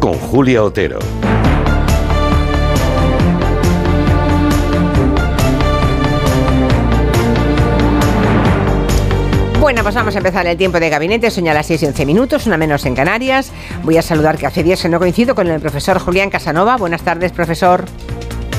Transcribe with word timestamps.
con 0.00 0.14
Julia 0.14 0.64
Otero. 0.64 0.98
Bueno, 9.60 9.82
pues 9.82 9.94
vamos 9.94 10.14
a 10.14 10.18
empezar 10.18 10.46
el 10.46 10.56
tiempo 10.56 10.80
de 10.80 10.88
gabinete. 10.88 11.30
Son 11.30 11.44
ya 11.44 11.54
las 11.54 11.66
6 11.66 11.82
y 11.82 11.86
11 11.86 12.06
minutos, 12.06 12.46
una 12.46 12.56
menos 12.56 12.86
en 12.86 12.94
Canarias. 12.94 13.52
Voy 13.84 13.98
a 13.98 14.02
saludar 14.02 14.38
que 14.38 14.46
hace 14.46 14.62
días 14.64 14.82
que 14.82 14.88
no 14.88 14.98
coincido 14.98 15.34
con 15.34 15.46
el 15.48 15.60
profesor 15.60 15.98
Julián 15.98 16.30
Casanova. 16.30 16.76
Buenas 16.76 17.02
tardes, 17.02 17.30
profesor. 17.30 17.84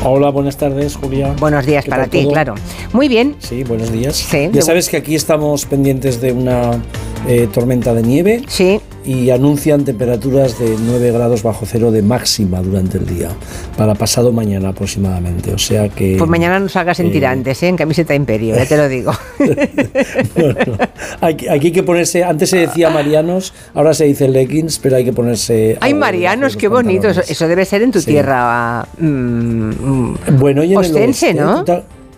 Hola, 0.04 0.30
buenas 0.30 0.58
tardes, 0.58 0.96
Julia. 0.96 1.34
Buenos 1.40 1.66
días 1.66 1.86
para 1.86 2.08
ti, 2.08 2.28
claro. 2.28 2.56
Muy 2.94 3.08
bien. 3.08 3.36
Sí, 3.40 3.64
buenos 3.64 3.92
días. 3.92 4.30
ya 4.32 4.62
sabes 4.62 4.90
que 4.90 4.98
aquí 4.98 5.16
estamos 5.16 5.66
pendientes 5.66 6.22
de 6.22 6.32
una 6.32 6.72
eh, 7.28 7.50
tormenta 7.52 7.94
de 7.94 8.04
nieve. 8.04 8.44
Sí 8.48 8.80
y 9.06 9.30
anuncian 9.30 9.84
temperaturas 9.84 10.60
de 10.60 10.76
9 10.80 11.12
grados 11.12 11.44
bajo 11.44 11.66
cero 11.66 11.92
de 11.92 12.02
máxima 12.02 12.62
durante 12.62 12.98
el 12.98 13.06
día, 13.06 13.30
para 13.78 13.96
pasado 13.96 14.32
mañana 14.32 14.70
aproximadamente. 14.70 15.54
O 15.54 15.58
sea 15.58 15.90
que. 15.90 16.16
Pues 16.18 16.30
mañana 16.30 16.60
no 16.60 16.70
salgas 16.70 17.00
en 17.00 17.08
eh, 17.08 17.12
tirantes, 17.12 17.64
¿eh? 17.64 17.68
en 17.68 17.78
camiseta 17.78 18.14
imperio, 18.14 18.56
ya 18.56 18.66
te 18.66 18.78
lo 18.78 18.88
digo. 18.88 19.12
aquí, 21.22 21.48
hay 21.48 21.72
que 21.72 21.84
ponerse, 21.84 22.24
antes 22.24 22.50
se 22.50 22.58
decía 22.58 22.90
marianos, 22.90 23.54
ahora 23.74 23.94
se 23.94 24.06
dice 24.06 24.28
leggings, 24.28 24.80
pero 24.80 24.98
hay 24.98 25.06
que 25.06 25.14
ponerse. 25.14 25.78
Hay 25.82 25.94
marianos, 25.94 26.56
qué 26.56 26.68
bonito, 26.68 27.10
eso, 27.10 27.48
debe 27.48 27.66
ser 27.66 27.82
en 27.82 27.92
tu 27.92 28.02
tierra. 28.02 28.86
Mm, 28.98 30.38
bueno, 30.40 30.64
y 30.64 30.74
en 30.74 30.78
ostense, 30.78 31.34
¿no? 31.34 31.64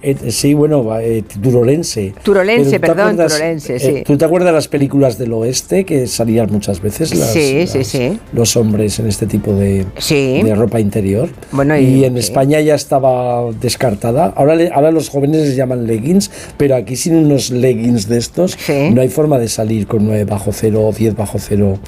Eh, 0.03 0.31
sí, 0.31 0.53
bueno, 0.53 0.85
eh, 0.99 1.23
turolense. 1.41 2.13
Turolense, 2.23 2.77
perdón, 2.77 3.15
turolense, 3.15 3.79
sí. 3.79 3.87
Eh, 3.87 4.03
¿Tú 4.05 4.17
te 4.17 4.25
acuerdas 4.25 4.47
de 4.47 4.53
las 4.53 4.67
películas 4.67 5.17
del 5.17 5.31
oeste 5.31 5.85
que 5.85 6.07
salían 6.07 6.51
muchas 6.51 6.81
veces 6.81 7.15
las, 7.15 7.31
sí, 7.31 7.65
sí, 7.67 7.85
sí. 7.85 8.19
los 8.33 8.57
hombres 8.57 8.99
en 8.99 9.07
este 9.07 9.27
tipo 9.27 9.53
de, 9.53 9.85
de 10.09 10.55
ropa 10.55 10.81
interior? 10.81 11.29
Bueno, 11.51 11.77
y, 11.77 12.03
en 12.03 12.17
España 12.17 12.59
ya 12.59 12.75
estaba 12.75 13.49
descartada. 13.61 14.33
Ahora, 14.35 14.57
ahora 14.73 14.91
los 14.91 15.07
jóvenes 15.07 15.47
les 15.47 15.55
llaman 15.55 15.87
leggings, 15.87 16.29
pero 16.57 16.75
aquí 16.75 16.97
sin 16.97 17.15
unos 17.15 17.49
leggings 17.49 18.09
de 18.09 18.17
estos 18.17 18.57
no 18.91 19.01
hay 19.01 19.07
forma 19.07 19.39
de 19.39 19.47
salir 19.47 19.87
con 19.87 20.05
9 20.05 20.25
bajo 20.25 20.51
cero 20.51 20.85
o 20.85 20.91
10 20.91 21.15
bajo 21.15 21.39
cero 21.39 21.79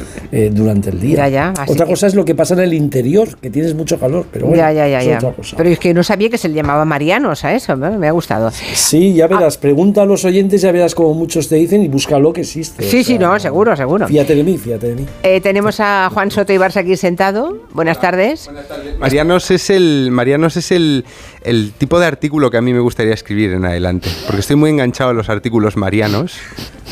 durante 0.51 0.89
el 0.89 1.01
día. 1.01 1.27
Ya, 1.27 1.53
ya, 1.53 1.53
otra 1.67 1.85
cosa 1.85 2.07
es 2.07 2.15
lo 2.15 2.23
que 2.23 2.33
pasa 2.33 2.53
en 2.53 2.61
el 2.61 2.73
interior, 2.73 3.37
que 3.39 3.49
tienes 3.49 3.75
mucho 3.75 3.99
calor, 3.99 4.25
pero 4.31 4.47
bueno, 4.47 4.63
ya, 4.63 4.71
ya, 4.71 4.87
ya, 4.87 5.19
ya. 5.19 5.33
Pero 5.57 5.69
es 5.69 5.79
que 5.79 5.93
no 5.93 6.03
sabía 6.03 6.29
que 6.29 6.37
se 6.37 6.47
le 6.47 6.55
llamaba 6.55 6.85
marianos 6.85 7.43
a 7.43 7.53
eso, 7.53 7.75
¿no? 7.75 8.04
Me 8.05 8.09
ha 8.09 8.11
gustado. 8.11 8.51
Sí, 8.51 9.15
ya 9.15 9.25
verás, 9.25 9.57
pregunta 9.57 10.03
a 10.03 10.05
los 10.05 10.25
oyentes, 10.25 10.61
ya 10.61 10.71
verás 10.71 10.93
como 10.93 11.15
muchos 11.15 11.49
te 11.49 11.55
dicen 11.55 11.81
y 11.81 11.87
búscalo 11.87 12.31
que 12.33 12.41
existe. 12.41 12.83
Sí, 12.83 13.03
sí, 13.03 13.17
no, 13.17 13.39
seguro, 13.39 13.75
seguro. 13.75 14.07
Fíjate 14.07 14.35
de 14.35 14.43
mí, 14.43 14.59
fíjate 14.59 14.89
de 14.89 14.95
mí. 14.95 15.05
Eh, 15.23 15.41
tenemos 15.41 15.79
a 15.79 16.11
Juan 16.13 16.29
Soto 16.29 16.53
y 16.53 16.57
Barça 16.57 16.77
aquí 16.77 16.95
sentado. 16.97 17.63
Buenas 17.73 17.99
tardes. 17.99 18.45
Buenas 18.45 18.67
tardes. 18.67 18.99
Marianos 18.99 19.49
es 19.49 19.71
el, 19.71 20.09
Marianos 20.11 20.55
es 20.55 20.71
el, 20.71 21.03
el 21.41 21.73
tipo 21.73 21.99
de 21.99 22.05
artículo 22.05 22.51
que 22.51 22.57
a 22.57 22.61
mí 22.61 22.73
me 22.73 22.79
gustaría 22.79 23.13
escribir 23.15 23.53
en 23.53 23.65
adelante, 23.65 24.09
porque 24.27 24.41
estoy 24.41 24.55
muy 24.55 24.69
enganchado 24.69 25.09
a 25.09 25.13
los 25.13 25.29
artículos 25.29 25.77
marianos. 25.77 26.37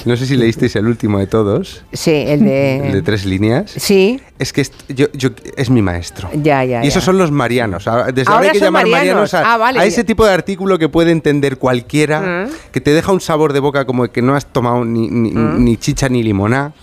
No 0.05 0.17
sé 0.17 0.25
si 0.25 0.35
leísteis 0.35 0.75
el 0.75 0.87
último 0.87 1.19
de 1.19 1.27
todos. 1.27 1.83
Sí, 1.93 2.11
el 2.11 2.43
de... 2.43 2.87
El 2.87 2.93
de 2.93 3.01
tres 3.01 3.25
líneas. 3.25 3.71
Sí. 3.71 4.19
Es 4.39 4.51
que 4.51 4.67
yo, 4.89 5.07
yo, 5.13 5.29
es 5.55 5.69
mi 5.69 5.81
maestro. 5.81 6.29
Ya, 6.33 6.63
ya. 6.65 6.83
Y 6.83 6.87
esos 6.87 7.03
son 7.03 7.17
los 7.17 7.31
marianos. 7.31 7.85
Desde 8.13 8.31
ahora, 8.31 8.47
hay 8.47 8.51
que 8.51 8.59
llamar 8.59 8.87
marianos, 8.87 9.33
a, 9.33 9.55
ah, 9.55 9.67
a, 9.67 9.85
ese 9.85 10.03
tipo 10.03 10.25
de 10.25 10.33
artículo 10.33 10.77
que 10.77 10.89
puede 10.89 11.11
entender 11.11 11.57
cualquiera, 11.57 12.45
mm. 12.47 12.71
que 12.71 12.81
te 12.81 12.91
deja 12.91 13.11
un 13.11 13.21
sabor 13.21 13.53
de 13.53 13.59
boca 13.59 13.85
como 13.85 14.07
que 14.11 14.21
no 14.21 14.35
has 14.35 14.45
tomado 14.45 14.83
ni, 14.83 15.07
ni, 15.09 15.31
mm. 15.31 15.63
ni 15.63 15.77
chicha 15.77 16.09
ni 16.09 16.23
limoná 16.23 16.73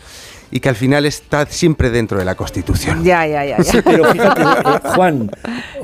y 0.51 0.61
que 0.61 0.69
al 0.69 0.77
final 0.77 1.07
está 1.07 1.47
siempre 1.47 1.91
dentro 1.91 2.19
de 2.19 2.25
la 2.25 2.35
Constitución. 2.35 3.05
Ya, 3.05 3.27
ya, 3.27 3.45
ya. 3.45 3.57
pero 3.85 4.05
fíjate, 4.13 4.43
eh, 4.43 4.89
Juan, 4.95 5.31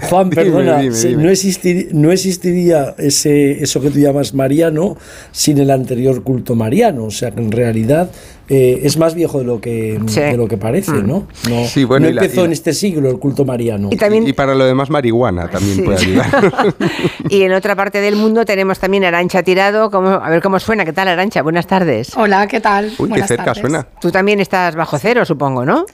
Juan, 0.09 0.31
perdona, 0.31 0.83
No, 0.83 1.31
existir, 1.31 1.89
no 1.93 2.11
existiría 2.11 2.95
ese, 2.99 3.63
eso 3.63 3.81
que 3.81 3.91
tú 3.91 3.99
llamas 3.99 4.35
mariano 4.35 4.97
sin 5.33 5.59
el 5.59 5.71
anterior 5.71 6.23
culto 6.23 6.55
mariano. 6.55 7.05
O 7.05 7.11
sea 7.11 7.31
que 7.31 7.41
en 7.41 7.53
realidad 7.53 8.11
eh, 8.49 8.81
es 8.85 8.97
más 8.97 9.15
viejo 9.15 9.41
de 9.41 9.45
lo 9.45 9.61
que, 9.61 9.99
de 9.99 10.37
lo 10.37 10.47
que 10.47 10.57
parece, 10.57 10.93
mm. 10.93 11.07
¿no? 11.07 11.27
No, 11.49 11.65
sí, 11.67 11.85
bueno, 11.85 12.07
empezó 12.07 12.45
en 12.45 12.53
este 12.53 12.73
siglo 12.73 13.11
el 13.11 13.19
culto 13.19 13.45
mariano. 13.45 13.89
Y, 13.91 13.97
también, 13.97 14.27
y, 14.27 14.33
para 14.33 14.55
lo 14.55 14.65
demás 14.65 14.89
marihuana 14.89 15.49
también 15.49 15.85
puede 15.85 15.99
ayudar. 16.03 16.75
y 17.29 17.43
en 17.43 17.53
otra 17.53 17.75
parte 17.75 18.01
del 18.01 18.15
mundo 18.15 18.45
tenemos 18.45 18.79
también 18.79 19.05
Arancha 19.05 19.43
Tirado. 19.43 19.91
Como, 19.91 20.11
a 20.11 20.31
ver 20.31 20.41
cómo 20.43 20.61
suena. 20.61 20.85
¿Qué 20.85 20.93
tal, 20.93 21.09
Arancha? 21.09 21.43
Buenas 21.43 21.67
tardes. 21.67 22.17
Hola, 22.17 22.47
¿qué 22.47 22.61
tal? 22.61 22.93
Uy, 22.99 23.11
qué 23.11 23.27
cerca 23.27 23.55
suena. 23.55 23.87
Tú 24.01 24.13
también 24.13 24.39
estás 24.39 24.77
bajo 24.77 24.97
cero, 24.99 25.25
supongo, 25.25 25.65
¿no? 25.65 25.85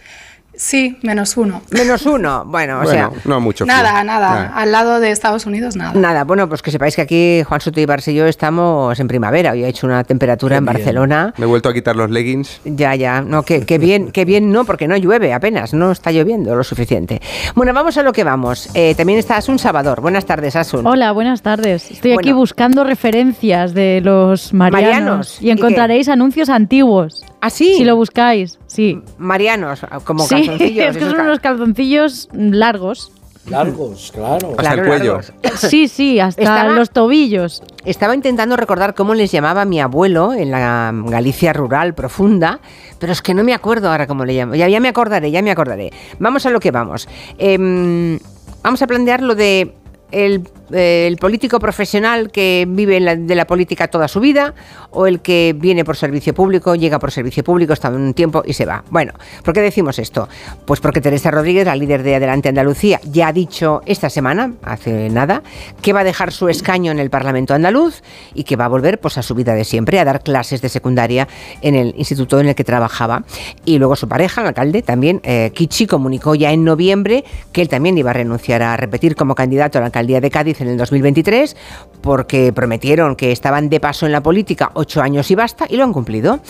Sí, 0.62 0.96
menos 1.02 1.36
uno. 1.36 1.60
Menos 1.72 2.06
uno, 2.06 2.44
bueno, 2.46 2.82
o 2.82 2.86
sea. 2.86 3.10
No 3.24 3.40
mucho. 3.40 3.66
Nada, 3.66 4.04
nada, 4.04 4.52
Al 4.54 4.70
lado 4.70 5.00
de 5.00 5.10
Estados 5.10 5.44
Unidos, 5.44 5.74
nada. 5.74 5.92
Nada, 5.94 6.22
bueno, 6.22 6.48
pues 6.48 6.62
que 6.62 6.70
sepáis 6.70 6.94
que 6.94 7.02
aquí 7.02 7.42
Juan 7.42 7.60
Soto 7.60 7.80
y 7.80 8.14
yo 8.14 8.26
estamos 8.26 9.00
en 9.00 9.08
primavera. 9.08 9.50
Hoy 9.50 9.64
ha 9.64 9.66
hecho 9.66 9.88
una 9.88 10.04
temperatura 10.04 10.58
en 10.58 10.64
Barcelona. 10.64 11.34
Me 11.36 11.46
he 11.46 11.48
vuelto 11.48 11.68
a 11.68 11.74
quitar 11.74 11.96
los 11.96 12.10
leggings. 12.10 12.60
Ya, 12.64 12.94
ya. 12.94 13.22
No, 13.22 13.42
que, 13.42 13.58
bien, 13.76 14.12
que 14.12 14.24
bien 14.24 14.52
no, 14.52 14.64
porque 14.64 14.86
no 14.86 14.96
llueve 14.96 15.34
apenas, 15.34 15.74
no 15.74 15.90
está 15.90 16.12
lloviendo 16.12 16.54
lo 16.54 16.62
suficiente. 16.62 17.20
Bueno, 17.56 17.72
vamos 17.74 17.98
a 17.98 18.04
lo 18.04 18.12
que 18.12 18.22
vamos. 18.22 18.70
Eh, 18.74 18.94
también 18.94 19.18
está 19.18 19.38
Asun 19.38 19.58
Salvador. 19.58 20.00
Buenas 20.00 20.26
tardes, 20.26 20.54
Asun. 20.54 20.86
Hola, 20.86 21.10
buenas 21.10 21.42
tardes. 21.42 21.90
Estoy 21.90 22.12
aquí 22.12 22.30
buscando 22.30 22.84
referencias 22.84 23.74
de 23.74 24.00
los 24.00 24.54
marianos. 24.54 25.42
y 25.42 25.50
encontraréis 25.50 26.08
anuncios 26.08 26.48
antiguos. 26.48 27.24
¿Ah, 27.40 27.50
sí? 27.50 27.74
Si 27.76 27.84
lo 27.84 27.96
buscáis, 27.96 28.60
sí. 28.72 29.02
Marianos, 29.18 29.86
como 30.04 30.26
calzoncillos. 30.26 30.86
es 30.96 30.96
que 30.96 31.04
son 31.04 31.20
unos 31.20 31.40
calzoncillos 31.40 32.28
largos. 32.32 33.12
Largos, 33.46 34.12
claro. 34.14 34.54
Hasta 34.56 34.74
el 34.74 34.86
cuello. 34.86 35.20
Sí, 35.56 35.88
sí, 35.88 36.20
hasta 36.20 36.68
los 36.68 36.90
tobillos. 36.90 37.62
Estaba 37.84 38.14
intentando 38.14 38.56
recordar 38.56 38.94
cómo 38.94 39.14
les 39.14 39.32
llamaba 39.32 39.64
mi 39.64 39.80
abuelo 39.80 40.32
en 40.32 40.52
la 40.52 40.92
Galicia 41.06 41.52
rural 41.52 41.94
profunda, 41.94 42.60
pero 42.98 43.12
es 43.12 43.20
que 43.20 43.34
no 43.34 43.42
me 43.42 43.52
acuerdo 43.52 43.90
ahora 43.90 44.06
cómo 44.06 44.24
le 44.24 44.34
llamo. 44.34 44.54
Ya, 44.54 44.68
ya 44.68 44.78
me 44.80 44.88
acordaré, 44.88 45.30
ya 45.30 45.42
me 45.42 45.50
acordaré. 45.50 45.92
Vamos 46.18 46.46
a 46.46 46.50
lo 46.50 46.60
que 46.60 46.70
vamos. 46.70 47.08
Em, 47.36 48.18
vamos 48.62 48.80
a 48.80 48.86
plantear 48.86 49.22
lo 49.22 49.34
de 49.34 49.74
el 50.12 50.48
eh, 50.72 51.06
el 51.06 51.16
político 51.16 51.58
profesional 51.58 52.30
que 52.30 52.66
vive 52.68 53.00
de 53.16 53.34
la 53.34 53.46
política 53.46 53.88
toda 53.88 54.08
su 54.08 54.20
vida 54.20 54.54
o 54.90 55.06
el 55.06 55.20
que 55.20 55.54
viene 55.56 55.84
por 55.84 55.96
servicio 55.96 56.34
público, 56.34 56.74
llega 56.74 56.98
por 56.98 57.10
servicio 57.10 57.44
público, 57.44 57.72
está 57.72 57.88
un 57.90 58.14
tiempo 58.14 58.42
y 58.44 58.52
se 58.52 58.66
va. 58.66 58.84
Bueno, 58.90 59.12
¿por 59.44 59.54
qué 59.54 59.60
decimos 59.60 59.98
esto? 59.98 60.28
Pues 60.64 60.80
porque 60.80 61.00
Teresa 61.00 61.30
Rodríguez, 61.30 61.66
la 61.66 61.76
líder 61.76 62.02
de 62.02 62.16
Adelante 62.16 62.48
Andalucía, 62.48 63.00
ya 63.04 63.28
ha 63.28 63.32
dicho 63.32 63.82
esta 63.86 64.10
semana, 64.10 64.52
hace 64.62 65.08
nada, 65.10 65.42
que 65.80 65.92
va 65.92 66.00
a 66.00 66.04
dejar 66.04 66.32
su 66.32 66.48
escaño 66.48 66.92
en 66.92 66.98
el 66.98 67.10
Parlamento 67.10 67.54
andaluz 67.54 68.02
y 68.34 68.44
que 68.44 68.56
va 68.56 68.66
a 68.66 68.68
volver 68.68 69.00
pues, 69.00 69.18
a 69.18 69.22
su 69.22 69.34
vida 69.34 69.54
de 69.54 69.64
siempre, 69.64 69.98
a 69.98 70.04
dar 70.04 70.22
clases 70.22 70.62
de 70.62 70.68
secundaria 70.68 71.28
en 71.60 71.74
el 71.74 71.94
instituto 71.96 72.40
en 72.40 72.48
el 72.48 72.54
que 72.54 72.64
trabajaba. 72.64 73.24
Y 73.64 73.78
luego 73.78 73.96
su 73.96 74.08
pareja, 74.08 74.40
el 74.40 74.48
alcalde, 74.48 74.82
también, 74.82 75.20
eh, 75.24 75.50
Kichi, 75.54 75.86
comunicó 75.86 76.34
ya 76.34 76.52
en 76.52 76.64
noviembre 76.64 77.24
que 77.52 77.62
él 77.62 77.68
también 77.68 77.98
iba 77.98 78.10
a 78.10 78.14
renunciar 78.14 78.62
a 78.62 78.76
repetir 78.76 79.16
como 79.16 79.34
candidato 79.34 79.78
a 79.78 79.80
la 79.80 79.86
alcaldía 79.86 80.20
de 80.20 80.30
Cádiz 80.30 80.60
en 80.62 80.68
el 80.68 80.76
2023 80.76 81.56
porque 82.00 82.52
prometieron 82.52 83.16
que 83.16 83.32
estaban 83.32 83.68
de 83.68 83.80
paso 83.80 84.06
en 84.06 84.12
la 84.12 84.22
política 84.22 84.70
ocho 84.74 85.00
años 85.02 85.30
y 85.30 85.34
basta 85.34 85.66
y 85.68 85.76
lo 85.76 85.84
han 85.84 85.92
cumplido. 85.92 86.40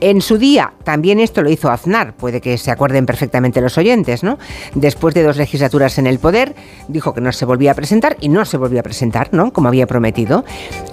En 0.00 0.20
su 0.20 0.38
día 0.38 0.72
también 0.84 1.20
esto 1.20 1.42
lo 1.42 1.50
hizo 1.50 1.70
Aznar, 1.70 2.14
puede 2.14 2.40
que 2.40 2.58
se 2.58 2.70
acuerden 2.70 3.06
perfectamente 3.06 3.60
los 3.60 3.76
oyentes, 3.78 4.22
¿no? 4.22 4.38
Después 4.74 5.14
de 5.14 5.22
dos 5.22 5.36
legislaturas 5.36 5.98
en 5.98 6.06
el 6.06 6.18
poder, 6.18 6.54
dijo 6.88 7.14
que 7.14 7.20
no 7.20 7.32
se 7.32 7.44
volvía 7.44 7.72
a 7.72 7.74
presentar 7.74 8.16
y 8.20 8.28
no 8.28 8.44
se 8.44 8.56
volvió 8.56 8.80
a 8.80 8.82
presentar, 8.82 9.28
¿no? 9.32 9.52
Como 9.52 9.68
había 9.68 9.86
prometido. 9.86 10.44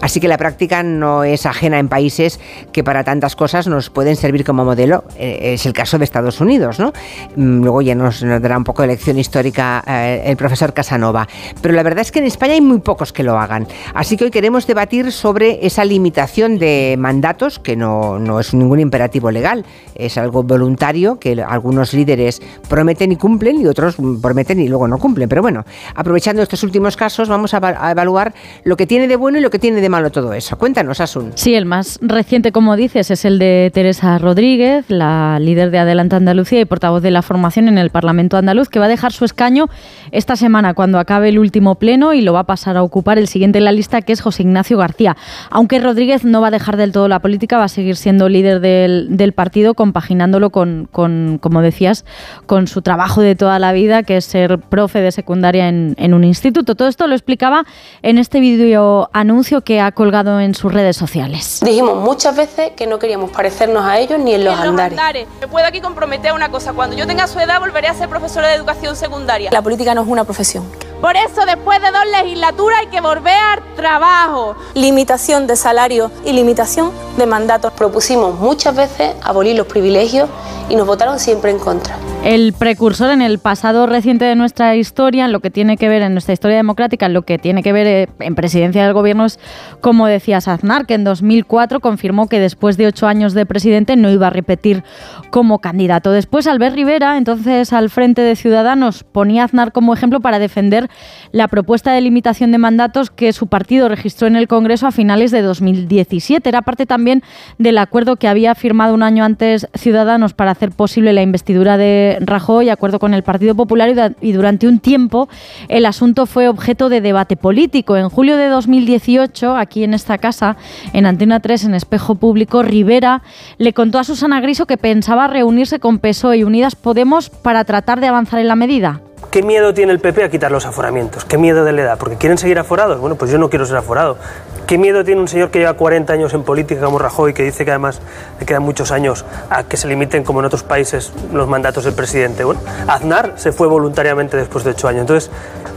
Así 0.01 0.19
que 0.19 0.27
la 0.27 0.37
práctica 0.37 0.83
no 0.83 1.23
es 1.23 1.45
ajena 1.45 1.79
en 1.79 1.87
países 1.87 2.39
que 2.71 2.83
para 2.83 3.03
tantas 3.03 3.35
cosas 3.35 3.67
nos 3.67 3.89
pueden 3.89 4.15
servir 4.15 4.43
como 4.43 4.65
modelo. 4.65 5.03
Eh, 5.17 5.53
es 5.53 5.65
el 5.65 5.73
caso 5.73 5.97
de 5.97 6.03
Estados 6.03 6.41
Unidos, 6.41 6.79
¿no? 6.79 6.93
Mm, 7.35 7.63
luego 7.63 7.81
ya 7.81 7.95
nos, 7.95 8.21
dará 8.21 8.57
un 8.57 8.63
poco 8.63 8.81
de 8.81 8.89
lección 8.89 9.17
histórica 9.17 9.83
eh, 9.87 10.23
el 10.25 10.37
profesor 10.37 10.73
Casanova. 10.73 11.27
Pero 11.61 11.73
la 11.73 11.83
verdad 11.83 12.01
es 12.01 12.11
que 12.11 12.19
en 12.19 12.25
España 12.25 12.53
hay 12.53 12.61
muy 12.69 12.79
pocos 12.79 13.11
que 13.11 13.23
lo 13.23 13.37
hagan. 13.37 13.67
Así 13.93 14.15
que 14.15 14.25
hoy 14.25 14.31
queremos 14.31 14.67
debatir 14.67 15.11
sobre 15.11 15.65
esa 15.65 15.83
limitación 15.83 16.57
de 16.59 16.95
mandatos, 16.97 17.59
que 17.59 17.75
no, 17.75 18.19
no 18.19 18.39
es 18.39 18.53
ningún 18.53 18.79
imperativo 18.79 19.31
legal, 19.31 19.65
es 19.95 20.17
algo 20.17 20.43
voluntario 20.43 21.19
que 21.19 21.43
algunos 21.45 21.93
líderes 21.93 22.41
prometen 22.69 23.11
y 23.11 23.15
cumplen 23.15 23.59
y 23.59 23.65
otros 23.65 23.97
prometen 24.21 24.59
y 24.59 24.67
luego 24.69 24.87
no 24.87 24.97
cumplen. 24.97 25.27
Pero 25.27 25.41
bueno, 25.41 25.65
aprovechando 25.95 26.41
estos 26.41 26.63
últimos 26.63 26.95
casos, 26.95 27.27
vamos 27.27 27.53
a, 27.53 27.91
evaluar 27.91 28.33
lo 28.63 28.77
que 28.77 28.87
tiene 28.87 29.07
de 29.07 29.15
bueno 29.15 29.39
y 29.39 29.41
lo 29.41 29.49
que 29.49 29.59
tiene 29.59 29.81
de 29.81 29.89
malo 29.89 30.11
todo 30.11 30.33
eso. 30.33 30.57
Cuéntanos, 30.57 31.01
Asun. 31.01 31.31
Sí, 31.35 31.55
el 31.55 31.65
más 31.65 31.99
reciente, 32.01 32.51
como 32.51 32.75
dices, 32.75 33.11
es 33.11 33.25
el 33.25 33.39
de 33.39 33.71
Teresa 33.73 34.17
Rodríguez, 34.19 34.85
la 34.89 35.39
líder 35.39 35.71
de 35.71 35.79
Adelante 35.79 36.15
Andalucía 36.15 36.61
y 36.61 36.65
portavoz 36.65 37.01
de 37.01 37.11
la 37.11 37.21
formación 37.21 37.67
en 37.67 37.77
el 37.77 37.89
Parlamento 37.89 38.37
andaluz, 38.37 38.69
que 38.69 38.79
va 38.79 38.85
a 38.85 38.89
dejar 38.89 39.11
su 39.11 39.25
escaño 39.25 39.69
esta 40.11 40.35
semana 40.35 40.73
cuando 40.73 40.99
acabe 40.99 41.29
el 41.29 41.39
último 41.39 41.75
pleno 41.75 42.13
y 42.13 42.21
lo 42.21 42.33
va 42.33 42.41
a 42.41 42.43
pasar 42.45 42.77
a 42.77 42.83
ocupar 42.83 43.17
el 43.17 43.27
siguiente 43.27 43.59
en 43.59 43.65
la 43.65 43.71
lista, 43.71 44.01
que 44.01 44.13
es 44.13 44.21
José 44.21 44.43
Ignacio 44.43 44.77
García. 44.77 45.17
Aunque 45.49 45.79
Rodríguez 45.79 46.23
no 46.23 46.41
va 46.41 46.47
a 46.47 46.51
dejar 46.51 46.77
del 46.77 46.91
todo 46.91 47.07
la 47.07 47.19
política, 47.19 47.57
va 47.57 47.65
a 47.65 47.69
seguir 47.69 47.95
siendo 47.95 48.29
líder 48.29 48.59
del, 48.59 49.33
partido, 49.33 49.73
compaginándolo 49.75 50.49
con, 50.49 50.89
como 50.91 51.61
decías, 51.61 52.05
con 52.45 52.67
su 52.67 52.81
trabajo 52.81 53.21
de 53.21 53.35
toda 53.35 53.59
la 53.59 53.71
vida, 53.71 54.03
que 54.03 54.17
es 54.17 54.25
ser 54.25 54.59
profe 54.59 55.01
de 55.01 55.11
secundaria 55.11 55.67
en, 55.67 55.95
en 55.97 56.13
un 56.13 56.23
instituto. 56.23 56.75
Todo 56.75 56.87
esto 56.87 57.07
lo 57.07 57.13
explicaba 57.13 57.65
en 58.01 58.17
este 58.17 58.39
vídeo 58.39 59.09
anuncio 59.13 59.61
que 59.61 59.81
ha 59.81 59.91
colgado 59.91 60.39
en 60.39 60.55
sus 60.55 60.73
redes 60.73 60.97
sociales. 60.97 61.59
Dijimos 61.63 61.97
muchas 61.97 62.35
veces 62.35 62.71
que 62.75 62.87
no 62.87 62.99
queríamos 62.99 63.31
parecernos 63.31 63.83
a 63.83 63.99
ellos 63.99 64.19
ni 64.19 64.33
en 64.33 64.45
los, 64.45 64.59
andares. 64.59 65.27
Me 65.41 65.47
puedo 65.47 65.65
aquí 65.65 65.81
comprometer 65.81 66.31
a 66.31 66.33
una 66.33 66.49
cosa, 66.49 66.73
cuando 66.73 66.95
yo 66.95 67.05
tenga 67.07 67.27
su 67.27 67.39
edad 67.39 67.59
volveré 67.59 67.87
a 67.87 67.93
ser 67.93 68.09
profesora 68.09 68.47
de 68.47 68.55
educación 68.55 68.95
secundaria. 68.95 69.49
La 69.51 69.61
política 69.61 69.93
no 69.95 69.98
es 70.01 70.07
una 70.07 70.23
profesión. 70.23 70.65
Por 71.01 71.15
eso 71.15 71.45
después 71.45 71.81
de 71.81 71.91
dos 71.91 72.05
legislaturas 72.11 72.79
hay 72.79 72.87
que 72.87 72.99
volver 72.99 73.33
al 73.33 73.75
trabajo. 73.75 74.57
Limitación 74.75 75.47
de 75.47 75.55
salario 75.55 76.11
y 76.25 76.33
limitación 76.33 76.91
de 77.17 77.25
mandatos. 77.25 77.71
Propusimos 77.71 78.37
muchas 78.37 78.75
veces 78.75 79.15
abolir 79.23 79.55
los 79.55 79.67
privilegios 79.67 80.29
y 80.69 80.75
nos 80.75 80.85
votaron 80.85 81.17
siempre 81.17 81.51
en 81.51 81.59
contra. 81.59 81.95
El 82.23 82.51
precursor 82.51 83.11
en 83.11 83.21
el 83.21 83.39
pasado 83.39 83.87
reciente 83.87 84.25
de 84.25 84.35
nuestra 84.35 84.75
historia, 84.75 85.23
en 85.23 85.31
lo 85.31 85.39
que 85.39 85.49
tiene 85.49 85.77
que 85.77 85.87
ver 85.87 86.01
en 86.01 86.13
nuestra 86.13 86.33
historia 86.33 86.57
democrática, 86.57 87.05
en 87.05 87.13
lo 87.13 87.21
que 87.21 87.37
tiene 87.37 87.63
que 87.63 87.71
ver 87.71 87.87
eh, 87.87 88.09
en 88.19 88.35
presidencia 88.35 88.83
del 88.83 88.93
gobierno 88.93 89.23
es, 89.23 89.39
como 89.79 90.05
decía 90.05 90.37
Aznar, 90.37 90.85
que 90.85 90.95
en 90.95 91.05
2004 91.05 91.79
confirmó 91.79 92.27
que 92.27 92.41
después 92.41 92.75
de 92.75 92.87
ocho 92.87 93.07
años 93.07 93.33
de 93.33 93.45
presidente 93.45 93.95
no 93.95 94.11
iba 94.11 94.27
a 94.27 94.31
repetir 94.31 94.83
como 95.29 95.59
candidato. 95.59 96.11
Después, 96.11 96.45
Albert 96.45 96.75
Rivera, 96.75 97.17
entonces 97.17 97.71
al 97.71 97.89
frente 97.89 98.21
de 98.21 98.35
Ciudadanos, 98.35 99.05
ponía 99.05 99.43
a 99.43 99.45
Aznar 99.45 99.71
como 99.71 99.93
ejemplo 99.93 100.19
para 100.19 100.39
defender 100.39 100.88
la 101.31 101.47
propuesta 101.47 101.91
de 101.91 102.01
limitación 102.01 102.51
de 102.51 102.57
mandatos 102.57 103.09
que 103.09 103.33
su 103.33 103.47
partido 103.47 103.89
registró 103.89 104.27
en 104.27 104.35
el 104.35 104.47
Congreso 104.47 104.87
a 104.87 104.91
finales 104.91 105.31
de 105.31 105.41
2017. 105.41 106.47
Era 106.47 106.61
parte 106.61 106.85
también 106.85 107.23
del 107.57 107.77
acuerdo 107.77 108.15
que 108.15 108.27
había 108.27 108.55
firmado 108.55 108.93
un 108.93 109.03
año 109.03 109.23
antes 109.23 109.67
Ciudadanos 109.73 110.33
para 110.33 110.51
hacer 110.51 110.71
posible 110.71 111.13
la 111.13 111.21
investidura 111.21 111.77
de 111.77 112.17
Rajoy, 112.21 112.69
acuerdo 112.69 112.99
con 112.99 113.13
el 113.13 113.23
Partido 113.23 113.55
Popular 113.55 114.15
y 114.21 114.31
durante 114.31 114.67
un 114.67 114.79
tiempo 114.79 115.29
el 115.67 115.85
asunto 115.85 116.25
fue 116.25 116.47
objeto 116.47 116.89
de 116.89 117.01
debate 117.01 117.37
político. 117.37 117.97
En 117.97 118.09
julio 118.09 118.37
de 118.37 118.47
2018, 118.47 119.55
aquí 119.55 119.83
en 119.83 119.93
esta 119.93 120.17
casa, 120.17 120.57
en 120.93 121.05
Antena 121.05 121.39
3, 121.39 121.65
en 121.65 121.73
Espejo 121.75 122.15
Público, 122.15 122.63
Rivera 122.63 123.21
le 123.57 123.73
contó 123.73 123.99
a 123.99 124.03
Susana 124.03 124.41
Griso 124.41 124.65
que 124.65 124.77
pensaba 124.77 125.27
reunirse 125.27 125.79
con 125.79 125.99
PSOE 125.99 126.37
y 126.37 126.43
Unidas 126.43 126.75
Podemos 126.75 127.29
para 127.29 127.63
tratar 127.63 127.99
de 127.99 128.07
avanzar 128.07 128.39
en 128.39 128.47
la 128.47 128.55
medida. 128.55 129.01
¿Qué 129.31 129.43
miedo 129.43 129.75
tiene 129.75 129.91
el 129.91 129.99
PP 129.99 130.23
a 130.23 130.29
quitar 130.29 130.51
los 130.51 130.65
aforamientos? 130.65 131.23
¿Qué 131.23 131.37
miedo 131.37 131.63
de 131.63 131.71
la 131.71 131.81
edad? 131.83 131.97
¿Porque 131.99 132.15
quieren 132.15 132.39
seguir 132.39 132.57
aforados? 132.57 132.99
Bueno, 132.99 133.15
pues 133.15 133.29
yo 133.29 133.37
no 133.37 133.47
quiero 133.51 133.63
ser 133.67 133.77
aforado. 133.77 134.17
¿Qué 134.65 134.79
miedo 134.79 135.03
tiene 135.03 135.21
un 135.21 135.27
señor 135.27 135.51
que 135.51 135.59
lleva 135.59 135.73
40 135.73 136.11
años 136.11 136.33
en 136.33 136.41
política 136.43 136.81
como 136.81 136.97
Rajoy, 136.97 137.35
que 137.35 137.43
dice 137.43 137.63
que 137.63 137.69
además 137.69 138.01
le 138.39 138.45
quedan 138.47 138.63
muchos 138.63 138.91
años 138.91 139.25
a 139.51 139.63
que 139.63 139.77
se 139.77 139.87
limiten, 139.87 140.23
como 140.23 140.39
en 140.39 140.45
otros 140.45 140.63
países, 140.63 141.13
los 141.31 141.47
mandatos 141.47 141.83
del 141.83 141.93
presidente? 141.93 142.43
Bueno, 142.43 142.61
Aznar 142.87 143.33
se 143.35 143.51
fue 143.51 143.67
voluntariamente 143.67 144.35
después 144.35 144.63
de 144.63 144.71
8 144.71 144.87
años. 144.87 145.01
Entonces, 145.01 145.29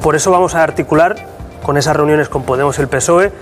por 0.03 0.17
eso 0.17 0.31
vamos 0.31 0.55
a 0.55 0.63
articular 0.63 1.17
con 1.63 1.77
esas 1.77 1.95
reuniones 1.95 2.31
con 2.31 2.45
Podemos 2.45 2.79
y 2.79 2.83
el 2.83 2.89
PSOE 2.89 3.33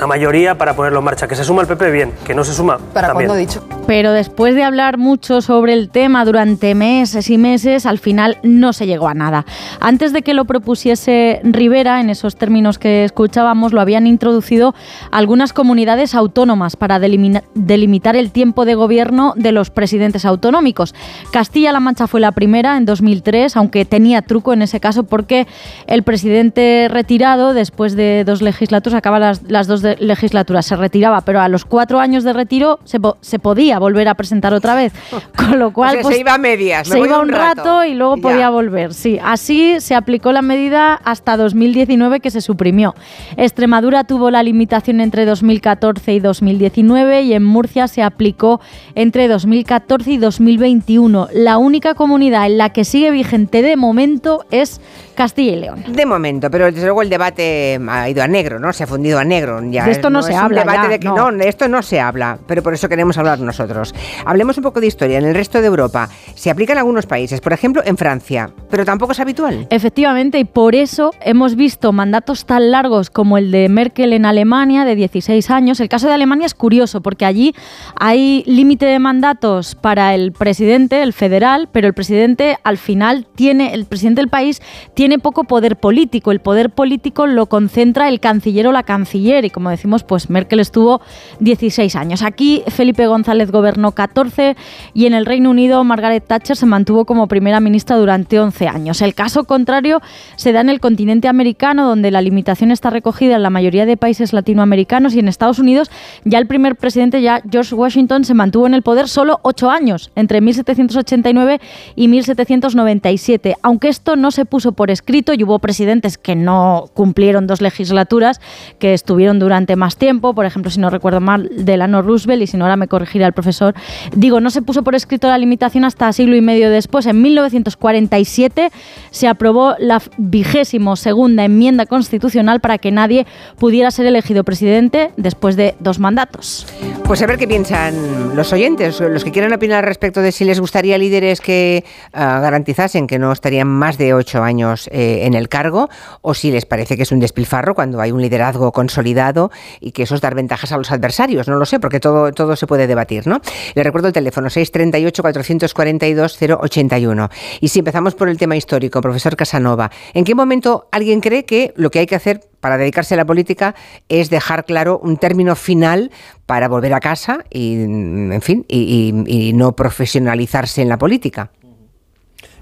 la 0.00 0.06
mayoría 0.06 0.56
para 0.56 0.74
ponerlo 0.74 0.98
en 1.00 1.04
marcha. 1.04 1.28
Que 1.28 1.36
se 1.36 1.44
suma 1.44 1.62
el 1.62 1.68
PP, 1.68 1.90
bien. 1.90 2.12
Que 2.24 2.34
no 2.34 2.42
se 2.42 2.54
suma, 2.54 2.78
¿Para 2.92 3.08
también. 3.08 3.36
dicho? 3.36 3.62
Pero 3.86 4.12
después 4.12 4.54
de 4.54 4.64
hablar 4.64 4.98
mucho 4.98 5.40
sobre 5.42 5.74
el 5.74 5.90
tema 5.90 6.24
durante 6.24 6.74
meses 6.74 7.28
y 7.28 7.38
meses, 7.38 7.86
al 7.86 7.98
final 7.98 8.38
no 8.42 8.72
se 8.72 8.86
llegó 8.86 9.08
a 9.08 9.14
nada. 9.14 9.44
Antes 9.80 10.12
de 10.12 10.22
que 10.22 10.32
lo 10.32 10.44
propusiese 10.44 11.40
Rivera, 11.44 12.00
en 12.00 12.08
esos 12.08 12.36
términos 12.36 12.78
que 12.78 13.04
escuchábamos, 13.04 13.72
lo 13.72 13.80
habían 13.80 14.06
introducido 14.06 14.74
algunas 15.10 15.52
comunidades 15.52 16.14
autónomas 16.14 16.76
para 16.76 16.98
delimitar 16.98 18.16
el 18.16 18.30
tiempo 18.30 18.64
de 18.64 18.74
gobierno 18.74 19.34
de 19.36 19.52
los 19.52 19.70
presidentes 19.70 20.24
autonómicos. 20.24 20.94
Castilla-La 21.32 21.80
Mancha 21.80 22.06
fue 22.06 22.20
la 22.20 22.32
primera 22.32 22.76
en 22.76 22.86
2003, 22.86 23.56
aunque 23.56 23.84
tenía 23.84 24.22
truco 24.22 24.52
en 24.52 24.62
ese 24.62 24.80
caso 24.80 25.02
porque 25.02 25.46
el 25.86 26.04
presidente 26.04 26.88
retirado, 26.90 27.52
después 27.54 27.96
de 27.96 28.24
dos 28.24 28.40
legislaturas, 28.40 28.96
acaba 28.96 29.18
las, 29.18 29.42
las 29.42 29.66
dos 29.66 29.82
de 29.82 29.89
legislatura 29.98 30.62
se 30.62 30.76
retiraba, 30.76 31.20
pero 31.22 31.40
a 31.40 31.48
los 31.48 31.64
cuatro 31.64 32.00
años 32.00 32.24
de 32.24 32.32
retiro 32.32 32.78
se, 32.84 32.98
se 33.20 33.38
podía 33.38 33.78
volver 33.78 34.08
a 34.08 34.14
presentar 34.14 34.54
otra 34.54 34.74
vez. 34.74 34.92
Con 35.36 35.58
lo 35.58 35.72
cual. 35.72 35.96
se 35.96 36.02
pues, 36.02 36.18
iba 36.18 36.34
a 36.34 36.38
medias. 36.38 36.88
Se 36.88 36.98
iba 36.98 37.20
un 37.20 37.28
rato, 37.28 37.84
y 37.84 37.94
luego 37.94 38.16
podía 38.18 38.50
volver. 38.50 38.94
Sí, 38.94 39.18
así 39.22 39.80
se 39.80 39.94
aplicó 39.94 40.32
la 40.32 40.42
medida 40.42 40.94
hasta 40.94 41.36
2019 41.36 42.20
que 42.20 42.30
se 42.30 42.40
suprimió. 42.40 42.94
Extremadura 43.36 44.04
tuvo 44.04 44.30
la 44.30 44.42
limitación 44.42 45.00
entre 45.00 45.24
2014 45.24 46.12
y 46.14 46.20
2019 46.20 47.22
y 47.22 47.34
en 47.34 47.44
Murcia 47.44 47.88
se 47.88 48.02
aplicó 48.02 48.60
entre 48.94 49.28
2014 49.28 50.10
y 50.10 50.16
2021. 50.18 51.28
La 51.32 51.58
única 51.58 51.94
comunidad 51.94 52.46
en 52.46 52.58
la 52.58 52.70
que 52.70 52.84
sigue 52.84 53.10
vigente 53.10 53.62
de 53.62 53.76
momento 53.76 54.44
es 54.50 54.80
Castilla 55.14 55.52
y 55.52 55.56
León. 55.56 55.84
De 55.88 56.06
momento, 56.06 56.50
pero 56.50 56.66
desde 56.66 56.84
luego 56.84 57.02
el 57.02 57.10
debate 57.10 57.78
ha 57.88 58.08
ido 58.08 58.22
a 58.22 58.28
negro, 58.28 58.58
¿no? 58.58 58.72
Se 58.72 58.84
ha 58.84 58.86
fundido 58.86 59.18
a 59.18 59.24
negro. 59.24 59.60
Ya 59.70 59.79
de 59.84 59.90
esto 59.90 60.10
no, 60.10 60.22
se 60.22 60.34
habla. 60.34 60.64
de 60.88 61.00
que, 61.00 61.08
no. 61.08 61.32
de 61.32 61.48
esto 61.48 61.68
no 61.68 61.82
se 61.82 62.00
habla, 62.00 62.38
pero 62.46 62.62
por 62.62 62.74
eso 62.74 62.88
queremos 62.88 63.18
hablar 63.18 63.40
nosotros. 63.40 63.94
Hablemos 64.24 64.56
un 64.58 64.64
poco 64.64 64.80
de 64.80 64.86
historia. 64.86 65.18
En 65.18 65.24
el 65.24 65.34
resto 65.34 65.60
de 65.60 65.66
Europa 65.66 66.08
se 66.34 66.50
aplica 66.50 66.72
en 66.72 66.78
algunos 66.78 67.06
países, 67.06 67.40
por 67.40 67.52
ejemplo 67.52 67.82
en 67.84 67.96
Francia, 67.96 68.50
pero 68.70 68.84
tampoco 68.84 69.12
es 69.12 69.20
habitual. 69.20 69.66
Efectivamente, 69.70 70.38
y 70.38 70.44
por 70.44 70.74
eso 70.74 71.12
hemos 71.20 71.56
visto 71.56 71.92
mandatos 71.92 72.46
tan 72.46 72.70
largos 72.70 73.10
como 73.10 73.38
el 73.38 73.50
de 73.50 73.68
Merkel 73.68 74.12
en 74.12 74.26
Alemania, 74.26 74.84
de 74.84 74.94
16 74.94 75.50
años. 75.50 75.80
El 75.80 75.88
caso 75.88 76.06
de 76.08 76.14
Alemania 76.14 76.46
es 76.46 76.54
curioso 76.54 77.00
porque 77.00 77.24
allí 77.24 77.54
hay 77.98 78.42
límite 78.46 78.86
de 78.86 78.98
mandatos 78.98 79.74
para 79.74 80.14
el 80.14 80.32
presidente, 80.32 81.02
el 81.02 81.12
federal, 81.12 81.68
pero 81.72 81.86
el 81.86 81.94
presidente 81.94 82.58
al 82.62 82.78
final 82.78 83.26
tiene, 83.34 83.74
el 83.74 83.86
presidente 83.86 84.20
del 84.20 84.28
país 84.28 84.60
tiene 84.94 85.18
poco 85.18 85.44
poder 85.44 85.76
político. 85.76 86.32
El 86.32 86.40
poder 86.40 86.70
político 86.70 87.26
lo 87.26 87.46
concentra 87.46 88.08
el 88.08 88.20
canciller 88.20 88.66
o 88.66 88.72
la 88.72 88.82
canciller 88.82 89.44
y 89.44 89.50
como 89.50 89.69
decimos, 89.70 90.04
pues 90.04 90.30
Merkel 90.30 90.60
estuvo 90.60 91.00
16 91.40 91.96
años. 91.96 92.22
Aquí 92.22 92.62
Felipe 92.68 93.06
González 93.06 93.50
gobernó 93.50 93.92
14 93.92 94.56
y 94.94 95.06
en 95.06 95.14
el 95.14 95.26
Reino 95.26 95.50
Unido 95.50 95.82
Margaret 95.84 96.24
Thatcher 96.26 96.56
se 96.56 96.66
mantuvo 96.66 97.04
como 97.04 97.28
primera 97.28 97.60
ministra 97.60 97.96
durante 97.96 98.38
11 98.38 98.68
años. 98.68 99.02
El 99.02 99.14
caso 99.14 99.44
contrario 99.44 100.00
se 100.36 100.52
da 100.52 100.60
en 100.60 100.68
el 100.68 100.80
continente 100.80 101.28
americano 101.28 101.88
donde 101.88 102.10
la 102.10 102.20
limitación 102.20 102.70
está 102.70 102.90
recogida 102.90 103.36
en 103.36 103.42
la 103.42 103.50
mayoría 103.50 103.86
de 103.86 103.96
países 103.96 104.32
latinoamericanos 104.32 105.14
y 105.14 105.20
en 105.20 105.28
Estados 105.28 105.58
Unidos 105.58 105.90
ya 106.24 106.38
el 106.38 106.46
primer 106.46 106.76
presidente, 106.76 107.22
ya 107.22 107.42
George 107.50 107.74
Washington, 107.74 108.24
se 108.24 108.34
mantuvo 108.34 108.66
en 108.66 108.74
el 108.74 108.82
poder 108.82 109.08
solo 109.08 109.40
8 109.42 109.70
años, 109.70 110.10
entre 110.16 110.40
1789 110.40 111.60
y 111.96 112.08
1797, 112.08 113.56
aunque 113.62 113.88
esto 113.88 114.16
no 114.16 114.30
se 114.30 114.44
puso 114.44 114.72
por 114.72 114.90
escrito 114.90 115.32
y 115.34 115.44
hubo 115.44 115.58
presidentes 115.58 116.18
que 116.18 116.34
no 116.34 116.86
cumplieron 116.94 117.46
dos 117.46 117.60
legislaturas, 117.60 118.40
que 118.78 118.94
estuvieron 118.94 119.38
durante 119.38 119.49
más 119.76 119.96
tiempo, 119.96 120.34
por 120.34 120.46
ejemplo, 120.46 120.70
si 120.70 120.80
no 120.80 120.90
recuerdo 120.90 121.20
mal, 121.20 121.50
Delano 121.56 122.02
Roosevelt, 122.02 122.42
y 122.42 122.46
si 122.46 122.56
no 122.56 122.64
ahora 122.64 122.76
me 122.76 122.88
corregirá 122.88 123.26
el 123.26 123.32
profesor, 123.32 123.74
digo, 124.14 124.40
no 124.40 124.50
se 124.50 124.62
puso 124.62 124.82
por 124.82 124.94
escrito 124.94 125.28
la 125.28 125.38
limitación 125.38 125.84
hasta 125.84 126.12
siglo 126.12 126.36
y 126.36 126.40
medio 126.40 126.70
después, 126.70 127.06
en 127.06 127.20
1947 127.20 128.70
se 129.10 129.28
aprobó 129.28 129.74
la 129.78 130.00
vigésimo 130.16 130.96
segunda 130.96 131.44
enmienda 131.44 131.86
constitucional 131.86 132.60
para 132.60 132.78
que 132.78 132.90
nadie 132.90 133.26
pudiera 133.58 133.90
ser 133.90 134.06
elegido 134.06 134.44
presidente 134.44 135.10
después 135.16 135.56
de 135.56 135.74
dos 135.80 135.98
mandatos. 135.98 136.66
Pues 137.04 137.22
a 137.22 137.26
ver 137.26 137.38
qué 137.38 137.48
piensan 137.48 138.36
los 138.36 138.52
oyentes, 138.52 139.00
los 139.00 139.24
que 139.24 139.32
quieran 139.32 139.52
opinar 139.52 139.84
respecto 139.84 140.20
de 140.20 140.32
si 140.32 140.44
les 140.44 140.60
gustaría 140.60 140.96
líderes 140.96 141.40
que 141.40 141.84
ah, 142.12 142.38
garantizasen 142.40 143.06
que 143.06 143.18
no 143.18 143.32
estarían 143.32 143.66
más 143.66 143.98
de 143.98 144.14
ocho 144.14 144.42
años 144.42 144.88
eh, 144.92 145.20
en 145.22 145.34
el 145.34 145.48
cargo 145.48 145.88
o 146.22 146.34
si 146.34 146.50
les 146.50 146.66
parece 146.66 146.96
que 146.96 147.02
es 147.02 147.12
un 147.12 147.18
despilfarro 147.18 147.74
cuando 147.74 148.00
hay 148.00 148.12
un 148.12 148.22
liderazgo 148.22 148.72
consolidado 148.72 149.39
y 149.80 149.92
que 149.92 150.02
eso 150.02 150.14
es 150.14 150.20
dar 150.20 150.34
ventajas 150.34 150.72
a 150.72 150.76
los 150.76 150.90
adversarios. 150.90 151.48
No 151.48 151.56
lo 151.56 151.64
sé, 151.64 151.80
porque 151.80 152.00
todo, 152.00 152.32
todo 152.32 152.54
se 152.56 152.66
puede 152.66 152.86
debatir, 152.86 153.26
¿no? 153.26 153.40
Le 153.74 153.82
recuerdo 153.82 154.08
el 154.08 154.14
teléfono 154.14 154.48
638-442-081. 154.48 157.30
Y 157.60 157.68
si 157.68 157.78
empezamos 157.78 158.14
por 158.14 158.28
el 158.28 158.36
tema 158.36 158.56
histórico, 158.56 159.00
profesor 159.00 159.36
Casanova, 159.36 159.90
¿en 160.12 160.24
qué 160.24 160.34
momento 160.34 160.88
alguien 160.92 161.20
cree 161.20 161.44
que 161.44 161.72
lo 161.76 161.90
que 161.90 162.00
hay 162.00 162.06
que 162.06 162.16
hacer 162.16 162.40
para 162.60 162.76
dedicarse 162.76 163.14
a 163.14 163.16
la 163.16 163.24
política 163.24 163.74
es 164.08 164.28
dejar 164.28 164.66
claro 164.66 165.00
un 165.02 165.16
término 165.16 165.56
final 165.56 166.10
para 166.44 166.68
volver 166.68 166.92
a 166.92 167.00
casa 167.00 167.44
y, 167.48 167.82
en 167.82 168.42
fin, 168.42 168.66
y 168.68 169.52
no 169.54 169.72
profesionalizarse 169.72 170.82
en 170.82 170.88
la 170.88 170.98
política? 170.98 171.50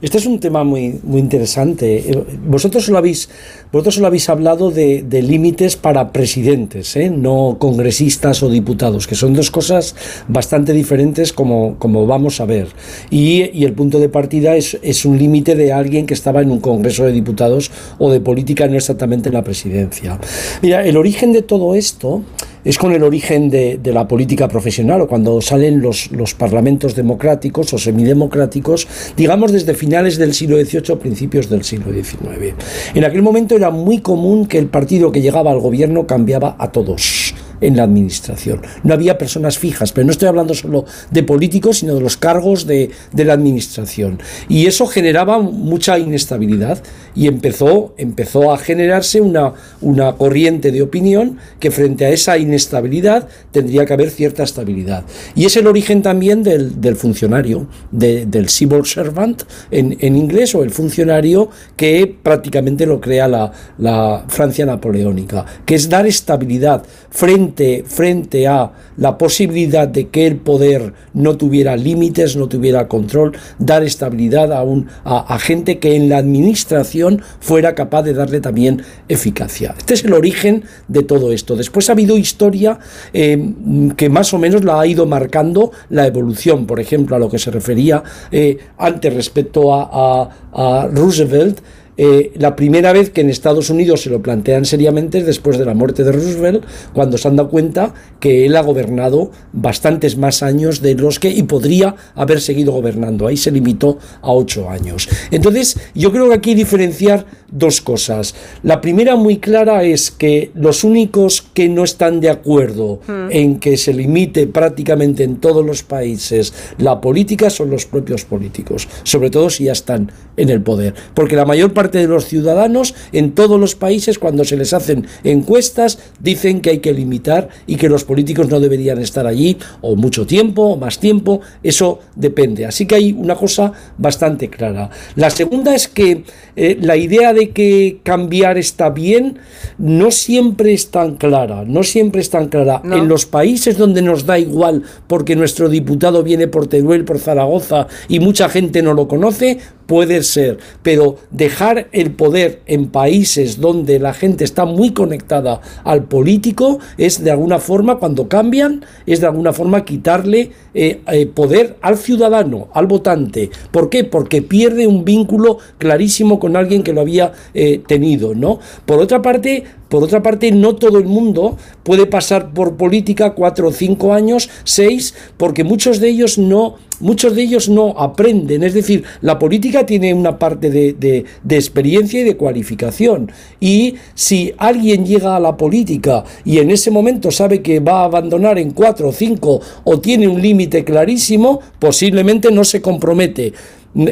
Este 0.00 0.18
es 0.18 0.26
un 0.26 0.38
tema 0.38 0.62
muy, 0.62 1.00
muy 1.02 1.18
interesante. 1.18 2.10
Eh, 2.10 2.24
vosotros 2.46 2.88
lo 2.88 2.98
habéis, 2.98 3.28
vosotros 3.72 3.98
lo 3.98 4.06
habéis 4.06 4.28
hablado 4.28 4.70
de, 4.70 5.04
límites 5.22 5.76
para 5.76 6.12
presidentes, 6.12 6.96
¿eh? 6.96 7.10
no 7.10 7.56
congresistas 7.58 8.42
o 8.44 8.48
diputados, 8.48 9.08
que 9.08 9.16
son 9.16 9.34
dos 9.34 9.50
cosas 9.50 9.96
bastante 10.28 10.72
diferentes 10.72 11.32
como, 11.32 11.74
como 11.80 12.06
vamos 12.06 12.40
a 12.40 12.44
ver. 12.44 12.68
Y, 13.10 13.50
y 13.52 13.64
el 13.64 13.72
punto 13.72 13.98
de 13.98 14.08
partida 14.08 14.54
es, 14.54 14.78
es 14.82 15.04
un 15.04 15.18
límite 15.18 15.56
de 15.56 15.72
alguien 15.72 16.06
que 16.06 16.14
estaba 16.14 16.42
en 16.42 16.52
un 16.52 16.60
congreso 16.60 17.04
de 17.04 17.10
diputados 17.10 17.72
o 17.98 18.10
de 18.10 18.20
política, 18.20 18.68
no 18.68 18.76
exactamente 18.76 19.30
en 19.30 19.34
la 19.34 19.42
presidencia. 19.42 20.20
Mira, 20.62 20.86
el 20.86 20.96
origen 20.96 21.32
de 21.32 21.42
todo 21.42 21.74
esto 21.74 22.22
es 22.64 22.78
con 22.78 22.92
el 22.92 23.02
origen 23.02 23.50
de, 23.50 23.80
la 23.84 24.06
política 24.06 24.48
profesional 24.48 25.00
o 25.02 25.06
cuando 25.06 25.40
salen 25.40 25.80
los, 25.80 26.08
parlamentos 26.36 26.94
democráticos 26.94 27.72
o 27.72 27.78
semidemocráticos, 27.78 28.86
digamos 29.16 29.52
desde 29.52 29.74
finales 29.74 30.18
del 30.18 30.34
siglo 30.34 30.56
XVIII 30.62 30.96
principios 30.96 31.48
del 31.48 31.64
siglo 31.64 31.92
XIX. 31.92 32.54
En 32.94 33.04
aquel 33.04 33.22
momento 33.22 33.56
era 33.56 33.70
muy 33.70 33.98
común 33.98 34.46
que 34.46 34.58
el 34.58 34.66
partido 34.66 35.10
que 35.10 35.22
llegaba 35.22 35.50
al 35.50 35.60
gobierno 35.60 36.06
cambiaba 36.06 36.56
a 36.58 36.70
todos 36.70 37.34
en 37.60 37.76
la 37.76 37.84
administración. 37.84 38.62
No 38.82 38.94
había 38.94 39.18
personas 39.18 39.58
fijas, 39.58 39.92
pero 39.92 40.04
no 40.04 40.12
estoy 40.12 40.28
hablando 40.28 40.54
solo 40.54 40.84
de 41.10 41.22
políticos, 41.22 41.78
sino 41.78 41.94
de 41.94 42.00
los 42.00 42.16
cargos 42.16 42.66
de, 42.66 42.90
la 43.14 43.32
administración. 43.32 44.20
Y 44.48 44.66
eso 44.66 44.86
generaba 44.86 45.38
mucha 45.40 45.98
inestabilidad 45.98 46.82
y 47.14 47.26
empezó, 47.26 47.94
empezó 47.98 48.52
a 48.52 48.58
generarse 48.58 49.20
una, 49.20 49.54
una 49.80 50.12
corriente 50.12 50.70
de 50.70 50.82
opinión 50.82 51.38
que 51.58 51.70
frente 51.70 52.04
a 52.06 52.10
esa 52.10 52.38
inestabilidad 52.38 53.28
tendría 53.50 53.84
que 53.84 53.92
haber 53.92 54.10
cierta 54.10 54.44
estabilidad. 54.44 55.04
Y 55.34 55.44
es 55.44 55.56
el 55.56 55.66
origen 55.66 56.02
también 56.02 56.42
del, 56.42 56.96
funcionario, 56.96 57.66
del 57.90 58.48
civil 58.48 58.86
servant 58.86 59.42
en, 59.70 59.96
en, 60.00 60.16
inglés, 60.16 60.54
o 60.54 60.62
el 60.62 60.70
funcionario 60.70 61.50
que 61.76 62.16
prácticamente 62.22 62.86
lo 62.86 63.00
crea 63.00 63.28
la, 63.28 63.52
la 63.78 64.24
Francia 64.28 64.64
napoleónica, 64.64 65.44
que 65.66 65.74
es 65.74 65.88
dar 65.88 66.06
estabilidad 66.06 66.82
frente 67.10 67.47
frente, 67.86 68.46
a 68.46 68.72
la 68.96 69.18
posibilidad 69.18 69.86
de 69.86 70.08
que 70.08 70.26
el 70.26 70.36
poder 70.36 70.92
no 71.14 71.36
tuviera 71.36 71.76
límites, 71.76 72.36
no 72.36 72.48
tuviera 72.48 72.88
control, 72.88 73.36
dar 73.58 73.82
estabilidad 73.82 74.52
a, 74.52 74.62
un, 74.62 74.88
a, 75.04 75.38
gente 75.38 75.78
que 75.78 75.96
en 75.96 76.08
la 76.08 76.18
administración 76.18 77.22
fuera 77.40 77.74
capaz 77.74 78.02
de 78.02 78.14
darle 78.14 78.40
también 78.40 78.82
eficacia. 79.08 79.74
Este 79.78 79.94
es 79.94 80.04
el 80.04 80.12
origen 80.12 80.64
de 80.88 81.02
todo 81.02 81.32
esto. 81.32 81.56
Después 81.56 81.88
ha 81.88 81.92
habido 81.92 82.16
historia 82.16 82.78
eh, 83.12 83.54
que 83.96 84.08
más 84.08 84.32
o 84.34 84.38
menos 84.38 84.64
la 84.64 84.80
ha 84.80 84.86
ido 84.86 85.06
marcando 85.06 85.72
la 85.90 86.06
evolución, 86.06 86.66
por 86.66 86.80
ejemplo, 86.80 87.16
a 87.16 87.18
lo 87.18 87.30
que 87.30 87.38
se 87.38 87.50
refería 87.50 88.02
eh, 88.30 88.58
antes 88.78 89.14
respecto 89.14 89.74
a, 89.74 90.30
a 90.52 90.88
Roosevelt. 90.92 91.60
Eh, 91.98 92.32
la 92.36 92.56
primera 92.56 92.92
vez 92.92 93.10
que 93.10 93.20
en 93.20 93.28
Estados 93.28 93.68
Unidos 93.68 94.02
se 94.02 94.10
lo 94.10 94.22
plantean 94.22 94.64
seriamente 94.64 95.18
es 95.18 95.26
después 95.26 95.58
de 95.58 95.64
la 95.64 95.74
muerte 95.74 96.04
de 96.04 96.12
Roosevelt, 96.12 96.64
cuando 96.94 97.18
se 97.18 97.28
han 97.28 97.36
dado 97.36 97.50
cuenta 97.50 97.92
que 98.20 98.46
él 98.46 98.56
ha 98.56 98.62
gobernado 98.62 99.32
bastantes 99.52 100.16
más 100.16 100.42
años 100.42 100.80
de 100.80 100.94
los 100.94 101.18
que 101.18 101.30
y 101.30 101.42
podría 101.42 101.96
haber 102.14 102.40
seguido 102.40 102.72
gobernando. 102.72 103.26
Ahí 103.26 103.36
se 103.36 103.50
limitó 103.50 103.98
a 104.22 104.32
ocho 104.32 104.70
años. 104.70 105.08
Entonces, 105.30 105.78
yo 105.94 106.12
creo 106.12 106.28
que 106.28 106.34
aquí 106.34 106.54
diferenciar 106.54 107.26
dos 107.50 107.80
cosas. 107.80 108.34
La 108.62 108.80
primera 108.80 109.16
muy 109.16 109.38
clara 109.38 109.82
es 109.82 110.10
que 110.10 110.50
los 110.54 110.84
únicos 110.84 111.42
que 111.52 111.68
no 111.68 111.84
están 111.84 112.20
de 112.20 112.30
acuerdo 112.30 113.00
hmm. 113.06 113.30
en 113.30 113.58
que 113.58 113.76
se 113.76 113.92
limite 113.92 114.46
prácticamente 114.46 115.24
en 115.24 115.36
todos 115.36 115.64
los 115.64 115.82
países 115.82 116.52
la 116.78 117.00
política 117.00 117.50
son 117.50 117.70
los 117.70 117.86
propios 117.86 118.24
políticos, 118.24 118.88
sobre 119.02 119.30
todo 119.30 119.50
si 119.50 119.64
ya 119.64 119.72
están 119.72 120.12
en 120.36 120.50
el 120.50 120.62
poder, 120.62 120.94
porque 121.14 121.36
la 121.36 121.44
mayor 121.44 121.72
parte 121.72 121.87
de 121.96 122.06
los 122.06 122.26
ciudadanos 122.26 122.94
en 123.12 123.32
todos 123.32 123.58
los 123.58 123.74
países 123.74 124.18
cuando 124.18 124.44
se 124.44 124.56
les 124.56 124.72
hacen 124.72 125.06
encuestas 125.24 125.98
dicen 126.20 126.60
que 126.60 126.70
hay 126.70 126.78
que 126.78 126.92
limitar 126.92 127.48
y 127.66 127.76
que 127.76 127.88
los 127.88 128.04
políticos 128.04 128.48
no 128.48 128.60
deberían 128.60 128.98
estar 128.98 129.26
allí 129.26 129.56
o 129.80 129.96
mucho 129.96 130.26
tiempo 130.26 130.62
o 130.62 130.76
más 130.76 130.98
tiempo, 130.98 131.40
eso 131.62 132.00
depende. 132.14 132.66
Así 132.66 132.86
que 132.86 132.96
hay 132.96 133.12
una 133.12 133.36
cosa 133.36 133.72
bastante 133.96 134.48
clara. 134.48 134.90
La 135.16 135.30
segunda 135.30 135.74
es 135.74 135.88
que 135.88 136.24
eh, 136.56 136.78
la 136.80 136.96
idea 136.96 137.32
de 137.32 137.50
que 137.50 138.00
cambiar 138.02 138.58
está 138.58 138.90
bien 138.90 139.38
no 139.78 140.10
siempre 140.10 140.72
es 140.72 140.90
tan 140.90 141.16
clara, 141.16 141.64
no 141.64 141.82
siempre 141.82 142.20
es 142.20 142.30
tan 142.30 142.48
clara. 142.48 142.82
En 142.84 143.08
los 143.08 143.26
países 143.26 143.78
donde 143.78 144.02
nos 144.02 144.26
da 144.26 144.38
igual 144.38 144.82
porque 145.06 145.36
nuestro 145.36 145.68
diputado 145.68 146.22
viene 146.22 146.48
por 146.48 146.66
Teruel, 146.66 147.04
por 147.04 147.18
Zaragoza 147.18 147.86
y 148.08 148.20
mucha 148.20 148.48
gente 148.48 148.82
no 148.82 148.94
lo 148.94 149.08
conoce, 149.08 149.58
puede 149.86 150.22
ser, 150.22 150.58
pero 150.82 151.16
dejar 151.30 151.77
el 151.92 152.10
poder 152.10 152.62
en 152.66 152.88
países 152.88 153.60
donde 153.60 153.98
la 153.98 154.12
gente 154.12 154.44
está 154.44 154.64
muy 154.64 154.92
conectada 154.92 155.60
al 155.84 156.04
político 156.04 156.80
es 156.96 157.22
de 157.22 157.30
alguna 157.30 157.58
forma, 157.58 157.98
cuando 157.98 158.28
cambian, 158.28 158.84
es 159.06 159.20
de 159.20 159.26
alguna 159.26 159.52
forma 159.52 159.84
quitarle 159.84 160.50
eh, 160.74 161.00
eh, 161.06 161.26
poder 161.26 161.76
al 161.80 161.96
ciudadano, 161.96 162.68
al 162.74 162.86
votante. 162.86 163.50
¿Por 163.70 163.88
qué? 163.90 164.04
Porque 164.04 164.42
pierde 164.42 164.86
un 164.86 165.04
vínculo 165.04 165.58
clarísimo 165.78 166.38
con 166.38 166.56
alguien 166.56 166.82
que 166.82 166.92
lo 166.92 167.00
había 167.00 167.32
eh, 167.54 167.80
tenido, 167.86 168.34
¿no? 168.34 168.58
Por 168.84 169.00
otra 169.00 169.22
parte, 169.22 169.64
por 169.88 170.02
otra 170.02 170.22
parte, 170.22 170.50
no 170.52 170.74
todo 170.74 170.98
el 170.98 171.06
mundo 171.06 171.56
puede 171.82 172.06
pasar 172.06 172.52
por 172.52 172.76
política 172.76 173.34
cuatro 173.34 173.68
o 173.68 173.72
cinco 173.72 174.12
años, 174.12 174.50
seis, 174.64 175.14
porque 175.36 175.64
muchos 175.64 176.00
de 176.00 176.08
ellos 176.08 176.38
no, 176.38 176.76
muchos 177.00 177.34
de 177.34 177.42
ellos 177.42 177.68
no 177.68 177.94
aprenden. 177.98 178.62
Es 178.62 178.74
decir, 178.74 179.04
la 179.20 179.38
política 179.38 179.86
tiene 179.86 180.14
una 180.14 180.38
parte 180.38 180.70
de, 180.70 180.92
de, 180.92 181.56
experiencia 181.56 182.20
y 182.20 182.24
de 182.24 182.36
cualificación. 182.36 183.30
Y 183.60 183.94
si 184.14 184.52
alguien 184.58 185.06
llega 185.06 185.36
a 185.36 185.40
la 185.40 185.56
política 185.56 186.24
y 186.44 186.58
en 186.58 186.70
ese 186.70 186.90
momento 186.90 187.30
sabe 187.30 187.62
que 187.62 187.80
va 187.80 188.02
a 188.02 188.04
abandonar 188.04 188.58
en 188.58 188.70
cuatro 188.70 189.08
o 189.08 189.12
cinco 189.12 189.60
o 189.84 190.00
tiene 190.00 190.28
un 190.28 190.40
límite 190.40 190.84
clarísimo, 190.84 191.60
posiblemente 191.78 192.50
no 192.50 192.64
se 192.64 192.80
compromete. 192.80 193.52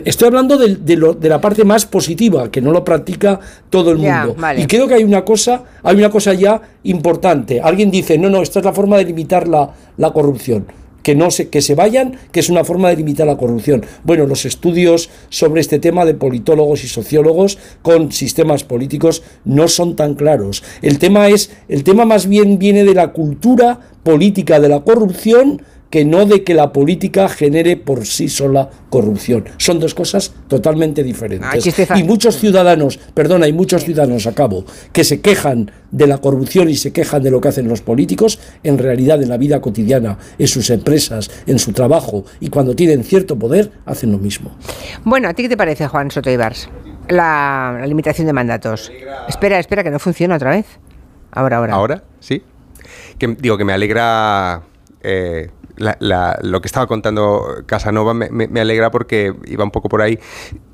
Estoy 0.05 0.29
hablando 0.29 0.57
de, 0.57 0.77
de, 0.77 1.29
la 1.29 1.41
parte 1.41 1.63
más 1.63 1.85
positiva, 1.85 2.51
que 2.51 2.61
no 2.61 2.73
lo 2.73 2.83
practica 2.83 3.39
todo 3.69 3.93
el 3.93 3.99
mundo. 3.99 4.35
Y 4.57 4.67
creo 4.67 4.89
que 4.89 4.95
hay 4.95 5.05
una 5.05 5.25
cosa, 5.25 5.63
hay 5.83 5.97
una 5.97 6.11
cosa 6.11 6.33
ya 6.33 6.61
importante. 6.85 7.61
Alguien 7.61 7.91
dice, 7.91 8.17
no, 8.19 8.31
no, 8.31 8.43
esta 8.43 8.61
es 8.61 8.65
la 8.65 8.73
forma 8.73 8.97
de 8.97 9.05
limitar 9.05 9.47
la, 9.47 9.71
la 9.99 10.11
corrupción. 10.13 10.67
Que, 11.07 11.15
no 11.15 11.31
se, 11.31 11.51
que 11.51 11.63
se 11.63 11.77
vayan, 11.77 12.19
que 12.33 12.41
es 12.41 12.49
una 12.51 12.65
forma 12.65 12.89
de 12.89 12.97
limitar 12.97 13.29
la 13.29 13.37
corrupción. 13.37 13.87
Bueno, 14.03 14.27
los 14.27 14.45
estudios 14.45 15.09
sobre 15.29 15.61
este 15.61 15.79
tema 15.79 16.05
de 16.05 16.15
politólogos 16.15 16.83
y 16.83 16.89
sociólogos 16.89 17.59
con 17.83 18.11
sistemas 18.11 18.65
políticos 18.65 19.23
no 19.45 19.69
son 19.69 19.95
tan 19.95 20.17
claros. 20.17 20.65
El 20.83 20.99
tema 20.99 21.29
es, 21.29 21.53
el 21.69 21.85
tema 21.85 22.07
más 22.07 22.27
bien 22.27 22.59
viene 22.59 22.83
de 22.83 22.93
la 22.93 23.13
cultura 23.13 23.79
política 24.03 24.59
de 24.59 24.69
la 24.69 24.81
corrupción 24.81 25.63
que 25.97 26.05
no 26.05 26.27
de 26.27 26.45
que 26.45 26.53
la 26.53 26.75
política 26.75 27.27
genere 27.27 27.79
por 27.79 28.05
sí 28.05 28.29
sola 28.29 28.69
corrupción. 28.91 29.47
Son 29.57 29.81
dos 29.81 29.95
cosas 29.95 30.35
totalmente 30.47 31.03
diferentes. 31.03 31.89
y 31.97 32.05
muchos 32.05 32.37
ciudadanos, 32.37 32.99
perdona, 33.15 33.47
hay 33.47 33.55
muchos 33.55 33.85
ciudadanos, 33.85 34.27
acabo, 34.27 34.67
que 34.93 35.05
se 35.05 35.23
quejan 35.23 35.71
de 35.91 36.07
la 36.07 36.19
corrupción 36.19 36.69
y 36.69 36.75
se 36.75 36.93
quejan 36.93 37.23
de 37.23 37.31
lo 37.31 37.41
que 37.41 37.49
hacen 37.49 37.67
los 37.67 37.81
políticos, 37.81 38.39
en 38.63 38.77
realidad 38.77 39.23
en 39.23 39.31
la 39.31 39.39
vida 39.39 39.63
cotidiana, 39.63 40.19
en 40.39 40.47
sus 40.47 40.69
empresas, 40.69 41.31
en 41.47 41.59
su 41.59 41.73
trabajo 41.73 42.27
y 42.41 42.51
cuando 42.51 42.77
tienen 42.77 43.03
cierto 43.03 43.39
poder, 43.39 43.73
hacen 43.87 44.13
lo 44.13 44.19
mismo. 44.19 44.55
Bueno, 45.03 45.31
¿a 45.31 45.33
ti 45.33 45.45
qué 45.45 45.49
te 45.49 45.57
parece, 45.57 45.87
Juan 45.87 46.11
Soto 46.11 46.31
Ibars? 46.31 46.69
La, 47.09 47.83
limitación 47.87 48.27
de 48.27 48.35
mandatos. 48.35 48.93
Espera, 49.31 49.59
espera, 49.59 49.83
que 49.83 49.91
no 49.91 49.99
funciona 49.99 50.37
otra 50.37 50.51
vez. 50.51 50.67
Ahora, 51.31 51.57
ahora. 51.57 51.73
¿Ahora? 51.73 52.05
Sí. 52.21 52.43
Que, 53.19 53.29
digo 53.41 53.57
que 53.57 53.65
me 53.65 53.73
alegra 53.73 54.63
eh, 55.09 55.51
lo 55.77 56.61
que 56.61 56.67
estaba 56.67 56.87
contando 56.87 57.63
Casanova 57.67 58.15
me, 58.15 58.61
alegra 58.61 58.91
porque 58.91 59.35
iba 59.47 59.65
un 59.65 59.71
poco 59.71 59.89
por 59.89 60.03
ahí. 60.03 60.19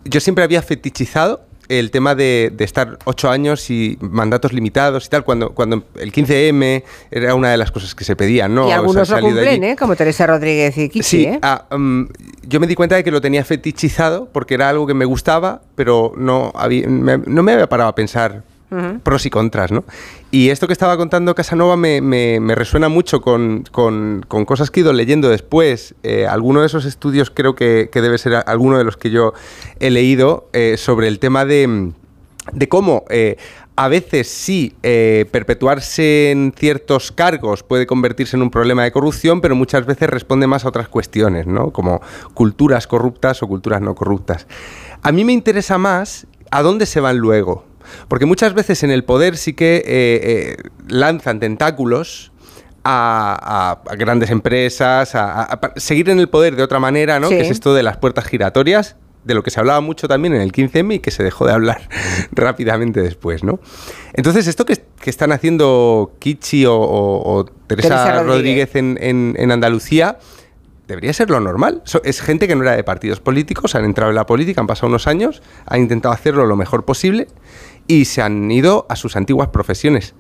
Yo 0.05 0.21
siempre 0.21 0.45
había 0.45 0.63
fetichizado 0.63 1.45
el 1.69 1.91
tema 1.91 2.15
de, 2.15 2.53
estar 2.59 2.99
ocho 3.05 3.31
años 3.31 3.71
y 3.71 3.97
mandatos 4.01 4.53
limitados 4.53 5.07
y 5.07 5.09
tal, 5.09 5.25
cuando, 5.25 5.51
cuando 5.51 5.85
el 5.97 6.13
15M 6.13 6.83
era 7.11 7.35
una 7.35 7.51
de 7.51 7.57
las 7.57 7.71
cosas 7.71 7.95
que 7.95 8.05
se 8.05 8.15
pedían, 8.15 8.55
¿no? 8.55 8.69
Y 8.69 8.73
algunos 8.73 9.09
lo 9.09 9.21
cumplen, 9.21 9.65
¿eh? 9.65 9.77
Como 9.77 9.97
Teresa 9.97 10.27
Rodríguez 10.27 10.77
y 10.77 10.89
Kiki, 10.89 11.03
Sí, 11.03 11.25
¿eh? 11.25 11.39
ah, 11.43 11.67
mm, 11.71 12.05
yo 12.47 12.61
me 12.61 12.67
di 12.67 12.75
cuenta 12.75 12.97
de 12.97 13.05
que 13.05 13.11
lo 13.11 13.21
tenía 13.21 13.45
fetichizado 13.45 14.29
porque 14.33 14.55
era 14.55 14.69
algo 14.69 14.87
que 14.87 14.95
me 14.95 15.05
gustaba, 15.05 15.63
pero 15.75 16.13
no, 16.17 16.53
había, 16.55 16.87
no 16.87 17.43
me 17.43 17.53
había 17.53 17.69
parado 17.69 17.89
a 17.89 17.95
pensar 17.95 18.43
pros 19.03 19.27
y 19.27 19.31
contras, 19.31 19.71
¿no? 19.71 19.85
Y 20.31 20.51
esto 20.51 20.67
que 20.67 20.73
estaba 20.73 20.97
contando 20.97 21.35
Casanova 21.35 21.77
me, 21.77 22.55
resuena 22.55 22.89
mucho 22.89 23.21
con, 23.21 23.65
cosas 24.47 24.71
que 24.71 24.81
he 24.81 24.83
ido 24.83 24.93
leyendo 24.93 25.29
después. 25.29 25.95
Eh, 26.03 26.27
alguno 26.27 26.61
de 26.61 26.67
esos 26.67 26.85
estudios 26.85 27.31
creo 27.31 27.55
que, 27.55 27.91
debe 27.93 28.19
ser 28.19 28.43
alguno 28.47 28.79
de 28.79 28.85
los 28.85 28.97
que 28.97 29.11
yo 29.11 29.35
he 29.79 29.91
leído 29.91 30.49
eh, 30.53 30.77
sobre 30.79 31.09
el 31.09 31.19
tema 31.19 31.45
de, 31.45 31.93
cómo... 32.69 33.05
Eh, 33.11 33.37
a 33.75 33.89
veces 33.89 34.29
sí, 34.29 34.75
perpetuarse 34.83 36.31
en 36.31 36.53
ciertos 36.55 37.11
cargos 37.11 37.63
puede 37.63 37.87
convertirse 37.87 38.37
en 38.37 38.43
un 38.43 38.51
problema 38.51 38.85
de 38.85 38.93
corrupción, 38.93 39.41
pero 39.41 39.57
muchas 39.57 39.87
veces 39.87 40.11
responde 40.11 40.47
más 40.47 40.67
a 40.67 40.69
otras 40.69 40.89
cuestiones, 40.89 41.47
¿no? 41.47 41.71
Como 41.71 42.03
culturas 42.35 42.87
corruptas 42.87 43.43
o 43.43 43.49
culturas 43.49 43.81
no 43.81 43.95
corruptas. 43.95 44.47
A 45.03 45.11
mí 45.11 45.25
me 45.25 45.33
interesa 45.33 45.79
más 45.79 46.27
a 46.53 46.63
dónde 46.63 46.85
se 46.85 47.01
van 47.01 47.17
luego. 47.17 47.65
Porque 48.09 48.27
muchas 48.27 48.55
veces 48.55 48.83
en 48.83 48.91
el 48.91 49.05
poder 49.05 49.37
sí 49.37 49.53
que 49.55 49.77
eh, 49.77 49.83
eh, 49.87 50.57
lanzan 50.89 51.41
tentáculos 51.41 52.33
a, 52.85 53.83
grandes 53.97 54.31
empresas, 54.31 55.15
a, 55.15 55.61
seguir 55.77 56.11
en 56.11 56.19
el 56.19 56.29
poder 56.29 56.57
de 56.57 56.63
otra 56.63 56.81
manera, 56.81 57.21
¿no? 57.21 57.29
Que 57.29 57.41
es 57.41 57.51
esto 57.51 57.75
de 57.75 57.83
las 57.83 57.97
puertas 57.97 58.25
giratorias, 58.25 58.97
de 59.25 59.35
lo 59.35 59.43
que 59.43 59.51
se 59.51 59.61
hablaba 59.61 59.81
mucho 59.81 60.09
también 60.09 60.35
en 60.35 60.41
el 60.41 60.53
15M 60.53 60.97
y 60.97 60.99
que 60.99 61.11
se 61.11 61.23
dejó 61.23 61.47
de 61.47 61.53
hablar 61.53 61.89
rápidamente 62.33 63.01
después, 63.01 63.45
¿no? 63.45 63.61
Entonces, 64.15 64.47
esto 64.47 64.65
que, 64.67 64.83
están 65.05 65.33
haciendo 65.33 66.17
Kichi 66.19 66.65
o, 66.69 67.47
Teresa, 67.67 68.23
Rodríguez, 68.23 68.75
en, 68.75 69.51
Andalucía 69.51 70.19
debería 70.89 71.13
ser 71.13 71.31
lo 71.31 71.41
normal. 71.41 71.83
es 72.05 72.21
gente 72.21 72.47
que 72.49 72.55
no 72.55 72.63
era 72.63 72.73
de 72.77 72.85
partidos 72.85 73.21
políticos, 73.21 73.75
han 73.75 73.85
entrado 73.85 74.11
en 74.11 74.17
la 74.17 74.27
política, 74.27 74.61
han 74.61 74.67
pasado 74.67 74.89
unos 74.89 75.07
años, 75.07 75.43
han 75.67 75.81
intentado 75.81 76.13
hacerlo 76.13 76.45
lo 76.47 76.57
mejor 76.57 76.85
posible 76.85 77.29
y 77.93 78.07
se 78.07 78.23
han 78.23 78.51
ido 78.51 78.87
a 78.89 78.97
sus 78.97 79.17
antiguas 79.17 79.49
profesiones. 79.49 80.15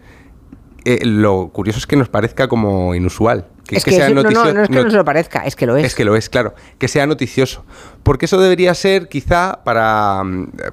Eh, 0.85 1.05
lo 1.05 1.49
curioso 1.49 1.79
es 1.79 1.87
que 1.87 1.97
nos 1.97 2.09
parezca 2.09 2.49
como 2.49 2.95
inusual. 2.95 3.47
Que, 3.67 3.77
es 3.77 3.85
que, 3.85 3.93
sea 3.93 4.11
noticioso. 4.11 4.47
No, 4.49 4.55
no, 4.55 4.63
es 4.65 4.69
que 4.69 4.83
nos 4.83 4.93
lo 4.93 5.05
parezca, 5.05 5.47
es 5.47 5.57
que 5.57 5.65
lo 5.65 5.77
es. 5.77 5.87
Es 5.87 5.95
que 5.95 6.05
lo 6.05 6.15
es, 6.15 6.29
claro. 6.29 6.55
Que 6.79 6.89
sea 6.89 7.07
noticioso. 7.07 7.65
Porque 8.03 8.27
eso 8.27 8.39
debería 8.39 8.75
ser, 8.75 9.09
quizá, 9.09 9.61
para, 9.65 10.23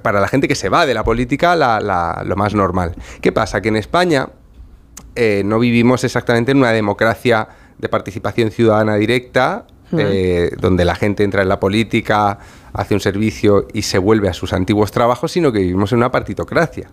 para 0.02 0.20
la 0.20 0.28
gente 0.28 0.46
que 0.46 0.56
se 0.56 0.68
va 0.68 0.84
de 0.84 0.92
la 0.92 1.04
política, 1.04 1.56
lo 1.56 2.36
más 2.36 2.54
normal. 2.54 2.96
¿Qué 3.22 3.32
pasa? 3.32 3.62
Que 3.62 3.68
en 3.68 3.76
España 3.76 4.28
eh, 5.14 5.42
no 5.44 5.58
vivimos 5.58 6.04
exactamente 6.04 6.52
en 6.52 6.58
una 6.58 6.72
democracia 6.72 7.48
de 7.78 7.88
participación 7.88 8.50
ciudadana 8.50 8.96
directa, 8.96 9.64
eh, 9.96 10.50
donde 10.60 10.84
la 10.84 10.96
gente 10.96 11.24
entra 11.24 11.42
en 11.42 11.48
la 11.48 11.58
política, 11.58 12.38
hace 12.72 12.94
un 12.94 13.00
servicio 13.00 13.66
y 13.72 13.82
se 13.82 13.98
vuelve 13.98 14.28
a 14.28 14.32
sus 14.32 14.52
antiguos 14.52 14.90
trabajos, 14.92 15.32
sino 15.32 15.52
que 15.52 15.60
vivimos 15.60 15.92
en 15.92 15.98
una 15.98 16.10
partitocracia. 16.10 16.90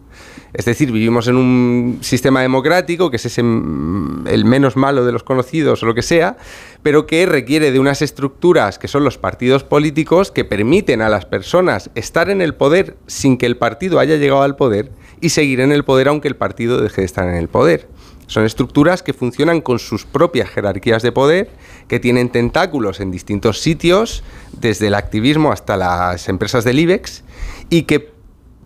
Es 0.54 0.66
decir, 0.66 0.92
vivimos 0.92 1.28
en 1.28 1.36
un 1.36 2.00
sistema 2.02 2.42
democrático, 2.42 3.12
que 3.12 3.18
es 3.18 3.38
mm, 3.42 4.28
el 4.28 4.46
menos 4.46 4.76
malo 4.76 5.06
de 5.06 5.12
los 5.12 5.24
conocidos 5.24 5.84
o 5.84 5.86
lo 5.86 5.94
que 5.94 6.02
sea, 6.02 6.38
pero 6.84 7.06
que 7.06 7.26
requiere 7.26 7.72
de 7.72 7.80
unas 7.80 8.02
estructuras 8.02 8.80
que 8.80 8.88
son 8.88 9.04
los 9.04 9.18
partidos 9.18 9.64
políticos 9.64 10.32
que 10.32 10.46
permiten 10.46 11.02
a 11.02 11.10
las 11.10 11.26
personas 11.26 11.90
estar 11.96 12.30
en 12.30 12.42
el 12.42 12.56
poder 12.56 12.98
sin 13.08 13.38
que 13.38 13.46
el 13.46 13.58
partido 13.58 14.00
haya 14.00 14.16
llegado 14.16 14.44
al 14.44 14.56
poder 14.56 14.92
y 15.22 15.30
seguir 15.30 15.60
en 15.60 15.72
el 15.72 15.84
poder 15.84 16.08
aunque 16.08 16.28
el 16.28 16.36
partido 16.36 16.80
deje 16.82 17.02
de 17.02 17.06
estar 17.06 17.28
en 17.28 17.36
el 17.36 17.48
poder. 17.48 17.88
Son 18.28 18.46
estructuras 18.46 19.02
que 19.04 19.14
funcionan 19.14 19.62
con 19.62 19.80
sus 19.80 20.06
propias 20.06 20.50
jerarquías 20.50 21.02
de 21.02 21.12
poder, 21.12 21.50
que 21.88 22.00
tienen 22.00 22.30
tentáculos 22.30 23.00
en 23.00 23.10
distintos 23.10 23.62
sitios, 23.62 24.24
desde 24.52 24.88
el 24.88 24.96
activismo 24.96 25.52
hasta 25.52 25.78
las 25.78 26.30
empresas 26.30 26.64
del 26.64 26.80
IBEX, 26.80 27.24
y 27.70 27.84
que 27.84 28.12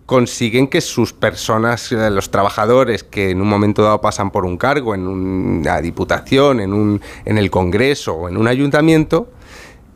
consiguen 0.06 0.68
que 0.68 0.80
sus 0.80 1.12
personas, 1.12 1.90
eh, 1.92 2.10
los 2.10 2.30
trabajadores 2.30 3.04
que 3.04 3.30
en 3.30 3.40
un 3.40 3.48
momento 3.48 3.82
dado 3.82 4.00
pasan 4.00 4.30
por 4.30 4.44
un 4.44 4.58
cargo, 4.58 4.94
en 4.94 5.06
una 5.06 5.80
diputación, 5.80 6.60
en, 6.60 6.72
un, 6.72 7.00
en 7.24 7.38
el 7.38 7.50
Congreso 7.50 8.14
o 8.14 8.28
en 8.28 8.36
un 8.36 8.48
ayuntamiento, 8.48 9.30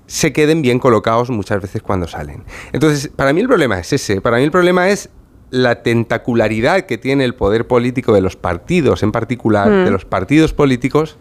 se 0.06 0.32
queden 0.32 0.62
bien 0.62 0.78
colocados 0.78 1.30
muchas 1.30 1.60
veces 1.60 1.82
cuando 1.82 2.06
salen. 2.06 2.44
Entonces, 2.72 3.08
para 3.08 3.32
mí 3.32 3.40
el 3.40 3.48
problema 3.48 3.78
es 3.78 3.92
ese. 3.92 4.20
Para 4.20 4.36
mí 4.36 4.44
el 4.44 4.52
problema 4.52 4.88
es 4.88 5.10
la 5.50 5.82
tentacularidad 5.82 6.86
que 6.86 6.98
tiene 6.98 7.24
el 7.24 7.34
poder 7.34 7.66
político 7.66 8.12
de 8.12 8.20
los 8.20 8.36
partidos, 8.36 9.02
en 9.02 9.12
particular 9.12 9.70
de 9.70 9.90
mm. 9.90 9.92
los 9.92 10.04
partidos 10.04 10.52
políticos, 10.52 11.16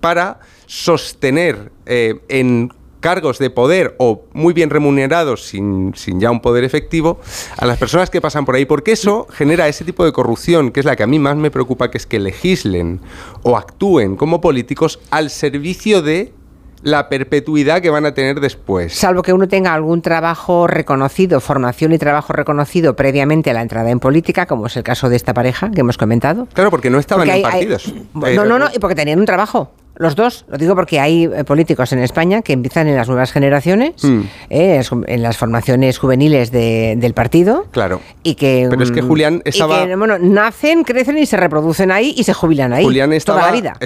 para 0.00 0.40
sostener 0.66 1.72
eh, 1.86 2.20
en 2.28 2.72
cargos 3.00 3.38
de 3.38 3.50
poder 3.50 3.94
o 3.98 4.24
muy 4.32 4.52
bien 4.52 4.70
remunerados 4.70 5.46
sin, 5.46 5.94
sin, 5.96 6.20
ya 6.20 6.30
un 6.30 6.40
poder 6.40 6.64
efectivo 6.64 7.18
a 7.56 7.64
las 7.64 7.78
personas 7.78 8.10
que 8.10 8.20
pasan 8.20 8.44
por 8.44 8.54
ahí, 8.54 8.66
porque 8.66 8.92
eso 8.92 9.26
genera 9.30 9.68
ese 9.68 9.84
tipo 9.84 10.04
de 10.04 10.12
corrupción, 10.12 10.70
que 10.70 10.80
es 10.80 10.86
la 10.86 10.96
que 10.96 11.02
a 11.02 11.06
mí 11.06 11.18
más 11.18 11.36
me 11.36 11.50
preocupa, 11.50 11.90
que 11.90 11.98
es 11.98 12.06
que 12.06 12.20
legislen 12.20 13.00
o 13.42 13.56
actúen 13.56 14.16
como 14.16 14.40
políticos 14.40 15.00
al 15.10 15.30
servicio 15.30 16.02
de 16.02 16.32
la 16.82 17.08
perpetuidad 17.08 17.80
que 17.80 17.90
van 17.90 18.06
a 18.06 18.14
tener 18.14 18.40
después. 18.40 18.94
Salvo 18.94 19.22
que 19.22 19.32
uno 19.32 19.48
tenga 19.48 19.74
algún 19.74 20.02
trabajo 20.02 20.66
reconocido, 20.66 21.40
formación 21.40 21.92
y 21.92 21.98
trabajo 21.98 22.32
reconocido 22.32 22.96
previamente 22.96 23.50
a 23.50 23.54
la 23.54 23.62
entrada 23.62 23.90
en 23.90 24.00
política, 24.00 24.46
como 24.46 24.66
es 24.66 24.76
el 24.76 24.82
caso 24.82 25.08
de 25.08 25.16
esta 25.16 25.34
pareja 25.34 25.70
que 25.70 25.80
hemos 25.80 25.98
comentado. 25.98 26.46
Claro, 26.52 26.70
porque 26.70 26.90
no 26.90 26.98
estaban 26.98 27.28
en 27.28 27.42
partidos. 27.42 27.92
no, 28.14 28.44
no, 28.44 28.58
no, 28.58 28.68
y 28.74 28.78
porque 28.78 28.94
tenían 28.94 29.18
un 29.18 29.26
trabajo. 29.26 29.72
Los 30.00 30.16
dos, 30.16 30.46
lo 30.48 30.56
digo 30.56 30.74
porque 30.74 30.98
hay 30.98 31.24
eh, 31.24 31.44
políticos 31.44 31.92
en 31.92 31.98
España 31.98 32.40
que 32.40 32.54
empiezan 32.54 32.88
en 32.88 32.96
las 32.96 33.06
nuevas 33.06 33.32
generaciones, 33.32 34.02
mm. 34.02 34.20
eh, 34.48 34.82
en 35.06 35.22
las 35.22 35.36
formaciones 35.36 35.98
juveniles 35.98 36.50
del 36.50 37.12
partido. 37.12 37.66
Claro. 37.70 38.00
Y 38.22 38.34
que, 38.34 38.66
Pero 38.70 38.82
es 38.82 38.92
que 38.92 39.02
mm, 39.02 39.06
Julián 39.06 39.42
estaba. 39.44 39.84
bueno, 39.96 40.18
nacen, 40.18 40.84
crecen 40.84 41.18
y 41.18 41.26
se 41.26 41.36
reproducen 41.36 41.90
ahí 41.90 42.14
y 42.16 42.24
se 42.24 42.32
jubilan 42.32 42.72
ahí. 42.72 42.82
Julián 42.82 43.12
estaba, 43.12 43.40
toda 43.40 43.50
la 43.50 43.56
vida. 43.60 43.78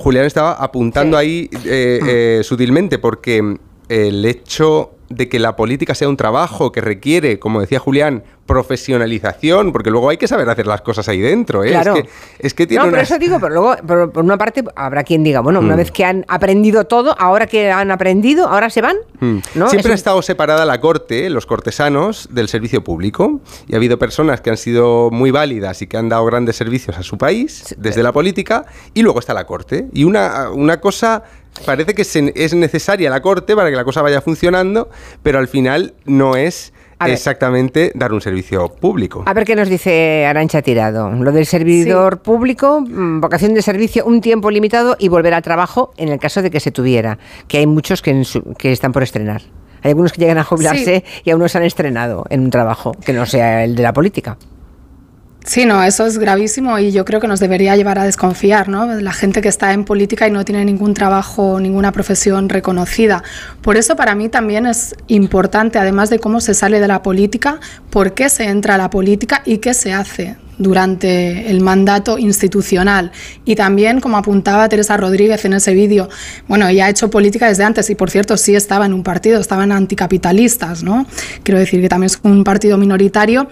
Julián 0.00 0.24
estaba 0.24 0.54
apuntando 0.54 1.16
ahí 1.16 1.48
eh, 1.64 2.40
sutilmente 2.42 2.98
porque 2.98 3.58
el 3.88 4.24
hecho 4.24 4.90
de 5.08 5.28
que 5.28 5.38
la 5.38 5.54
política 5.54 5.94
sea 5.94 6.08
un 6.08 6.16
trabajo 6.16 6.72
que 6.72 6.80
requiere, 6.80 7.38
como 7.38 7.60
decía 7.60 7.78
Julián, 7.78 8.24
profesionalización, 8.48 9.72
porque 9.72 9.90
luego 9.90 10.08
hay 10.08 10.16
que 10.16 10.26
saber 10.26 10.48
hacer 10.48 10.66
las 10.66 10.80
cosas 10.80 11.06
ahí 11.08 11.20
dentro. 11.20 11.62
¿eh? 11.62 11.68
Claro. 11.68 11.96
Es, 11.96 12.02
que, 12.02 12.08
es 12.38 12.54
que 12.54 12.66
tiene 12.66 12.82
no, 12.82 12.90
pero 12.90 13.02
eso 13.02 13.18
digo, 13.18 13.38
pero 13.38 13.54
luego, 13.54 14.10
por 14.10 14.24
una 14.24 14.38
parte, 14.38 14.64
habrá 14.74 15.04
quien 15.04 15.22
diga, 15.22 15.40
bueno, 15.40 15.60
una 15.60 15.74
mm. 15.74 15.76
vez 15.76 15.90
que 15.92 16.06
han 16.06 16.24
aprendido 16.28 16.86
todo, 16.86 17.14
ahora 17.18 17.46
que 17.46 17.70
han 17.70 17.90
aprendido, 17.90 18.48
ahora 18.48 18.70
se 18.70 18.80
van. 18.80 18.96
Mm. 19.20 19.40
Siempre 19.68 19.92
ha 19.92 19.94
estado 19.94 20.22
separada 20.22 20.64
la 20.64 20.80
corte, 20.80 21.28
los 21.28 21.44
cortesanos, 21.44 22.28
del 22.32 22.48
servicio 22.48 22.82
público. 22.82 23.40
Y 23.66 23.74
ha 23.74 23.76
habido 23.76 23.98
personas 23.98 24.40
que 24.40 24.48
han 24.48 24.56
sido 24.56 25.10
muy 25.10 25.30
válidas 25.30 25.82
y 25.82 25.86
que 25.86 25.98
han 25.98 26.08
dado 26.08 26.24
grandes 26.24 26.56
servicios 26.56 26.96
a 26.96 27.02
su 27.02 27.18
país, 27.18 27.74
desde 27.76 28.02
la 28.02 28.12
política, 28.12 28.64
y 28.94 29.02
luego 29.02 29.18
está 29.18 29.34
la 29.34 29.44
corte. 29.44 29.88
Y 29.92 30.04
una, 30.04 30.50
una 30.50 30.80
cosa 30.80 31.22
parece 31.66 31.92
que 31.92 32.02
es 32.02 32.54
necesaria 32.54 33.10
la 33.10 33.20
corte 33.20 33.54
para 33.54 33.68
que 33.68 33.76
la 33.76 33.84
cosa 33.84 34.00
vaya 34.00 34.22
funcionando, 34.22 34.88
pero 35.22 35.38
al 35.38 35.48
final 35.48 35.92
no 36.06 36.34
es 36.34 36.72
exactamente 37.06 37.92
dar 37.94 38.12
un 38.12 38.20
servicio 38.20 38.68
público. 38.68 39.24
A 39.26 39.34
ver 39.34 39.44
qué 39.44 39.54
nos 39.54 39.68
dice 39.68 40.26
Arancha 40.26 40.62
Tirado. 40.62 41.10
Lo 41.10 41.32
del 41.32 41.46
servidor 41.46 42.20
público, 42.20 42.80
mm, 42.80 43.20
vocación 43.20 43.54
de 43.54 43.62
servicio, 43.62 44.04
un 44.04 44.20
tiempo 44.20 44.50
limitado 44.50 44.96
y 44.98 45.08
volver 45.08 45.34
al 45.34 45.42
trabajo 45.42 45.92
en 45.96 46.08
el 46.08 46.18
caso 46.18 46.42
de 46.42 46.50
que 46.50 46.60
se 46.60 46.70
tuviera, 46.70 47.18
que 47.46 47.58
hay 47.58 47.66
muchos 47.66 48.02
que, 48.02 48.22
que 48.58 48.72
están 48.72 48.92
por 48.92 49.02
estrenar. 49.02 49.42
Hay 49.82 49.90
algunos 49.90 50.12
que 50.12 50.20
llegan 50.20 50.38
a 50.38 50.44
jubilarse 50.44 51.04
y 51.24 51.30
aún 51.30 51.40
no 51.40 51.48
se 51.48 51.58
han 51.58 51.64
estrenado 51.64 52.24
en 52.30 52.40
un 52.40 52.50
trabajo 52.50 52.92
que 53.04 53.12
no 53.12 53.26
sea 53.26 53.64
el 53.64 53.76
de 53.76 53.82
la 53.82 53.92
política. 53.92 54.36
Sí, 55.44 55.64
no, 55.64 55.82
eso 55.82 56.04
es 56.04 56.18
gravísimo 56.18 56.78
y 56.78 56.92
yo 56.92 57.06
creo 57.06 57.20
que 57.20 57.28
nos 57.28 57.40
debería 57.40 57.74
llevar 57.74 57.98
a 57.98 58.04
desconfiar, 58.04 58.68
¿no? 58.68 58.86
La 59.00 59.12
gente 59.12 59.40
que 59.40 59.48
está 59.48 59.72
en 59.72 59.84
política 59.84 60.28
y 60.28 60.30
no 60.30 60.44
tiene 60.44 60.64
ningún 60.64 60.92
trabajo, 60.92 61.58
ninguna 61.58 61.90
profesión 61.90 62.50
reconocida. 62.50 63.22
Por 63.62 63.76
eso 63.78 63.96
para 63.96 64.14
mí 64.14 64.28
también 64.28 64.66
es 64.66 64.94
importante, 65.06 65.78
además 65.78 66.10
de 66.10 66.18
cómo 66.18 66.40
se 66.40 66.52
sale 66.52 66.80
de 66.80 66.88
la 66.88 67.02
política, 67.02 67.60
por 67.88 68.12
qué 68.12 68.28
se 68.28 68.44
entra 68.44 68.74
a 68.74 68.78
la 68.78 68.90
política 68.90 69.40
y 69.46 69.58
qué 69.58 69.72
se 69.72 69.94
hace 69.94 70.36
durante 70.58 71.50
el 71.50 71.60
mandato 71.60 72.18
institucional. 72.18 73.12
Y 73.44 73.54
también, 73.54 74.00
como 74.00 74.16
apuntaba 74.16 74.68
Teresa 74.68 74.96
Rodríguez 74.96 75.44
en 75.44 75.54
ese 75.54 75.72
vídeo, 75.72 76.08
bueno, 76.46 76.68
ella 76.68 76.86
ha 76.86 76.90
hecho 76.90 77.10
política 77.10 77.48
desde 77.48 77.64
antes 77.64 77.88
y, 77.90 77.94
por 77.94 78.10
cierto, 78.10 78.36
sí 78.36 78.54
estaba 78.54 78.86
en 78.86 78.92
un 78.92 79.02
partido, 79.02 79.40
estaban 79.40 79.72
anticapitalistas, 79.72 80.82
¿no? 80.82 81.06
Quiero 81.42 81.58
decir 81.58 81.80
que 81.80 81.88
también 81.88 82.06
es 82.06 82.18
un 82.22 82.44
partido 82.44 82.76
minoritario. 82.76 83.48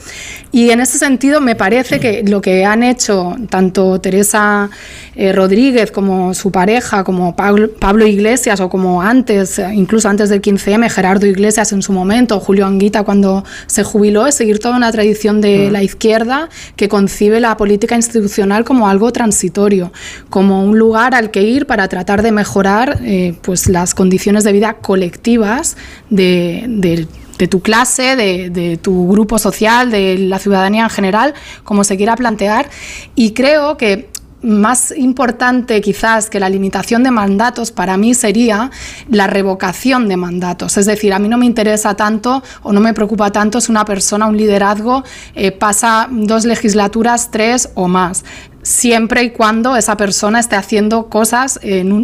Y 0.53 0.71
en 0.71 0.81
ese 0.81 0.99
sentido, 0.99 1.41
me 1.41 1.55
parece 1.55 2.01
que 2.01 2.23
lo 2.25 2.41
que 2.41 2.65
han 2.65 2.83
hecho 2.83 3.37
tanto 3.49 4.01
Teresa 4.01 4.71
eh, 5.15 5.33
Rodríguez 5.33 5.91
como 5.91 6.35
su 6.35 6.51
pareja, 6.51 7.05
como 7.05 7.35
Pablo, 7.37 8.07
Iglesias 8.07 8.61
o 8.61 8.69
como 8.69 9.03
antes, 9.03 9.59
incluso 9.73 10.09
antes 10.09 10.29
del 10.29 10.43
15M, 10.43 10.91
Gerardo 10.91 11.27
Iglesias 11.27 11.73
en 11.73 11.83
su 11.83 11.93
momento, 11.93 12.41
Julio 12.41 12.67
Anguita 12.67 13.03
cuando 13.03 13.45
se 13.67 13.83
jubiló, 13.83 14.27
es 14.27 14.35
seguir 14.35 14.59
toda 14.59 14.77
una 14.77 14.93
tradición 14.93 15.41
de 15.41 15.71
la 15.71 15.83
izquierda 15.83 16.49
que 16.77 16.89
concibe 16.97 17.41
la 17.41 17.59
política 17.59 17.95
institucional 17.95 18.65
como 18.65 18.89
algo 18.89 19.13
transitorio, 19.13 19.93
como 20.31 20.65
un 20.65 20.79
lugar 20.79 21.15
al 21.15 21.31
que 21.31 21.43
ir 21.43 21.67
para 21.67 21.89
tratar 21.89 22.23
de 22.23 22.33
mejorar 22.33 23.01
eh, 23.03 23.35
pues 23.43 23.69
las 23.69 23.95
condiciones 23.95 24.45
de 24.45 24.53
vida 24.53 24.79
colectivas 24.81 25.77
de, 26.09 27.07
tu 27.51 27.61
clase, 27.61 28.17
de, 28.17 28.49
de, 28.49 28.79
tu 28.79 29.09
grupo 29.09 29.39
social, 29.39 29.91
de 29.91 30.17
la 30.17 30.39
ciudadanía 30.39 30.85
en 30.85 30.91
general, 30.91 31.35
como 31.65 31.85
se 31.85 31.99
quiera 31.99 32.17
plantear. 32.17 32.71
Y 33.15 33.33
creo 33.33 33.77
que 33.77 34.09
más 34.43 34.93
importante 34.97 35.81
quizás 35.81 36.31
que 36.31 36.39
la 36.41 36.49
limitación 36.49 37.03
de 37.03 37.11
mandatos 37.11 37.73
para 37.73 37.97
mí 37.97 38.15
sería 38.15 38.71
la 39.09 39.27
revocación 39.27 40.09
de 40.09 40.17
mandatos. 40.17 40.77
Es 40.77 40.87
decir, 40.87 41.13
a 41.13 41.19
mí 41.19 41.29
no 41.29 41.39
me 41.39 41.47
interesa 41.47 41.95
tanto 41.95 42.43
o 42.63 42.73
no 42.73 42.81
me 42.81 42.95
preocupa 42.95 43.31
tanto 43.33 43.61
si 43.61 43.71
una 43.71 43.85
persona, 43.85 44.27
un 44.27 44.37
liderazgo, 44.37 45.05
eh, 45.35 45.53
pasa 45.53 46.09
dos 46.11 46.45
legislaturas, 46.45 47.31
tres 47.31 47.71
o 47.75 47.89
más 47.89 48.25
siempre 48.67 49.23
y 49.23 49.31
cuando 49.31 49.77
esa 49.77 49.97
persona 49.97 50.41
esté 50.41 50.57
haciendo 50.57 51.07
cosas 51.07 51.61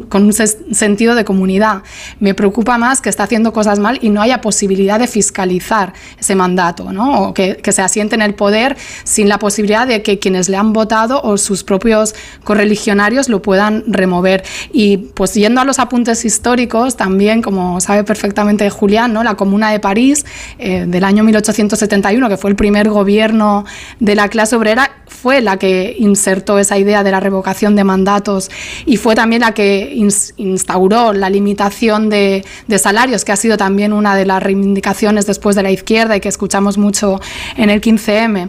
con 0.08 0.24
un 0.24 0.32
sentido 0.32 1.16
de 1.16 1.24
comunidad. 1.24 1.82
Me 2.20 2.34
preocupa 2.34 2.78
más 2.78 3.00
que 3.00 3.08
esté 3.08 3.20
haciendo 3.24 3.52
cosas 3.52 3.80
mal 3.80 3.98
y 4.00 4.10
no 4.10 4.22
haya 4.22 4.40
posibilidad 4.40 5.00
de 5.00 5.08
fiscalizar 5.08 5.92
ese 6.20 6.36
mandato, 6.36 6.92
¿no? 6.92 7.22
o 7.22 7.34
que, 7.34 7.60
se 7.72 7.82
asiente 7.82 8.14
en 8.14 8.22
el 8.22 8.34
poder 8.34 8.76
sin 9.02 9.28
la 9.28 9.38
posibilidad 9.38 9.88
de 9.88 10.02
que 10.02 10.20
quienes 10.20 10.48
le 10.48 10.56
han 10.56 10.72
votado 10.72 11.20
o 11.22 11.36
sus 11.36 11.64
propios 11.64 12.14
correligionarios 12.44 13.28
lo 13.28 13.42
puedan 13.42 13.82
remover. 13.88 14.44
Y 14.72 14.98
pues 14.98 15.34
yendo 15.34 15.60
a 15.60 15.64
los 15.64 15.80
apuntes 15.80 16.24
históricos, 16.24 16.96
también, 16.96 17.42
como 17.42 17.80
sabe 17.80 18.04
perfectamente 18.04 18.70
Julián, 18.70 19.12
¿no? 19.12 19.24
la 19.24 19.34
Comuna 19.34 19.72
de 19.72 19.80
París 19.80 20.24
eh, 20.58 20.84
del 20.86 21.02
año 21.02 21.24
1871, 21.24 22.28
que 22.28 22.36
fue 22.36 22.50
el 22.50 22.56
primer 22.56 22.88
gobierno 22.88 23.64
de 23.98 24.14
la 24.14 24.28
clase 24.28 24.54
obrera, 24.54 24.92
fue 25.06 25.40
la 25.40 25.56
que 25.56 25.96
insertó 25.98 26.51
esa 26.58 26.78
idea 26.78 27.02
de 27.02 27.10
la 27.10 27.20
revocación 27.20 27.76
de 27.76 27.84
mandatos 27.84 28.50
y 28.86 28.96
fue 28.96 29.14
también 29.14 29.42
la 29.42 29.52
que 29.52 29.94
instauró 30.36 31.12
la 31.12 31.30
limitación 31.30 32.08
de, 32.08 32.44
salarios, 32.78 33.24
que 33.24 33.32
ha 33.32 33.36
sido 33.36 33.56
también 33.56 33.92
una 33.92 34.16
de 34.16 34.26
las 34.26 34.42
reivindicaciones 34.42 35.26
después 35.26 35.56
de 35.56 35.62
la 35.62 35.70
izquierda 35.70 36.16
y 36.16 36.20
que 36.20 36.28
escuchamos 36.28 36.78
mucho 36.78 37.20
en 37.56 37.70
el 37.70 37.80
15M. 37.80 38.48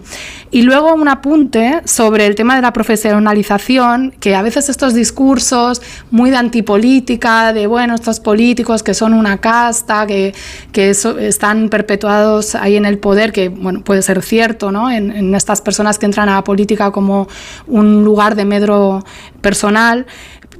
Y 0.52 0.62
luego 0.62 0.94
un 0.94 1.08
apunte 1.08 1.82
sobre 1.86 2.26
el 2.28 2.36
tema 2.36 2.56
de 2.56 2.62
la 2.62 2.74
profesionalización, 2.74 4.14
que 4.20 4.36
a 4.36 4.42
veces 4.42 4.70
estos 4.70 4.94
discursos 4.94 5.82
muy 6.12 6.30
de 6.30 6.38
antipolítica, 6.38 7.54
de 7.54 7.68
bueno, 7.68 7.96
estos 7.96 8.20
políticos 8.20 8.84
que 8.84 8.94
son 8.94 9.14
una 9.14 9.40
casta, 9.40 10.06
que, 10.06 10.34
que 10.72 10.92
están 10.92 11.70
perpetuados 11.70 12.56
ahí 12.56 12.76
en 12.76 12.86
el 12.86 13.00
poder, 13.00 13.32
que 13.32 13.50
bueno, 13.50 13.84
puede 13.84 14.02
ser 14.02 14.22
cierto, 14.22 14.72
¿no? 14.72 14.92
En, 14.92 15.12
en 15.12 15.36
estas 15.36 15.62
personas 15.62 15.98
que 15.98 16.06
entran 16.06 16.30
a 16.30 16.36
la 16.36 16.44
política 16.44 16.92
como 16.92 17.28
un 17.68 17.93
lugar 18.02 18.36
de 18.36 18.46
medro 18.46 19.04
personal, 19.42 20.06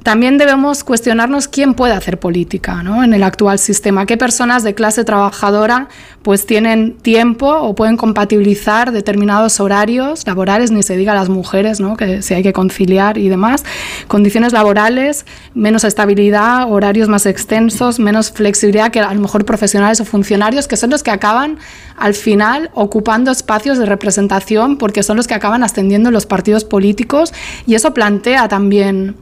también 0.04 0.36
debemos 0.36 0.84
cuestionarnos 0.84 1.48
quién 1.48 1.72
puede 1.72 1.94
hacer 1.94 2.20
política 2.20 2.82
¿no? 2.82 3.02
en 3.02 3.14
el 3.14 3.22
actual 3.22 3.58
sistema, 3.58 4.04
qué 4.04 4.18
personas 4.18 4.62
de 4.62 4.74
clase 4.74 5.02
trabajadora 5.02 5.88
pues 6.20 6.44
tienen 6.44 6.98
tiempo 6.98 7.48
o 7.48 7.74
pueden 7.74 7.96
compatibilizar 7.96 8.92
determinados 8.92 9.60
horarios 9.60 10.26
laborales, 10.26 10.70
ni 10.70 10.82
se 10.82 10.98
diga 10.98 11.14
las 11.14 11.30
mujeres, 11.30 11.80
¿no? 11.80 11.96
que 11.96 12.20
si 12.20 12.34
hay 12.34 12.42
que 12.42 12.52
conciliar 12.52 13.16
y 13.16 13.30
demás, 13.30 13.64
condiciones 14.06 14.52
laborales, 14.52 15.24
menos 15.54 15.84
estabilidad, 15.84 16.70
horarios 16.70 17.08
más 17.08 17.24
extensos, 17.24 17.98
menos 17.98 18.30
flexibilidad 18.30 18.90
que 18.90 19.00
a 19.00 19.14
lo 19.14 19.20
mejor 19.22 19.46
profesionales 19.46 20.02
o 20.02 20.04
funcionarios, 20.04 20.68
que 20.68 20.76
son 20.76 20.90
los 20.90 21.02
que 21.02 21.12
acaban 21.12 21.58
al 21.96 22.14
final 22.14 22.70
ocupando 22.74 23.30
espacios 23.30 23.78
de 23.78 23.86
representación 23.86 24.76
porque 24.78 25.02
son 25.02 25.16
los 25.16 25.26
que 25.26 25.34
acaban 25.34 25.62
ascendiendo 25.62 26.08
en 26.08 26.14
los 26.14 26.26
partidos 26.26 26.64
políticos 26.64 27.32
y 27.66 27.74
eso 27.74 27.94
plantea 27.94 28.48
también 28.48 29.16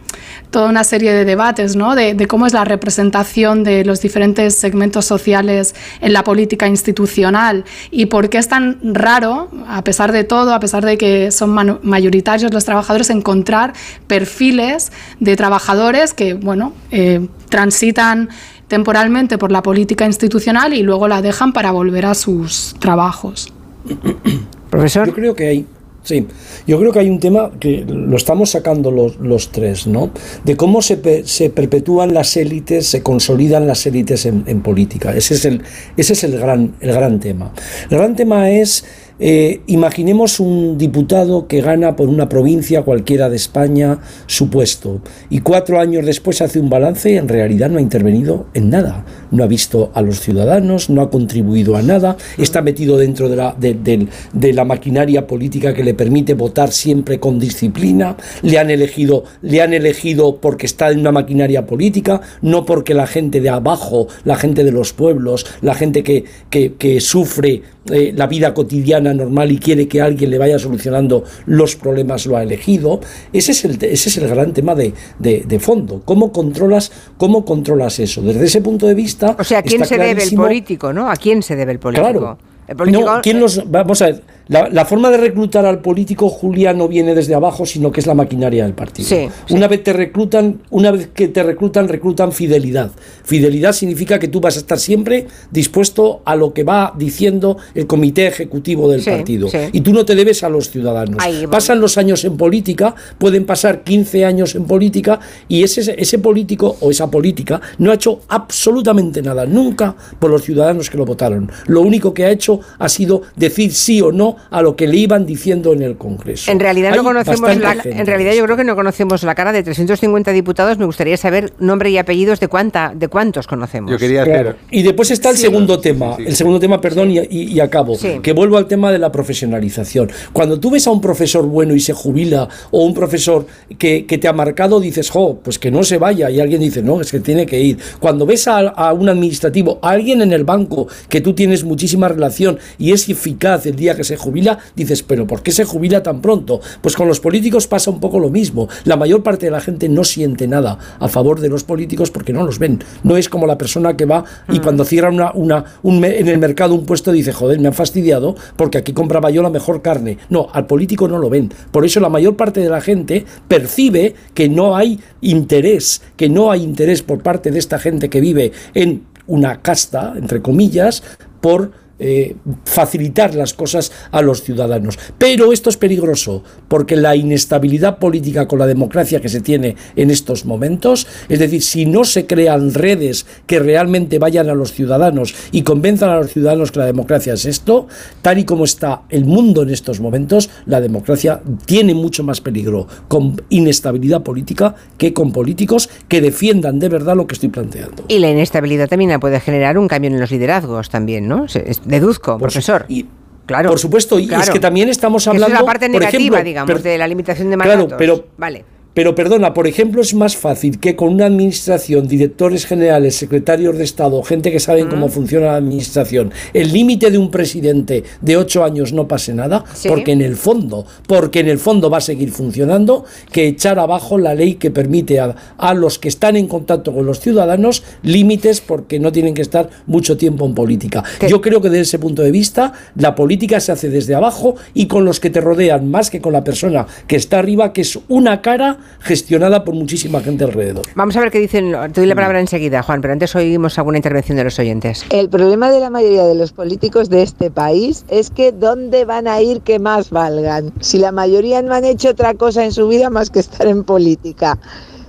toda 0.50 0.68
una 0.68 0.85
serie 0.85 1.12
de 1.12 1.24
debates 1.24 1.76
¿no? 1.76 1.94
de, 1.94 2.26
cómo 2.28 2.46
es 2.46 2.52
la 2.52 2.64
representación 2.64 3.64
de 3.64 3.85
los 3.85 4.00
diferentes 4.00 4.54
segmentos 4.54 5.04
sociales 5.04 5.74
en 6.00 6.12
la 6.12 6.24
política 6.24 6.66
institucional 6.68 7.64
y 7.90 8.06
por 8.06 8.28
qué 8.28 8.38
es 8.38 8.48
tan 8.48 8.78
raro, 8.82 9.50
a 9.66 9.82
pesar 9.82 10.12
de 10.12 10.24
todo, 10.24 10.54
a 10.54 10.61
pesar 10.61 10.85
de 10.85 10.98
que 10.98 11.30
son 11.30 11.80
mayoritarios 11.82 12.52
los 12.52 12.64
trabajadores, 12.64 13.11
encontrar 13.11 13.72
perfiles 14.06 14.92
de 15.20 15.37
trabajadores 15.37 16.14
que 16.14 16.35
bueno, 16.35 16.72
eh, 16.90 17.26
transitan 17.48 18.28
temporalmente 18.72 19.37
por 19.37 19.52
la 19.52 19.62
política 19.62 20.06
institucional 20.06 20.72
y 20.72 20.82
luego 20.82 21.06
la 21.06 21.20
dejan 21.20 21.52
para 21.52 21.72
volver 21.72 22.06
a 22.06 22.14
sus 22.14 22.74
trabajos. 22.78 23.52
Profesor. 24.70 25.08
Yo 25.08 25.12
creo 25.12 25.35
que 25.35 25.46
hay 25.46 25.66
Sí, 26.04 26.26
yo 26.66 26.80
creo 26.80 26.90
que 26.90 26.98
hay 26.98 27.08
un 27.08 27.20
tema 27.20 27.52
que 27.61 27.85
lo 27.87 28.16
estamos 28.16 28.50
sacando 28.50 28.90
los, 28.90 29.20
los 29.20 29.52
tres, 29.52 29.87
¿no? 29.87 30.11
De 30.44 30.56
cómo 30.56 30.82
se, 30.82 31.24
se, 31.24 31.48
perpetúan 31.48 32.12
las 32.12 32.37
élites, 32.37 32.88
se 32.88 33.04
consolidan 33.04 33.68
las 33.68 33.87
élites 33.87 34.26
en, 34.26 34.42
en, 34.48 34.62
política. 34.62 35.14
Ese 35.14 35.35
es, 35.35 35.44
el, 35.44 35.62
ese 35.96 36.14
es 36.14 36.24
el, 36.24 36.37
gran, 36.40 36.74
el 36.80 36.92
gran 36.92 37.20
tema. 37.20 37.52
El 37.88 37.98
gran 37.98 38.16
tema 38.16 38.50
es 38.50 38.85
eh, 39.24 39.61
imaginemos 39.68 40.40
un 40.40 40.76
diputado 40.76 41.46
que 41.46 41.61
gana 41.61 41.94
por 41.94 42.08
una 42.08 42.28
provincia 42.28 42.82
cualquiera 42.82 43.30
de 43.30 43.37
España 43.37 44.00
su 44.26 44.50
puesto 44.50 45.00
y 45.30 45.42
cuatro 45.42 45.78
años 45.78 46.04
después 46.04 46.42
hace 46.42 46.58
un 46.58 46.68
balance 46.68 47.12
y 47.12 47.18
en 47.18 47.28
realidad 47.28 47.70
no 47.70 47.78
ha 47.78 47.82
intervenido 47.82 48.46
en 48.52 48.70
nada. 48.70 49.06
No 49.30 49.44
ha 49.44 49.46
visto 49.46 49.92
a 49.94 50.02
los 50.02 50.18
ciudadanos, 50.18 50.90
no 50.90 51.02
ha 51.02 51.11
contribuido 51.11 51.76
a 51.76 51.82
nada, 51.82 52.16
está 52.37 52.62
metido 52.62 52.98
dentro 52.98 53.28
de 53.28 53.37
la, 53.37 53.54
de, 53.56 54.52
la 54.52 54.64
maquinaria 54.64 55.24
política 55.24 55.72
que 55.72 55.85
le 55.85 55.94
permite 55.94 56.35
votar 56.35 56.72
siempre 56.72 57.20
con 57.20 57.38
disciplina, 57.38 58.16
le 58.42 58.58
han, 58.58 58.70
elegido, 58.70 59.22
le 59.40 59.62
han 59.62 59.72
elegido 59.72 60.38
porque 60.38 60.66
está 60.66 60.90
en 60.90 60.98
una 60.98 61.12
maquinaria 61.12 61.64
política, 61.64 62.22
no 62.40 62.64
porque 62.64 62.92
la 62.92 63.06
gente 63.06 63.40
de 63.40 63.50
abajo, 63.50 64.08
la 64.24 64.35
gente 64.35 64.64
de 64.64 64.72
los 64.72 64.92
pueblos, 64.92 65.46
la 65.61 65.74
gente 65.74 66.02
que, 66.02 66.24
que 66.50 67.00
sufre 67.00 67.62
eh, 67.90 68.12
la 68.14 68.27
vida 68.29 68.55
cotidiana 68.55 69.12
normal 69.12 69.51
y 69.51 69.59
quiere 69.59 69.88
que 69.88 70.01
alguien 70.01 70.31
le 70.31 70.38
vaya 70.38 70.59
solucionando 70.59 71.25
los 71.47 71.75
problemas, 71.75 72.27
lo 72.27 72.37
ha 72.37 72.42
elegido. 72.42 73.01
Ese 73.33 73.53
es 73.53 73.64
el, 73.64 73.73
ese 73.83 74.09
es 74.09 74.16
el 74.18 74.29
gran 74.29 74.53
tema 74.53 74.75
de, 74.75 74.92
de, 75.18 75.61
fondo. 75.61 76.03
¿Cómo 76.05 76.33
controlas, 76.33 76.92
¿Cómo 77.16 77.45
controlas 77.45 77.99
eso? 77.99 78.23
Desde 78.23 78.45
ese 78.45 78.61
punto 78.61 78.87
de 78.87 78.95
vista. 78.95 79.37
O 79.38 79.45
sea, 79.45 79.59
¿a 79.59 79.62
quién 79.62 79.85
se 79.85 79.99
debe 79.99 80.23
el 80.23 80.35
político, 80.35 80.92
no? 80.92 81.11
¿A 81.11 81.16
quién 81.16 81.42
se 81.42 81.57
debe 81.57 81.73
el 81.73 81.79
político? 81.79 82.11
Claro. 82.11 82.38
No, 82.87 83.21
¿quién 83.23 83.40
los, 83.40 83.68
vamos 83.71 84.01
a 84.03 84.07
ver, 84.07 84.23
la, 84.48 84.85
forma 84.85 85.11
de 85.11 85.16
reclutar 85.16 85.64
al 85.66 85.81
político, 85.81 86.28
Julia, 86.28 86.72
no 86.72 86.88
viene 86.88 87.14
desde 87.14 87.35
abajo, 87.35 87.64
sino 87.64 87.92
que 87.92 88.00
es 88.00 88.07
la 88.07 88.14
maquinaria 88.14 88.64
del 88.64 88.74
partido. 88.74 89.09
una 89.50 89.68
vez 89.68 89.83
te 89.83 89.92
reclutan, 89.92 90.61
una 90.70 90.90
vez 90.90 91.09
que 91.14 91.28
te 91.28 91.42
reclutan, 91.42 91.88
reclutan 91.88 92.33
fidelidad. 92.33 92.90
Fidelidad 93.24 93.72
significa 93.72 94.18
que 94.18 94.28
tú 94.28 94.40
vas 94.40 94.57
a 94.57 94.61
estar 94.61 94.78
siempre 94.78 95.26
dispuesto 95.50 96.22
a 96.24 96.37
lo 96.37 96.52
que 96.52 96.64
va 96.64 96.92
diciendo 96.96 97.57
el 97.74 97.87
comité 97.87 98.26
ejecutivo 98.26 98.90
del 98.90 99.02
partido. 99.02 99.48
Y 99.72 99.81
tú 99.81 99.92
no 99.92 100.05
te 100.05 100.14
debes 100.14 100.42
a 100.42 100.48
los 100.48 100.70
ciudadanos. 100.70 101.22
Pasan 101.50 101.81
los 101.81 101.96
años 101.98 102.24
en 102.24 102.37
política, 102.37 102.94
pueden 103.18 103.46
pasar 103.46 103.85
15 103.85 104.24
años 104.24 104.55
en 104.55 104.64
política, 104.64 105.20
y 105.48 105.62
ese, 105.62 105.94
ese 105.98 106.18
político 106.18 106.76
o 106.81 106.90
esa 106.90 107.11
política 107.11 107.61
no 107.78 107.90
ha 107.90 107.94
hecho 107.94 108.20
absolutamente 108.28 109.22
nada, 109.22 109.46
nunca 109.46 109.94
por 110.18 110.31
los 110.31 110.42
ciudadanos 110.42 110.90
que 110.90 110.98
lo 110.98 111.05
votaron. 111.05 111.50
Lo 111.66 111.81
único 111.81 112.12
que 112.12 112.24
ha 112.24 112.31
hecho 112.31 112.61
ha 112.78 112.88
sido 112.88 113.22
decir 113.37 113.72
sí 113.72 114.00
o 114.00 114.12
no 114.12 114.32
a 114.51 114.62
lo 114.62 114.77
que 114.77 114.87
le 114.87 114.97
iban 114.97 115.27
diciendo 115.27 115.73
en 115.73 115.83
el 115.83 115.97
Congreso. 115.97 116.51
En 116.51 116.61
realidad 116.61 116.95
no 116.95 117.05
conocemos 117.05 117.57
la, 117.57 117.77
en 117.85 118.07
realidad 118.07 118.33
yo 118.33 118.45
creo 118.45 118.57
que 118.57 118.64
no 118.64 118.75
conocemos 118.75 119.23
la 119.23 119.35
cara 119.35 119.53
de 119.53 119.62
350 119.62 120.33
diputados. 120.33 120.79
Me 120.79 120.85
gustaría 120.85 121.16
saber 121.16 121.53
nombre 121.59 121.90
y 121.90 121.99
apellidos 121.99 122.40
de 122.40 122.49
cuánta, 122.49 122.92
de 122.95 123.09
cuántos 123.09 123.47
conocemos. 123.47 123.90
Yo 123.90 123.99
quería 123.99 124.57
Y 124.71 124.83
después 124.83 125.11
está 125.11 125.31
el 125.31 125.37
segundo 125.37 125.79
tema, 125.81 126.16
el 126.18 126.35
segundo 126.35 126.61
tema, 126.61 126.81
perdón, 126.81 127.11
y, 127.11 127.61
acabo, 127.61 127.97
que 128.23 128.33
vuelvo 128.33 128.57
al 128.57 128.66
tema 128.66 128.92
de 128.92 128.99
la 128.99 129.12
profesionalización. 129.12 130.11
Cuando 130.33 130.59
tú 130.59 130.71
ves 130.71 130.87
a 130.87 130.90
un 130.90 131.01
profesor 131.01 131.47
bueno 131.47 131.75
y 131.75 131.81
se 131.81 131.92
jubila 131.92 132.49
o 132.71 132.85
un 132.85 132.95
profesor 132.95 133.47
que, 133.79 134.03
te 134.03 134.29
ha 134.29 134.33
marcado, 134.33 134.81
dices, 134.81 135.11
jo, 135.11 135.40
pues 135.42 135.59
que 135.59 135.71
no 135.71 135.83
se 135.83 135.99
vaya 135.99 136.31
y 136.31 136.40
alguien 136.40 136.61
dice, 136.61 136.83
no, 136.83 137.01
es 137.01 137.11
que 137.11 137.21
tiene 137.21 137.47
que 137.47 137.61
ir. 137.61 137.79
Cuando 137.99 138.27
ves 138.27 138.47
a, 138.47 138.59
a 138.59 138.92
un 138.92 139.09
administrativo, 139.09 139.79
a 139.83 139.90
alguien 139.90 140.23
en 140.23 140.33
el 140.33 140.45
banco 140.45 140.87
que 141.09 141.21
tú 141.21 141.35
tienes 141.35 141.64
muchísima 141.64 142.09
relación 142.09 142.59
y 142.79 142.92
es 142.92 143.09
eficaz 143.09 143.66
el 143.66 143.77
día 143.77 143.95
que 143.95 144.05
se 144.05 144.16
jubila, 144.22 144.58
dices, 144.74 145.02
pero 145.02 145.26
¿por 145.26 145.42
qué 145.42 145.52
se 145.52 145.64
jubila 145.64 146.02
tan 146.02 146.20
pronto? 146.20 146.61
Pues 146.80 146.96
con 146.96 147.08
los 147.08 147.20
políticos 147.20 147.66
pasa 147.66 147.90
un 147.90 148.00
poco 148.00 148.18
lo 148.18 148.30
mismo. 148.30 148.68
La 148.85 148.96
mayor 148.96 149.22
parte 149.22 149.46
de 149.46 149.52
la 149.52 149.61
gente 149.61 149.88
no 149.88 150.04
siente 150.04 150.48
nada 150.48 150.78
a 150.98 151.08
favor 151.08 151.40
de 151.40 151.48
los 151.48 151.64
políticos 151.64 152.11
porque 152.11 152.32
no 152.32 152.44
los 152.44 152.58
ven. 152.58 152.82
No 153.02 153.16
es 153.16 153.28
como 153.28 153.46
la 153.46 153.58
persona 153.58 153.96
que 153.96 154.06
va 154.06 154.24
y 154.48 154.58
mm. 154.58 154.62
cuando 154.62 154.85
cierra 154.85 155.11
una, 155.11 155.32
una, 155.35 155.64
un, 155.82 156.04
en 156.04 156.28
el 156.28 156.38
mercado 156.38 156.74
un 156.74 156.87
puesto 156.87 157.12
dice, 157.12 157.32
joder, 157.32 157.58
me 157.61 157.68
han 157.68 157.74
fastidiado 157.74 158.35
porque 158.56 158.78
aquí 158.78 158.92
compraba 158.92 159.30
yo 159.30 159.42
la 159.42 159.50
mejor 159.50 159.82
carne. 159.82 160.18
No, 160.30 160.48
al 160.52 160.66
político 160.66 161.08
no 161.08 161.18
lo 161.18 161.28
ven. 161.28 161.52
Por 161.70 161.85
eso 161.85 162.00
la 162.00 162.08
mayor 162.08 162.37
parte 162.37 162.61
de 162.61 162.70
la 162.70 162.80
gente 162.80 163.24
percibe 163.48 164.14
que 164.35 164.48
no 164.48 164.76
hay 164.76 165.00
interés, 165.20 166.02
que 166.16 166.28
no 166.28 166.50
hay 166.50 166.62
interés 166.62 167.02
por 167.02 167.22
parte 167.22 167.50
de 167.50 167.58
esta 167.58 167.78
gente 167.78 168.08
que 168.08 168.20
vive 168.20 168.52
en 168.74 169.04
una 169.26 169.62
casta, 169.62 170.14
entre 170.16 170.42
comillas, 170.42 171.02
por 171.40 171.72
eh, 172.05 172.35
facilitar 172.65 173.35
las 173.37 173.55
cosas 173.55 173.93
a 174.11 174.23
los 174.23 174.43
ciudadanos. 174.43 174.99
Pero 175.19 175.53
esto 175.53 175.71
es 175.71 175.77
peligroso 175.77 176.43
porque 176.67 176.97
la 176.97 177.15
inestabilidad 177.15 177.99
política 177.99 178.49
con 178.49 178.59
la 178.59 178.67
democracia 178.67 179.21
que 179.21 179.29
se 179.29 179.41
tiene 179.41 179.77
en 179.95 180.11
estos 180.11 180.45
momentos, 180.45 181.07
es 181.29 181.38
decir, 181.38 181.62
si 181.62 181.87
no 181.87 182.03
se 182.03 182.27
crean 182.27 182.75
redes 182.75 183.25
que 183.47 183.61
realmente 183.61 184.19
vayan 184.19 184.51
a 184.51 184.55
los 184.55 184.73
ciudadanos 184.73 185.33
y 185.53 185.62
convenzan 185.62 186.11
a 186.11 186.17
los 186.17 186.33
ciudadanos 186.33 186.73
que 186.73 186.81
la 186.81 186.87
democracia 186.87 187.35
es 187.35 187.45
esto, 187.45 187.87
tal 188.21 188.38
y 188.38 188.45
como 188.45 188.65
está 188.65 189.03
el 189.09 189.25
mundo 189.25 189.62
en 189.62 189.71
estos 189.71 190.01
momentos, 190.01 190.51
la 190.67 190.81
democracia 190.81 191.41
tiene 191.67 191.95
mucho 191.95 192.25
más 192.25 192.41
peligro 192.41 192.88
con 193.07 193.41
inestabilidad 193.49 194.25
política 194.25 194.75
que 194.99 195.12
con 195.12 195.31
políticos 195.31 195.88
que 196.09 196.21
defiendan 196.21 196.81
de 196.81 196.88
verdad 196.88 197.15
lo 197.15 197.29
que 197.29 197.35
estoy 197.35 197.51
planteando. 197.51 198.05
Y 198.09 198.19
la 198.19 198.31
inestabilidad 198.31 198.88
también 198.88 199.21
puede 199.21 199.38
generar 199.38 199.79
un 199.79 199.87
cambio 199.87 200.11
en 200.11 200.19
los 200.19 200.31
liderazgos 200.33 200.91
también, 200.91 201.29
¿no? 201.29 201.47
Deduzco, 201.92 202.38
profesor. 202.38 202.85
Y, 202.88 203.07
claro. 203.46 203.70
Por 203.70 203.78
supuesto, 203.78 204.18
y 204.18 204.33
es 204.33 204.50
que 204.50 204.61
también 204.61 204.88
estamos 204.88 205.26
hablando. 205.26 205.55
es 205.55 205.61
la 205.61 205.66
parte 205.66 205.88
negativa, 205.88 206.42
digamos, 206.42 206.83
de 206.83 206.98
la 206.98 207.07
limitación 207.07 207.50
de 207.50 207.57
mandatos. 207.57 207.87
Claro, 207.87 207.98
pero. 207.98 208.26
Vale 208.37 208.64
pero 208.94 209.14
perdona, 209.14 209.55
por 209.55 209.66
ejemplo, 209.66 210.02
es 210.02 210.14
más 210.14 210.37
fácil 210.37 210.78
que 210.78 210.96
con 210.96 211.09
una 211.09 211.26
administración, 211.26 212.09
directores 212.09 212.66
generales, 212.66 213.16
secretarios 213.16 213.76
de 213.78 213.85
Estado, 213.85 214.22
gente 214.22 214.50
que 214.50 214.61
saben 214.61 214.88
cómo 214.88 215.09
funciona 215.09 215.46
la 215.46 215.57
administración, 215.57 216.33
el 216.52 216.72
límite 216.72 217.11
de 217.11 217.18
un 217.18 217.31
presidente 217.31 218.05
de 218.20 218.37
ocho 218.37 218.64
años 218.64 218.92
no 218.92 219.09
pase 219.09 219.35
nada, 219.35 219.64
porque 219.88 220.12
en 220.12 220.20
el 220.20 220.37
fondo, 220.37 220.87
porque 221.07 221.40
en 221.40 221.48
el 221.48 221.59
fondo 221.59 221.90
va 221.90 221.98
a 221.98 222.02
seguir 222.02 222.31
funcionando, 222.31 223.05
que 223.31 223.46
echar 223.46 223.78
abajo 223.78 224.18
la 224.18 224.35
ley 224.35 224.55
que 224.55 224.70
permite 224.70 225.20
a, 225.20 225.35
a 225.57 225.74
los 225.74 225.98
que 225.98 226.09
están 226.09 226.37
en 226.37 226.46
contacto 226.46 226.92
con 226.92 227.07
los 227.07 227.20
ciudadanos 227.20 227.83
límites 228.02 228.61
porque 228.61 228.98
no 228.98 229.12
tienen 229.12 229.35
que 229.35 229.42
estar 229.42 229.68
mucho 229.87 230.16
tiempo 230.16 230.44
en 230.46 230.55
política. 230.55 231.02
Yo 231.28 231.40
creo 231.40 231.61
que 231.61 231.70
desde 231.70 231.83
ese 231.83 231.98
punto 231.98 232.22
de 232.22 232.31
vista 232.31 232.72
la 232.96 233.14
política 233.14 233.61
se 233.61 233.72
hace 233.72 233.88
desde 233.88 234.14
abajo 234.14 234.57
y 234.74 234.87
con 234.87 235.05
los 235.05 235.20
que 235.20 235.31
te 235.31 235.40
rodean 235.40 235.90
más 235.90 236.11
que 236.11 236.20
con 236.20 236.33
la 236.33 236.44
persona 236.44 236.87
que 237.07 237.16
está 237.16 237.38
arriba, 237.38 237.72
que 237.72 237.83
es 237.83 237.98
una 238.09 238.42
cara 238.42 238.78
gestionada 239.01 239.64
por 239.64 239.75
muchísima 239.75 240.21
gente 240.21 240.45
alrededor. 240.45 240.85
Vamos 240.95 241.16
a 241.16 241.21
ver 241.21 241.31
qué 241.31 241.38
dicen. 241.38 241.73
Te 241.92 242.01
doy 242.01 242.07
la 242.07 242.14
palabra 242.14 242.40
enseguida, 242.40 242.83
Juan, 242.83 243.01
pero 243.01 243.12
antes 243.12 243.35
oímos 243.35 243.79
alguna 243.79 243.99
intervención 243.99 244.37
de 244.37 244.45
los 244.45 244.59
oyentes. 244.59 245.05
El 245.11 245.29
problema 245.29 245.71
de 245.71 245.81
la 245.81 245.90
mayoría 245.90 246.25
de 246.25 246.35
los 246.35 246.53
políticos 246.53 247.11
de 247.11 247.23
este 247.23 247.51
país 247.51 248.05
es 248.09 248.31
que 248.31 248.53
¿dónde 248.53 249.05
van 249.05 249.27
a 249.27 249.40
ir 249.40 249.61
que 249.62 249.79
más 249.79 250.11
valgan? 250.11 250.73
Si 250.81 250.99
la 250.99 251.12
mayoría 251.12 251.62
no 251.62 251.75
han 251.75 251.85
hecho 251.85 252.11
otra 252.11 252.35
cosa 252.35 252.64
en 252.64 252.73
su 252.73 252.88
vida 252.88 253.11
más 253.11 253.31
que 253.31 253.40
estar 253.40 253.66
en 253.66 253.85
política. 253.85 254.59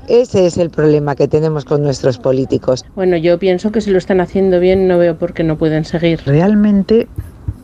Ese 0.08 0.46
es 0.46 0.58
el 0.58 0.70
problema 0.70 1.16
que 1.16 1.30
tenemos 1.30 1.64
con 1.64 1.82
nuestros 1.82 2.18
políticos. 2.18 2.84
Bueno, 2.94 3.16
yo 3.16 3.40
pienso 3.40 3.72
que 3.72 3.80
si 3.80 3.90
lo 3.90 3.98
están 3.98 4.20
haciendo 4.20 4.60
bien, 4.60 4.88
no 4.88 4.98
veo 4.98 5.18
por 5.18 5.34
qué 5.34 5.44
no 5.44 5.58
pueden 5.58 5.86
seguir. 5.86 6.20
Realmente, 6.26 7.08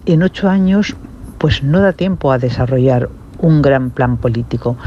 en 0.06 0.24
ocho 0.24 0.48
años, 0.48 0.96
pues 1.38 1.64
no 1.64 1.82
da 1.82 1.92
tiempo 1.92 2.32
a 2.32 2.38
desarrollar 2.38 3.10
un 3.40 3.62
gran 3.62 3.90
plan 3.90 4.18
político. 4.18 4.78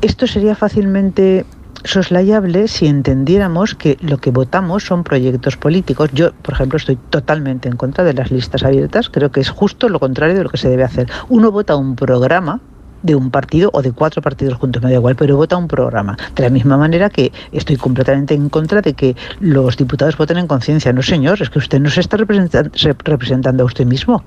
Esto 0.00 0.26
sería 0.26 0.54
fácilmente 0.54 1.44
soslayable 1.84 2.68
si 2.68 2.86
entendiéramos 2.86 3.74
que 3.74 3.96
lo 4.00 4.18
que 4.18 4.30
votamos 4.30 4.84
son 4.84 5.04
proyectos 5.04 5.56
políticos. 5.56 6.10
Yo, 6.12 6.32
por 6.32 6.54
ejemplo, 6.54 6.76
estoy 6.76 6.96
totalmente 6.96 7.68
en 7.68 7.76
contra 7.76 8.04
de 8.04 8.14
las 8.14 8.30
listas 8.30 8.62
abiertas. 8.62 9.08
Creo 9.08 9.30
que 9.30 9.40
es 9.40 9.50
justo 9.50 9.88
lo 9.88 9.98
contrario 9.98 10.34
de 10.34 10.44
lo 10.44 10.50
que 10.50 10.58
se 10.58 10.68
debe 10.68 10.84
hacer. 10.84 11.10
Uno 11.28 11.50
vota 11.50 11.76
un 11.76 11.96
programa 11.96 12.60
de 13.02 13.14
un 13.14 13.30
partido 13.30 13.70
o 13.72 13.82
de 13.82 13.92
cuatro 13.92 14.20
partidos 14.20 14.54
juntos, 14.58 14.82
me 14.82 14.90
da 14.90 14.96
igual, 14.96 15.16
pero 15.16 15.36
vota 15.36 15.56
un 15.56 15.68
programa. 15.68 16.16
De 16.34 16.42
la 16.42 16.50
misma 16.50 16.76
manera 16.76 17.08
que 17.08 17.32
estoy 17.52 17.76
completamente 17.76 18.34
en 18.34 18.48
contra 18.48 18.82
de 18.82 18.94
que 18.94 19.16
los 19.40 19.76
diputados 19.76 20.16
voten 20.16 20.38
en 20.38 20.46
conciencia. 20.46 20.92
No, 20.92 21.02
señor, 21.02 21.40
es 21.40 21.50
que 21.50 21.58
usted 21.58 21.80
no 21.80 21.90
se 21.90 22.00
está 22.00 22.18
representando 22.18 23.62
a 23.62 23.66
usted 23.66 23.86
mismo. 23.86 24.22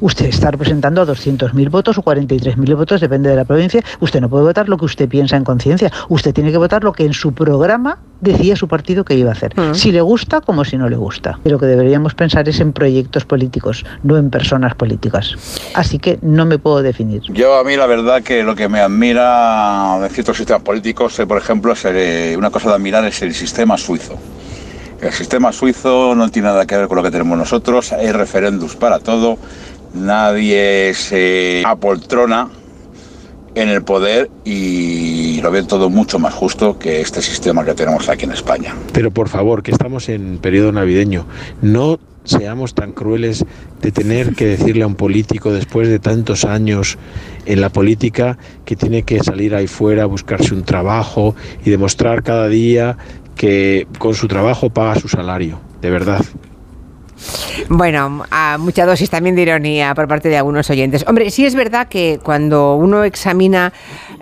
Usted 0.00 0.26
está 0.26 0.50
representando 0.50 1.02
a 1.02 1.06
200.000 1.06 1.70
votos 1.70 1.98
o 1.98 2.02
43.000 2.02 2.76
votos, 2.76 3.00
depende 3.00 3.30
de 3.30 3.36
la 3.36 3.44
provincia. 3.44 3.82
Usted 4.00 4.20
no 4.20 4.28
puede 4.28 4.44
votar 4.44 4.68
lo 4.68 4.76
que 4.76 4.84
usted 4.84 5.08
piensa 5.08 5.36
en 5.36 5.44
conciencia. 5.44 5.92
Usted 6.08 6.32
tiene 6.32 6.52
que 6.52 6.58
votar 6.58 6.84
lo 6.84 6.92
que 6.92 7.04
en 7.04 7.12
su 7.12 7.32
programa 7.32 7.98
decía 8.20 8.56
su 8.56 8.68
partido 8.68 9.04
que 9.04 9.14
iba 9.14 9.30
a 9.30 9.32
hacer. 9.32 9.58
Mm. 9.58 9.74
Si 9.74 9.92
le 9.92 10.00
gusta 10.00 10.40
como 10.40 10.64
si 10.64 10.76
no 10.76 10.88
le 10.88 10.96
gusta. 10.96 11.38
Lo 11.44 11.58
que 11.58 11.66
deberíamos 11.66 12.14
pensar 12.14 12.48
es 12.48 12.60
en 12.60 12.72
proyectos 12.72 13.24
políticos, 13.24 13.84
no 14.02 14.16
en 14.16 14.30
personas 14.30 14.74
políticas. 14.74 15.34
Así 15.74 15.98
que 15.98 16.18
no 16.22 16.46
me 16.46 16.58
puedo 16.58 16.82
definir. 16.82 17.22
Yo 17.28 17.56
a 17.56 17.64
mí 17.64 17.76
la 17.76 17.86
verdad 17.86 18.22
que 18.22 18.42
lo 18.42 18.54
que 18.54 18.68
me 18.68 18.80
admira 18.80 19.98
de 20.00 20.08
ciertos 20.08 20.36
sistemas 20.36 20.62
políticos, 20.62 21.18
eh, 21.18 21.26
por 21.26 21.38
ejemplo, 21.38 21.72
es 21.72 21.84
eh, 21.84 22.34
una 22.36 22.50
cosa 22.50 22.70
de 22.70 22.74
admirar 22.76 23.04
es 23.04 23.22
el 23.22 23.34
sistema 23.34 23.76
suizo. 23.76 24.18
El 25.00 25.12
sistema 25.12 25.52
suizo 25.52 26.14
no 26.14 26.30
tiene 26.30 26.48
nada 26.48 26.66
que 26.66 26.76
ver 26.76 26.88
con 26.88 26.96
lo 26.96 27.02
que 27.02 27.10
tenemos 27.10 27.36
nosotros, 27.36 27.92
hay 27.92 28.10
referéndums 28.10 28.74
para 28.76 29.00
todo, 29.00 29.38
nadie 29.94 30.92
se 30.94 31.62
apoltrona 31.64 32.50
en 33.54 33.68
el 33.68 33.82
poder 33.84 34.30
y 34.44 35.40
lo 35.40 35.50
ve 35.50 35.62
todo 35.62 35.88
mucho 35.88 36.18
más 36.18 36.34
justo 36.34 36.78
que 36.78 37.00
este 37.00 37.22
sistema 37.22 37.64
que 37.64 37.74
tenemos 37.74 38.08
aquí 38.08 38.24
en 38.24 38.32
España. 38.32 38.74
Pero 38.92 39.10
por 39.10 39.28
favor, 39.28 39.62
que 39.62 39.70
estamos 39.70 40.08
en 40.08 40.38
periodo 40.38 40.72
navideño, 40.72 41.26
no 41.62 41.98
seamos 42.24 42.74
tan 42.74 42.92
crueles 42.92 43.44
de 43.80 43.92
tener 43.92 44.34
que 44.34 44.46
decirle 44.46 44.82
a 44.84 44.86
un 44.86 44.96
político 44.96 45.52
después 45.52 45.88
de 45.88 45.98
tantos 45.98 46.44
años 46.44 46.98
en 47.46 47.60
la 47.60 47.68
política 47.68 48.38
que 48.64 48.76
tiene 48.76 49.02
que 49.02 49.22
salir 49.22 49.54
ahí 49.54 49.66
fuera, 49.66 50.06
buscarse 50.06 50.54
un 50.54 50.64
trabajo 50.64 51.36
y 51.64 51.70
demostrar 51.70 52.22
cada 52.22 52.48
día 52.48 52.96
que 53.36 53.86
con 53.98 54.14
su 54.14 54.26
trabajo 54.26 54.70
paga 54.70 54.98
su 54.98 55.08
salario, 55.08 55.60
de 55.80 55.90
verdad. 55.90 56.24
Bueno, 57.68 58.24
a 58.30 58.58
mucha 58.58 58.86
dosis 58.86 59.10
también 59.10 59.34
de 59.36 59.42
ironía 59.42 59.94
por 59.94 60.08
parte 60.08 60.28
de 60.28 60.36
algunos 60.36 60.68
oyentes. 60.70 61.04
Hombre, 61.06 61.30
sí 61.30 61.46
es 61.46 61.54
verdad 61.54 61.88
que 61.88 62.20
cuando 62.22 62.74
uno 62.74 63.04
examina 63.04 63.72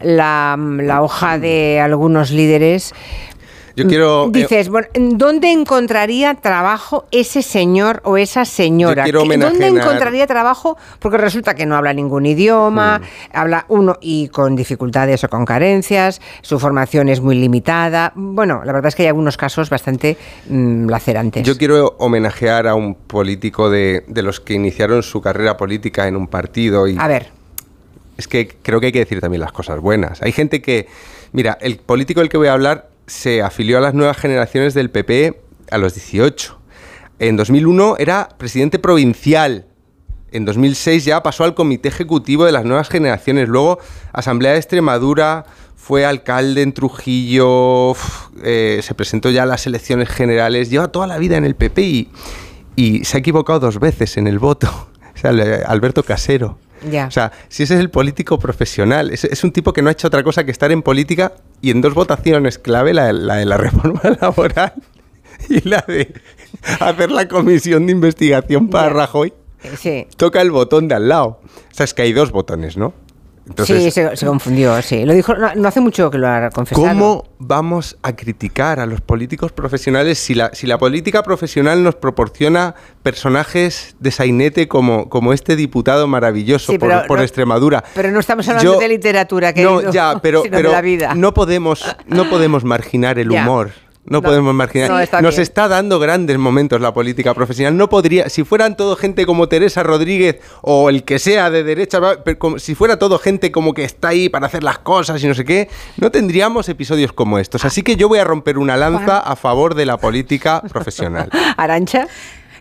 la, 0.02 0.56
la 0.58 1.02
hoja 1.02 1.38
de 1.38 1.80
algunos 1.80 2.30
líderes, 2.30 2.94
yo 3.76 3.86
quiero. 3.86 4.26
Eh, 4.26 4.30
Dices, 4.32 4.68
bueno, 4.68 4.88
¿dónde 4.94 5.52
encontraría 5.52 6.34
trabajo 6.34 7.06
ese 7.10 7.42
señor 7.42 8.00
o 8.04 8.16
esa 8.16 8.44
señora? 8.44 9.04
¿Dónde 9.10 9.66
encontraría 9.66 10.26
trabajo? 10.26 10.76
Porque 10.98 11.18
resulta 11.18 11.54
que 11.54 11.66
no 11.66 11.76
habla 11.76 11.92
ningún 11.92 12.26
idioma, 12.26 12.98
hmm. 12.98 13.36
habla 13.36 13.64
uno 13.68 13.96
y 14.00 14.28
con 14.28 14.56
dificultades 14.56 15.24
o 15.24 15.28
con 15.28 15.44
carencias, 15.44 16.20
su 16.42 16.58
formación 16.58 17.08
es 17.08 17.20
muy 17.20 17.36
limitada. 17.36 18.12
Bueno, 18.14 18.62
la 18.64 18.72
verdad 18.72 18.88
es 18.88 18.94
que 18.94 19.02
hay 19.02 19.08
algunos 19.08 19.36
casos 19.36 19.70
bastante 19.70 20.16
mm, 20.48 20.88
lacerantes. 20.88 21.46
Yo 21.46 21.56
quiero 21.56 21.96
homenajear 21.98 22.66
a 22.66 22.74
un 22.74 22.94
político 22.94 23.70
de, 23.70 24.04
de 24.06 24.22
los 24.22 24.40
que 24.40 24.54
iniciaron 24.54 25.02
su 25.02 25.20
carrera 25.20 25.56
política 25.56 26.08
en 26.08 26.16
un 26.16 26.28
partido 26.28 26.86
y. 26.86 26.96
A 26.98 27.08
ver. 27.08 27.30
Es 28.16 28.28
que 28.28 28.48
creo 28.62 28.78
que 28.78 28.86
hay 28.86 28.92
que 28.92 29.00
decir 29.00 29.20
también 29.20 29.40
las 29.40 29.52
cosas 29.52 29.80
buenas. 29.80 30.22
Hay 30.22 30.32
gente 30.32 30.60
que. 30.60 30.86
Mira, 31.32 31.56
el 31.60 31.78
político 31.78 32.20
del 32.20 32.28
que 32.28 32.36
voy 32.36 32.48
a 32.48 32.52
hablar 32.52 32.91
se 33.06 33.42
afilió 33.42 33.78
a 33.78 33.80
las 33.80 33.94
nuevas 33.94 34.16
generaciones 34.16 34.74
del 34.74 34.90
PP 34.90 35.40
a 35.70 35.78
los 35.78 35.94
18. 35.94 36.58
En 37.18 37.36
2001 37.36 37.96
era 37.98 38.28
presidente 38.38 38.78
provincial. 38.78 39.66
En 40.32 40.44
2006 40.44 41.04
ya 41.04 41.22
pasó 41.22 41.44
al 41.44 41.54
comité 41.54 41.88
ejecutivo 41.88 42.44
de 42.44 42.52
las 42.52 42.64
nuevas 42.64 42.88
generaciones. 42.88 43.48
Luego, 43.48 43.78
Asamblea 44.12 44.52
de 44.52 44.58
Extremadura, 44.58 45.44
fue 45.76 46.06
alcalde 46.06 46.62
en 46.62 46.72
Trujillo, 46.72 47.94
eh, 48.44 48.80
se 48.82 48.94
presentó 48.94 49.30
ya 49.30 49.42
a 49.42 49.46
las 49.46 49.66
elecciones 49.66 50.08
generales. 50.08 50.70
Lleva 50.70 50.88
toda 50.88 51.08
la 51.08 51.18
vida 51.18 51.36
en 51.36 51.44
el 51.44 51.56
PP 51.56 51.82
y, 51.82 52.10
y 52.76 53.04
se 53.04 53.16
ha 53.16 53.20
equivocado 53.20 53.58
dos 53.58 53.80
veces 53.80 54.16
en 54.16 54.26
el 54.26 54.38
voto. 54.38 54.68
O 55.14 55.18
sea, 55.22 55.30
Alberto 55.66 56.02
Casero. 56.02 56.58
O 57.06 57.10
sea, 57.10 57.32
si 57.48 57.62
ese 57.62 57.74
es 57.74 57.80
el 57.80 57.90
político 57.90 58.38
profesional, 58.38 59.10
es, 59.10 59.44
un 59.44 59.52
tipo 59.52 59.72
que 59.72 59.82
no 59.82 59.88
ha 59.88 59.92
hecho 59.92 60.08
otra 60.08 60.22
cosa 60.22 60.44
que 60.44 60.50
estar 60.50 60.72
en 60.72 60.82
política 60.82 61.32
y 61.60 61.70
en 61.70 61.80
dos 61.80 61.94
votaciones 61.94 62.58
clave, 62.58 62.94
la, 62.94 63.12
de 63.12 63.44
la 63.44 63.56
reforma 63.58 64.00
laboral 64.20 64.74
y 65.48 65.68
la 65.68 65.84
de 65.86 66.12
hacer 66.80 67.10
la 67.10 67.28
comisión 67.28 67.86
de 67.86 67.92
investigación 67.92 68.68
para 68.68 68.88
Rajoy, 68.88 69.32
toca 70.16 70.40
el 70.40 70.50
botón 70.50 70.88
de 70.88 70.94
al 70.94 71.08
lado. 71.08 71.40
O 71.44 71.74
sea, 71.74 71.84
es 71.84 71.94
que 71.94 72.02
hay 72.02 72.12
dos 72.12 72.32
botones, 72.32 72.76
¿no? 72.76 72.94
Sí, 73.64 73.90
se, 73.90 74.26
confundió, 74.26 74.80
sí. 74.82 75.04
Lo 75.04 75.12
dijo 75.12 75.34
no, 75.34 75.68
hace 75.68 75.80
mucho 75.80 76.10
que 76.10 76.18
lo 76.18 76.28
ha 76.28 76.50
confesado. 76.50 76.86
¿Cómo 76.86 77.24
vamos 77.38 77.96
a 78.02 78.14
criticar 78.14 78.80
a 78.80 78.86
los 78.86 79.00
políticos 79.00 79.52
profesionales 79.52 80.18
si 80.18 80.34
la, 80.34 80.50
si 80.54 80.66
la 80.66 80.78
política 80.78 81.22
profesional 81.22 81.82
nos 81.82 81.96
proporciona 81.96 82.74
personajes 83.02 83.96
de 83.98 84.10
sainete 84.10 84.68
como, 84.68 85.08
como 85.08 85.32
este 85.32 85.56
diputado 85.56 86.06
maravilloso 86.06 86.72
por, 86.78 87.20
Extremadura? 87.20 87.84
Pero 87.94 88.10
no 88.10 88.20
estamos 88.20 88.48
hablando 88.48 88.78
de 88.78 88.88
literatura, 88.88 89.52
que 89.52 89.62
no, 89.62 89.90
ya, 89.90 90.18
pero, 90.22 90.42
pero 90.50 90.72
la 90.72 90.80
vida. 90.80 91.14
No, 91.14 91.34
podemos, 91.34 91.84
no 92.06 92.28
podemos 92.28 92.64
marginar 92.72 93.18
el 93.18 93.30
humor. 93.30 93.70
No, 94.04 94.20
podemos 94.20 94.52
marginar. 94.52 95.08
Nos 95.22 95.38
está 95.38 95.68
dando 95.68 96.00
grandes 96.00 96.36
momentos 96.36 96.80
la 96.80 96.92
política 96.92 97.34
profesional. 97.34 97.76
No 97.76 97.88
podría, 97.88 98.28
si 98.28 98.42
fueran 98.42 98.76
todo 98.76 98.96
gente 98.96 99.26
como 99.26 99.48
Teresa 99.48 99.82
Rodríguez 99.84 100.40
o 100.60 100.90
el 100.90 101.04
que 101.04 101.18
sea 101.18 101.50
de 101.50 101.62
derecha, 101.62 102.00
si 102.56 102.74
fuera 102.74 102.98
todo 102.98 103.18
gente 103.18 103.52
como 103.52 103.74
que 103.74 103.84
está 103.84 104.08
ahí 104.08 104.28
para 104.28 104.46
hacer 104.46 104.64
las 104.64 104.78
cosas 104.78 105.22
y 105.22 105.28
no 105.28 105.34
sé 105.34 105.44
qué, 105.44 105.68
no 105.98 106.10
tendríamos 106.10 106.68
episodios 106.68 107.12
como 107.12 107.38
estos. 107.38 107.64
Así 107.64 107.82
que 107.82 107.94
yo 107.94 108.08
voy 108.08 108.18
a 108.18 108.24
romper 108.24 108.58
una 108.58 108.76
lanza 108.76 109.18
a 109.18 109.36
favor 109.36 109.74
de 109.74 109.86
la 109.86 109.98
política 109.98 110.62
profesional. 110.62 111.30
Arancha. 111.56 112.08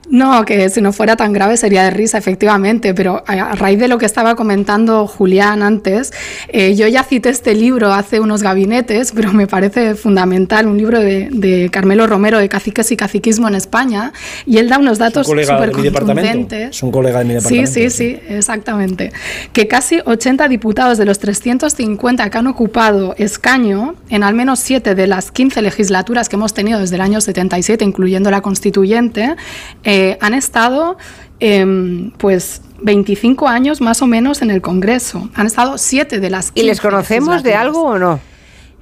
No, 0.09 0.43
que 0.45 0.69
si 0.69 0.81
no 0.81 0.91
fuera 0.91 1.15
tan 1.15 1.31
grave 1.31 1.57
sería 1.57 1.83
de 1.83 1.91
risa, 1.91 2.17
efectivamente, 2.17 2.93
pero 2.93 3.23
a 3.27 3.55
raíz 3.55 3.79
de 3.79 3.87
lo 3.87 3.97
que 3.97 4.05
estaba 4.05 4.35
comentando 4.35 5.05
Julián 5.05 5.61
antes, 5.61 6.11
eh, 6.47 6.75
yo 6.75 6.87
ya 6.87 7.03
cité 7.03 7.29
este 7.29 7.53
libro 7.53 7.93
hace 7.93 8.19
unos 8.19 8.41
gabinetes, 8.41 9.11
pero 9.15 9.31
me 9.31 9.45
parece 9.45 9.93
fundamental, 9.95 10.65
un 10.65 10.77
libro 10.77 10.99
de, 10.99 11.69
Carmelo 11.71 12.07
Romero 12.07 12.39
de 12.39 12.49
Caciques 12.49 12.91
y 12.91 12.97
Caciquismo 12.97 13.47
en 13.47 13.55
España, 13.55 14.11
y 14.45 14.57
él 14.57 14.69
da 14.69 14.79
unos 14.79 14.97
datos 14.97 15.27
súper 15.27 15.71
contundentes. 15.71 16.71
Es 16.71 16.83
un 16.83 16.91
colega 16.91 17.19
de 17.19 17.25
mi 17.25 17.33
departamento. 17.35 17.71
Sí, 17.71 17.89
sí, 17.89 17.89
sí, 17.89 18.19
exactamente. 18.27 19.11
Que 19.53 19.67
casi 19.67 19.99
80 20.03 20.47
diputados 20.47 20.97
de 20.97 21.05
los 21.05 21.19
350 21.19 22.29
que 22.29 22.37
han 22.37 22.47
ocupado 22.47 23.13
escaño 23.17 23.95
en 24.09 24.23
al 24.23 24.33
menos 24.33 24.59
7 24.59 24.95
de 24.95 25.07
las 25.07 25.31
15 25.31 25.61
legislaturas 25.61 26.27
que 26.27 26.35
hemos 26.37 26.53
tenido 26.53 26.79
desde 26.79 26.95
el 26.95 27.01
año 27.01 27.21
77, 27.21 27.85
incluyendo 27.85 28.31
la 28.31 28.41
constituyente, 28.41 29.35
eh, 29.83 29.90
han 30.19 30.33
estado 30.33 30.97
em, 31.39 32.11
pues 32.11 32.61
25 32.81 33.47
años 33.47 33.81
más 33.81 34.01
o 34.01 34.07
menos 34.07 34.41
en 34.41 34.51
el 34.51 34.61
Congreso. 34.61 35.29
Han 35.35 35.47
estado 35.47 35.77
siete 35.77 36.19
de 36.19 36.29
las 36.29 36.51
15 36.51 36.65
¿Y 36.65 36.67
les 36.67 36.81
conocemos 36.81 37.43
de 37.43 37.55
algo 37.55 37.83
o 37.83 37.99
no? 37.99 38.19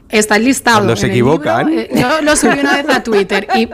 Está 0.10 0.40
listado. 0.40 0.80
Cuando 0.80 0.96
se 0.96 1.08
equivocan. 1.08 1.72
Eh, 1.72 1.90
yo 1.94 2.22
lo 2.22 2.36
subí 2.36 2.60
una 2.60 2.82
vez 2.82 2.90
a 2.90 3.04
Twitter 3.04 3.48
y 3.56 3.70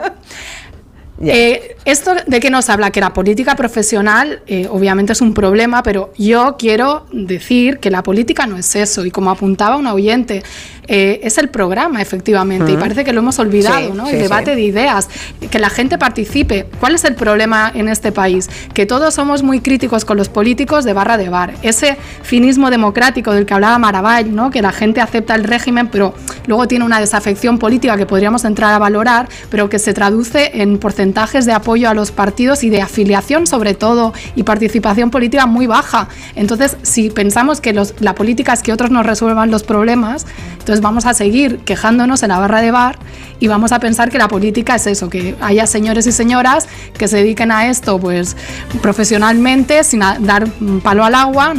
eh, 1.22 1.76
esto 1.84 2.12
de 2.26 2.40
qué 2.40 2.50
nos 2.50 2.68
habla, 2.68 2.90
que 2.90 3.00
la 3.00 3.12
política 3.14 3.56
profesional 3.56 4.42
eh, 4.46 4.68
obviamente 4.70 5.12
es 5.12 5.20
un 5.20 5.32
problema, 5.32 5.82
pero 5.82 6.12
yo 6.18 6.56
quiero 6.58 7.06
decir 7.12 7.78
que 7.78 7.90
la 7.90 8.02
política 8.02 8.46
no 8.46 8.56
es 8.58 8.76
eso. 8.76 9.04
Y 9.04 9.10
como 9.10 9.30
apuntaba 9.30 9.76
un 9.76 9.86
oyente, 9.86 10.42
eh, 10.88 11.20
es 11.22 11.38
el 11.38 11.48
programa, 11.48 12.00
efectivamente, 12.00 12.72
y 12.72 12.76
parece 12.76 13.04
que 13.04 13.12
lo 13.12 13.20
hemos 13.20 13.38
olvidado, 13.38 13.94
¿no? 13.94 14.08
el 14.08 14.18
debate 14.18 14.54
de 14.54 14.62
ideas, 14.62 15.08
que 15.50 15.58
la 15.58 15.70
gente 15.70 15.98
participe. 15.98 16.66
¿Cuál 16.78 16.94
es 16.94 17.04
el 17.04 17.14
problema 17.14 17.72
en 17.74 17.88
este 17.88 18.12
país? 18.12 18.48
Que 18.72 18.86
todos 18.86 19.14
somos 19.14 19.42
muy 19.42 19.60
críticos 19.60 20.04
con 20.04 20.16
los 20.16 20.28
políticos 20.28 20.84
de 20.84 20.92
barra 20.92 21.16
de 21.16 21.28
bar. 21.28 21.54
Ese 21.62 21.96
finismo 22.22 22.70
democrático 22.70 23.32
del 23.32 23.46
que 23.46 23.54
hablaba 23.54 23.78
Maravall, 23.78 24.34
¿no? 24.34 24.50
que 24.50 24.62
la 24.62 24.72
gente 24.72 25.00
acepta 25.00 25.34
el 25.34 25.44
régimen, 25.44 25.88
pero 25.88 26.14
luego 26.46 26.68
tiene 26.68 26.84
una 26.84 27.00
desafección 27.00 27.58
política 27.58 27.96
que 27.96 28.06
podríamos 28.06 28.44
entrar 28.44 28.72
a 28.72 28.78
valorar, 28.78 29.28
pero 29.50 29.68
que 29.68 29.78
se 29.78 29.92
traduce 29.92 30.62
en 30.62 30.78
porcentajes 31.06 31.46
de 31.46 31.52
apoyo 31.52 31.88
a 31.88 31.94
los 31.94 32.10
partidos 32.10 32.64
y 32.64 32.70
de 32.70 32.82
afiliación, 32.82 33.46
sobre 33.46 33.74
todo, 33.74 34.12
y 34.34 34.42
participación 34.42 35.10
política 35.10 35.46
muy 35.46 35.68
baja. 35.68 36.08
Entonces, 36.34 36.76
si 36.82 37.10
pensamos 37.10 37.60
que 37.60 37.72
los, 37.72 37.94
la 38.00 38.16
política 38.16 38.52
es 38.52 38.62
que 38.62 38.72
otros 38.72 38.90
nos 38.90 39.06
resuelvan 39.06 39.52
los 39.52 39.62
problemas, 39.62 40.26
entonces 40.58 40.80
vamos 40.80 41.06
a 41.06 41.14
seguir 41.14 41.58
quejándonos 41.58 42.24
en 42.24 42.30
la 42.30 42.40
barra 42.40 42.60
de 42.60 42.72
bar 42.72 42.98
y 43.38 43.46
vamos 43.46 43.70
a 43.70 43.78
pensar 43.78 44.10
que 44.10 44.18
la 44.18 44.26
política 44.26 44.74
es 44.74 44.88
eso, 44.88 45.08
que 45.08 45.36
haya 45.40 45.68
señores 45.68 46.08
y 46.08 46.12
señoras 46.12 46.66
que 46.98 47.06
se 47.06 47.18
dediquen 47.18 47.52
a 47.52 47.68
esto 47.68 48.00
pues 48.00 48.36
profesionalmente, 48.82 49.84
sin 49.84 50.00
dar 50.00 50.48
palo 50.82 51.04
al 51.04 51.14
agua, 51.14 51.54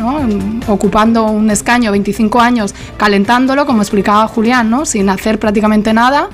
ocupando 0.67 1.23
un 1.27 1.49
escaño 1.51 1.91
25 1.91 2.41
años, 2.41 2.75
calentándolo, 2.97 3.65
como 3.65 3.81
explicaba 3.81 4.27
Julián, 4.27 4.69
¿no? 4.69 4.85
sin 4.85 5.07
hacer 5.09 5.39
prácticamente 5.39 5.93
nada. 5.93 6.27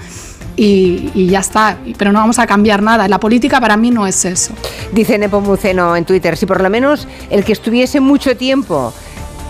Y, 0.55 1.11
y, 1.15 1.27
ya 1.27 1.39
está, 1.39 1.77
pero 1.97 2.11
no 2.11 2.19
vamos 2.19 2.37
a 2.39 2.45
cambiar 2.45 2.83
nada. 2.83 3.07
La 3.07 3.19
política 3.19 3.59
para 3.59 3.75
mí 3.75 3.89
no 3.89 4.05
es 4.05 4.23
eso. 4.25 4.53
Dice 4.91 5.17
Nepomuceno 5.17 5.95
en 5.95 6.05
Twitter, 6.05 6.37
si 6.37 6.45
por 6.45 6.61
lo 6.61 6.69
menos 6.69 7.07
el 7.29 7.43
que 7.43 7.53
estuviese 7.53 7.99
mucho 7.99 8.37
tiempo 8.37 8.93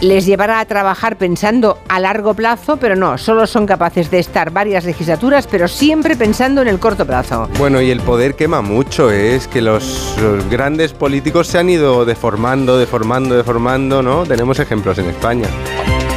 les 0.04 0.26
llevará 0.26 0.60
a 0.60 0.66
trabajar 0.66 1.18
pensando 1.18 1.80
a 1.88 2.00
largo 2.00 2.34
plazo, 2.34 2.78
pero 2.78 2.96
no, 2.96 3.18
solo 3.18 3.48
son 3.48 3.66
capaces 3.66 4.12
de 4.12 4.20
estar 4.20 4.52
varias 4.52 4.84
legislaturas, 4.84 5.48
pero 5.48 5.70
siempre 5.70 6.18
pensando 6.18 6.62
en 6.62 6.68
el 6.68 6.78
corto 6.78 7.06
plazo. 7.06 7.48
Bueno, 7.58 7.82
y 7.82 7.90
el 7.90 8.02
poder 8.02 8.36
quema 8.36 8.62
mucho, 8.62 9.10
¿eh? 9.12 9.36
es 9.36 9.48
que 9.48 9.62
los, 9.62 10.16
grandes 10.50 10.92
políticos 10.92 11.48
se 11.48 11.58
han 11.58 11.70
ido 11.70 12.04
deformando, 12.04 12.78
deformando, 12.78 13.36
deformando, 13.36 14.04
¿no? 14.04 14.26
Tenemos 14.26 14.60
ejemplos 14.60 14.98
en 14.98 15.06
España. 15.06 15.48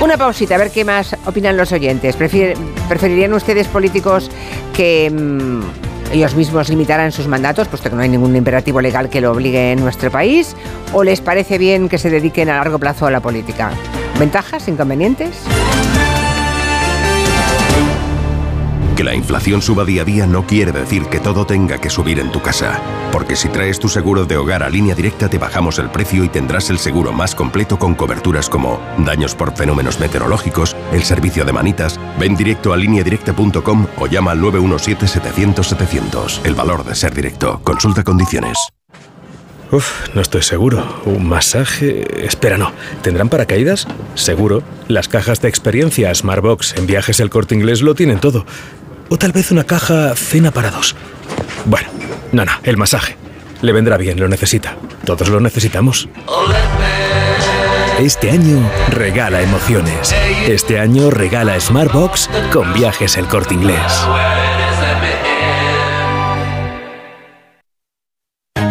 Una 0.00 0.18
pausita, 0.18 0.54
a 0.54 0.59
ver 0.59 0.70
qué 0.70 0.85
más 0.85 1.16
opinan 1.24 1.56
los 1.56 1.72
oyentes. 1.72 2.16
¿Preferirían 2.16 3.32
ustedes 3.32 3.66
políticos 3.68 4.30
que... 4.74 5.11
Mm, 5.11 5.87
ellos 6.12 6.37
mismos 6.37 6.68
limitarán 6.68 7.11
sus 7.11 7.26
mandatos, 7.26 7.66
puesto 7.66 7.90
que 7.90 7.96
no 7.96 8.02
hay 8.02 8.09
ningún 8.09 8.37
imperativo 8.37 8.80
legal 8.80 9.11
que 9.11 9.20
lo 9.20 9.32
obligue 9.32 9.72
en 9.72 9.80
nuestro 9.80 10.09
país, 10.11 10.54
o 10.92 11.02
les 11.02 11.20
parece 11.20 11.59
bien 11.59 11.88
que 11.88 11.98
se 11.98 12.11
dediquen 12.11 12.48
a 12.48 12.56
largo 12.56 12.78
plazo 12.78 13.06
a 13.06 13.11
la 13.11 13.20
política. 13.20 13.72
¿Ventajas, 14.18 14.68
inconvenientes? 14.68 15.37
Que 18.96 19.04
la 19.04 19.14
inflación 19.14 19.61
suba 19.61 19.85
día 19.85 20.02
a 20.02 20.04
día 20.06 20.26
no 20.26 20.46
quiere 20.46 20.72
decir 20.72 21.04
que 21.04 21.20
todo 21.20 21.44
tenga 21.44 21.78
que 21.78 21.90
subir 21.90 22.18
en 22.18 22.32
tu 22.32 22.40
casa. 22.40 22.80
Porque 23.12 23.37
si 23.37 23.50
traes 23.50 23.78
tu 23.78 23.90
seguro 23.90 24.24
de 24.24 24.38
hogar 24.38 24.62
a 24.62 24.70
línea 24.70 24.94
directa 24.94 25.28
te 25.28 25.37
bajamos 25.37 25.78
el 25.78 25.90
precio 25.90 26.24
y 26.24 26.30
tendrás 26.30 26.70
el 26.70 26.78
seguro 26.78 27.12
más 27.12 27.35
completo 27.35 27.78
con 27.78 27.94
coberturas 27.94 28.48
como 28.48 28.80
daños 28.96 29.35
por 29.35 29.54
fenómenos 29.54 30.00
meteorológicos, 30.00 30.74
el 30.92 31.02
servicio 31.02 31.44
de 31.44 31.52
manitas, 31.52 32.00
ven 32.18 32.37
directo 32.37 32.72
a 32.72 32.78
lineadirecta.com 32.78 33.87
o 33.98 34.06
llama 34.06 34.30
al 34.30 34.40
917-700-700. 34.40 36.40
El 36.44 36.54
valor 36.54 36.82
de 36.82 36.94
ser 36.94 37.14
directo. 37.14 37.61
Consulta 37.62 38.02
condiciones. 38.02 38.56
Uf, 39.72 40.14
no 40.14 40.22
estoy 40.22 40.42
seguro. 40.42 41.02
¿Un 41.04 41.28
masaje? 41.28 42.24
Espera, 42.24 42.56
no. 42.56 42.72
¿Tendrán 43.02 43.28
paracaídas? 43.28 43.87
Seguro. 44.14 44.62
Las 44.88 45.09
cajas 45.09 45.42
de 45.42 45.48
experiencia 45.48 46.14
Smartbox 46.14 46.78
en 46.78 46.87
viajes 46.87 47.20
el 47.20 47.28
corte 47.28 47.56
inglés 47.56 47.82
lo 47.82 47.94
tienen 47.94 48.20
todo. 48.20 48.46
O 49.09 49.16
tal 49.16 49.33
vez 49.33 49.51
una 49.51 49.64
caja 49.64 50.14
cena 50.14 50.51
para 50.51 50.71
dos. 50.71 50.97
Bueno, 51.64 51.88
no, 52.33 52.45
no, 52.45 52.53
el 52.62 52.77
masaje. 52.77 53.16
Le 53.62 53.73
vendrá 53.73 53.97
bien, 53.97 54.19
lo 54.19 54.29
necesita. 54.29 54.77
Todos 55.05 55.29
lo 55.29 55.40
necesitamos. 55.40 56.09
Este 57.99 58.31
año 58.31 58.71
regala 58.90 59.40
emociones. 59.40 60.14
Este 60.47 60.79
año 60.79 61.11
regala 61.11 61.59
Smartbox 61.59 62.29
con 62.53 62.75
viajes 62.75 63.16
el 63.16 63.27
corte 63.27 63.55
inglés. 63.55 63.81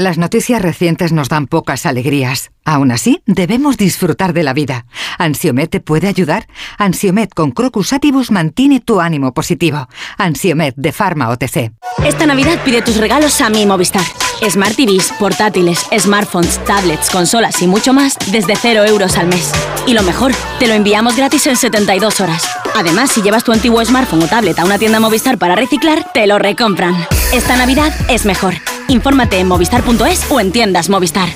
Las 0.00 0.16
noticias 0.16 0.62
recientes 0.62 1.12
nos 1.12 1.28
dan 1.28 1.46
pocas 1.46 1.84
alegrías. 1.84 2.52
Aún 2.64 2.90
así, 2.90 3.20
debemos 3.26 3.76
disfrutar 3.76 4.32
de 4.32 4.42
la 4.42 4.54
vida. 4.54 4.86
¿Ansiomet 5.18 5.68
te 5.68 5.80
puede 5.80 6.08
ayudar? 6.08 6.46
Ansiomet 6.78 7.34
con 7.34 7.50
Crocus 7.50 7.92
Atibus 7.92 8.30
mantiene 8.30 8.80
tu 8.80 9.02
ánimo 9.02 9.34
positivo. 9.34 9.90
Ansiomet 10.16 10.74
de 10.74 10.92
Pharma 10.92 11.28
OTC. 11.28 11.72
Esta 12.02 12.24
Navidad 12.24 12.64
pide 12.64 12.80
tus 12.80 12.96
regalos 12.96 13.42
a 13.42 13.50
mi 13.50 13.66
Movistar. 13.66 14.06
Smart 14.48 14.74
TVs, 14.74 15.12
portátiles, 15.18 15.84
smartphones, 15.98 16.64
tablets, 16.64 17.10
consolas 17.10 17.60
y 17.60 17.66
mucho 17.66 17.92
más 17.92 18.16
desde 18.32 18.56
0 18.56 18.86
euros 18.86 19.18
al 19.18 19.26
mes. 19.26 19.52
Y 19.86 19.92
lo 19.92 20.02
mejor, 20.02 20.32
te 20.58 20.66
lo 20.66 20.72
enviamos 20.72 21.14
gratis 21.14 21.46
en 21.46 21.58
72 21.58 22.22
horas. 22.22 22.48
Además, 22.74 23.12
si 23.12 23.20
llevas 23.20 23.44
tu 23.44 23.52
antiguo 23.52 23.84
smartphone 23.84 24.22
o 24.22 24.28
tablet 24.28 24.58
a 24.60 24.64
una 24.64 24.78
tienda 24.78 24.98
Movistar 24.98 25.36
para 25.36 25.56
reciclar, 25.56 26.10
te 26.14 26.26
lo 26.26 26.38
recompran. 26.38 26.96
Esta 27.34 27.58
Navidad 27.58 27.92
es 28.08 28.24
mejor. 28.24 28.54
Infórmate 28.90 29.38
en 29.38 29.46
movistar.es 29.46 30.30
o 30.32 30.40
en 30.40 30.50
tiendas 30.50 30.88
Movistar. 30.88 31.28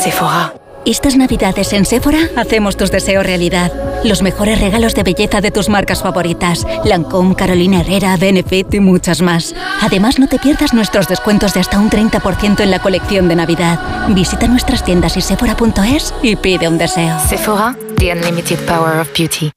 Sephora. 0.00 0.54
Estas 0.86 1.16
navidades 1.16 1.72
en 1.72 1.84
Sephora 1.84 2.20
hacemos 2.36 2.76
tus 2.76 2.90
deseos 2.90 3.26
realidad. 3.26 3.72
Los 4.04 4.22
mejores 4.22 4.60
regalos 4.60 4.94
de 4.94 5.02
belleza 5.02 5.40
de 5.40 5.50
tus 5.50 5.68
marcas 5.68 6.02
favoritas. 6.02 6.66
Lancôme, 6.84 7.34
Carolina 7.34 7.80
Herrera, 7.80 8.16
Benefit 8.16 8.72
y 8.74 8.80
muchas 8.80 9.20
más. 9.20 9.54
Además, 9.82 10.18
no 10.18 10.28
te 10.28 10.38
pierdas 10.38 10.72
nuestros 10.72 11.08
descuentos 11.08 11.52
de 11.52 11.60
hasta 11.60 11.78
un 11.78 11.90
30% 11.90 12.60
en 12.60 12.70
la 12.70 12.78
colección 12.78 13.28
de 13.28 13.36
Navidad. 13.36 14.08
Visita 14.10 14.46
nuestras 14.46 14.84
tiendas 14.84 15.16
y 15.16 15.20
sephora.es 15.20 16.14
y 16.22 16.36
pide 16.36 16.68
un 16.68 16.78
deseo. 16.78 17.18
Sephora, 17.28 17.76
the 17.98 18.12
unlimited 18.12 18.58
power 18.66 19.00
of 19.00 19.08
beauty. 19.12 19.50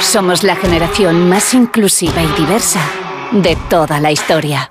Somos 0.00 0.42
la 0.42 0.56
generación 0.56 1.28
más 1.28 1.54
inclusiva 1.54 2.22
y 2.22 2.40
diversa 2.40 2.80
de 3.30 3.56
toda 3.70 4.00
la 4.00 4.10
historia. 4.12 4.70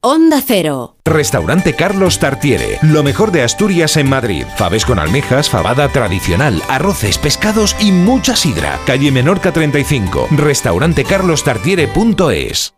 Onda 0.00 0.40
Cero. 0.40 0.94
Restaurante 1.04 1.74
Carlos 1.74 2.20
Tartiere. 2.20 2.78
Lo 2.82 3.02
mejor 3.02 3.32
de 3.32 3.42
Asturias 3.42 3.96
en 3.96 4.08
Madrid. 4.08 4.44
Faves 4.56 4.84
con 4.84 5.00
almejas, 5.00 5.50
fabada 5.50 5.88
tradicional, 5.88 6.62
arroces, 6.68 7.18
pescados 7.18 7.74
y 7.80 7.90
mucha 7.90 8.36
sidra. 8.36 8.78
Calle 8.86 9.10
Menorca 9.10 9.52
35. 9.52 10.28
Restaurantecarlostartiere.es. 10.30 12.74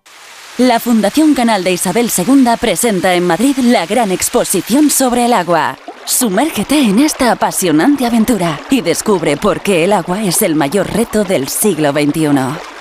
La 0.56 0.80
Fundación 0.80 1.34
Canal 1.34 1.62
de 1.62 1.72
Isabel 1.72 2.10
II 2.16 2.46
presenta 2.58 3.14
en 3.14 3.26
Madrid 3.26 3.58
la 3.58 3.84
gran 3.84 4.12
exposición 4.12 4.88
sobre 4.88 5.26
el 5.26 5.34
agua. 5.34 5.76
Sumérgete 6.06 6.80
en 6.80 7.00
esta 7.00 7.32
apasionante 7.32 8.06
aventura 8.06 8.58
y 8.70 8.80
descubre 8.80 9.36
por 9.36 9.60
qué 9.60 9.84
el 9.84 9.92
agua 9.92 10.24
es 10.24 10.40
el 10.40 10.54
mayor 10.54 10.90
reto 10.90 11.24
del 11.24 11.48
siglo 11.48 11.92
XXI. 11.92 12.30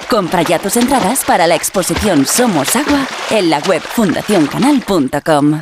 Compra 0.10 0.42
ya 0.42 0.58
tus 0.58 0.76
entradas 0.76 1.24
para 1.24 1.46
la 1.46 1.56
exposición 1.56 2.26
Somos 2.26 2.76
Agua 2.76 3.08
en 3.30 3.50
la 3.52 3.60
web 3.60 3.82
fundacioncanal.com. 3.82 5.62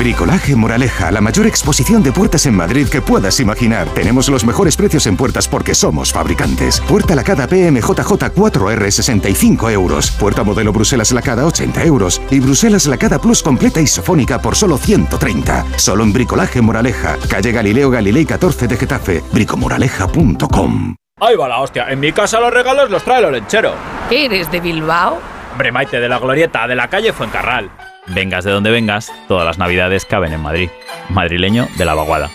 Bricolaje 0.00 0.56
Moraleja, 0.56 1.10
la 1.10 1.20
mayor 1.20 1.46
exposición 1.46 2.02
de 2.02 2.10
puertas 2.10 2.46
en 2.46 2.54
Madrid 2.54 2.88
que 2.88 3.02
puedas 3.02 3.38
imaginar. 3.38 3.86
Tenemos 3.88 4.30
los 4.30 4.46
mejores 4.46 4.74
precios 4.74 5.06
en 5.06 5.14
puertas 5.14 5.46
porque 5.46 5.74
somos 5.74 6.10
fabricantes. 6.10 6.80
Puerta 6.80 7.14
lacada 7.14 7.46
PMJJ 7.46 8.32
4R 8.34 8.90
65 8.90 9.68
euros. 9.68 10.10
Puerta 10.12 10.42
modelo 10.42 10.72
Bruselas 10.72 11.12
lacada 11.12 11.44
80 11.44 11.84
euros. 11.84 12.22
Y 12.30 12.40
Bruselas 12.40 12.86
lacada 12.86 13.18
Plus 13.18 13.42
completa 13.42 13.82
isofónica 13.82 14.40
por 14.40 14.56
solo 14.56 14.78
130. 14.78 15.66
Solo 15.76 16.02
en 16.02 16.14
Bricolaje 16.14 16.62
Moraleja. 16.62 17.18
Calle 17.28 17.52
Galileo 17.52 17.90
Galilei 17.90 18.24
14 18.24 18.68
de 18.68 18.76
Getafe. 18.78 19.22
bricomoraleja.com 19.34 20.94
Ahí 21.20 21.36
va 21.36 21.46
la 21.46 21.60
hostia. 21.60 21.90
En 21.90 22.00
mi 22.00 22.10
casa 22.12 22.40
los 22.40 22.54
regalos 22.54 22.88
los 22.88 23.04
trae 23.04 23.22
el 23.22 23.32
lechero. 23.32 23.74
¿Eres 24.10 24.50
de 24.50 24.60
Bilbao? 24.60 25.18
Hombre, 25.52 25.70
Maite, 25.70 26.00
de 26.00 26.08
la 26.08 26.18
glorieta, 26.18 26.66
de 26.66 26.74
la 26.74 26.88
calle 26.88 27.12
Fuencarral. 27.12 27.70
Vengas 28.06 28.44
de 28.44 28.50
donde 28.50 28.70
vengas, 28.70 29.12
todas 29.28 29.44
las 29.44 29.58
navidades 29.58 30.04
caben 30.04 30.32
en 30.32 30.40
Madrid. 30.40 30.70
Madrileño 31.08 31.68
de 31.76 31.84
la 31.84 31.94
vaguada. 31.94 32.30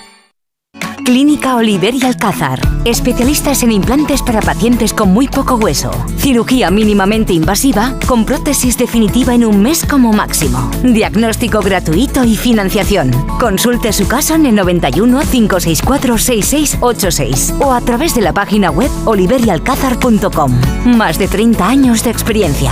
Clínica 1.05 1.55
Oliver 1.55 1.93
y 1.93 2.03
Alcázar. 2.03 2.59
Especialistas 2.83 3.61
en 3.61 3.71
implantes 3.71 4.23
para 4.23 4.41
pacientes 4.41 4.91
con 4.91 5.13
muy 5.13 5.27
poco 5.27 5.55
hueso. 5.55 5.91
Cirugía 6.17 6.71
mínimamente 6.71 7.31
invasiva 7.31 7.93
con 8.07 8.25
prótesis 8.25 8.75
definitiva 8.75 9.35
en 9.35 9.45
un 9.45 9.61
mes 9.61 9.85
como 9.85 10.13
máximo. 10.13 10.71
Diagnóstico 10.83 11.61
gratuito 11.61 12.23
y 12.23 12.35
financiación. 12.35 13.11
Consulte 13.39 13.93
su 13.93 14.07
caso 14.07 14.33
en 14.33 14.47
el 14.47 14.55
91 14.55 15.21
564 15.31 16.17
6686 16.17 17.55
o 17.59 17.71
a 17.71 17.81
través 17.81 18.15
de 18.15 18.21
la 18.21 18.33
página 18.33 18.71
web 18.71 18.89
oliverialcázar.com. 19.05 20.59
Más 20.85 21.19
de 21.19 21.27
30 21.27 21.67
años 21.67 22.03
de 22.03 22.09
experiencia. 22.09 22.71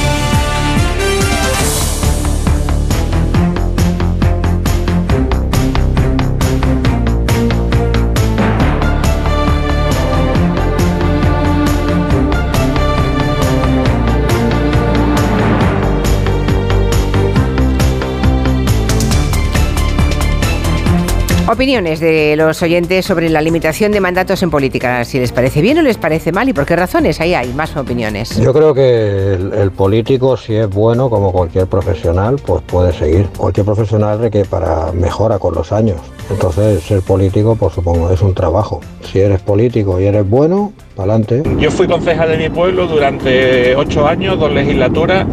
Opiniones 21.51 21.99
de 21.99 22.35
los 22.37 22.61
oyentes 22.61 23.05
sobre 23.05 23.27
la 23.27 23.41
limitación 23.41 23.91
de 23.91 23.99
mandatos 23.99 24.41
en 24.41 24.49
política. 24.49 25.03
Si 25.03 25.19
les 25.19 25.33
parece 25.33 25.59
bien 25.59 25.77
o 25.79 25.81
les 25.81 25.97
parece 25.97 26.31
mal 26.31 26.47
y 26.47 26.53
por 26.53 26.65
qué 26.65 26.77
razones. 26.77 27.19
Ahí 27.19 27.33
hay 27.33 27.51
más 27.51 27.75
opiniones. 27.75 28.37
Yo 28.39 28.53
creo 28.53 28.73
que 28.73 29.33
el, 29.33 29.51
el 29.53 29.71
político, 29.71 30.37
si 30.37 30.55
es 30.55 30.69
bueno, 30.69 31.09
como 31.09 31.33
cualquier 31.33 31.67
profesional, 31.67 32.37
pues 32.37 32.61
puede 32.61 32.93
seguir. 32.93 33.27
Cualquier 33.35 33.65
profesional 33.65 34.19
requiere 34.19 34.47
para 34.47 34.93
mejora 34.93 35.39
con 35.39 35.53
los 35.53 35.73
años. 35.73 35.97
Entonces, 36.29 36.83
ser 36.83 37.01
político, 37.01 37.57
pues 37.57 37.73
supongo, 37.73 38.09
es 38.11 38.21
un 38.21 38.33
trabajo. 38.33 38.79
Si 39.11 39.19
eres 39.19 39.41
político 39.41 39.99
y 39.99 40.05
eres 40.05 40.29
bueno, 40.29 40.71
para 40.95 41.15
adelante. 41.15 41.43
Yo 41.59 41.69
fui 41.69 41.85
concejal 41.85 42.29
de 42.29 42.37
mi 42.37 42.49
pueblo 42.49 42.87
durante 42.87 43.75
ocho 43.75 44.07
años, 44.07 44.39
dos 44.39 44.53
legislaturas. 44.53 45.27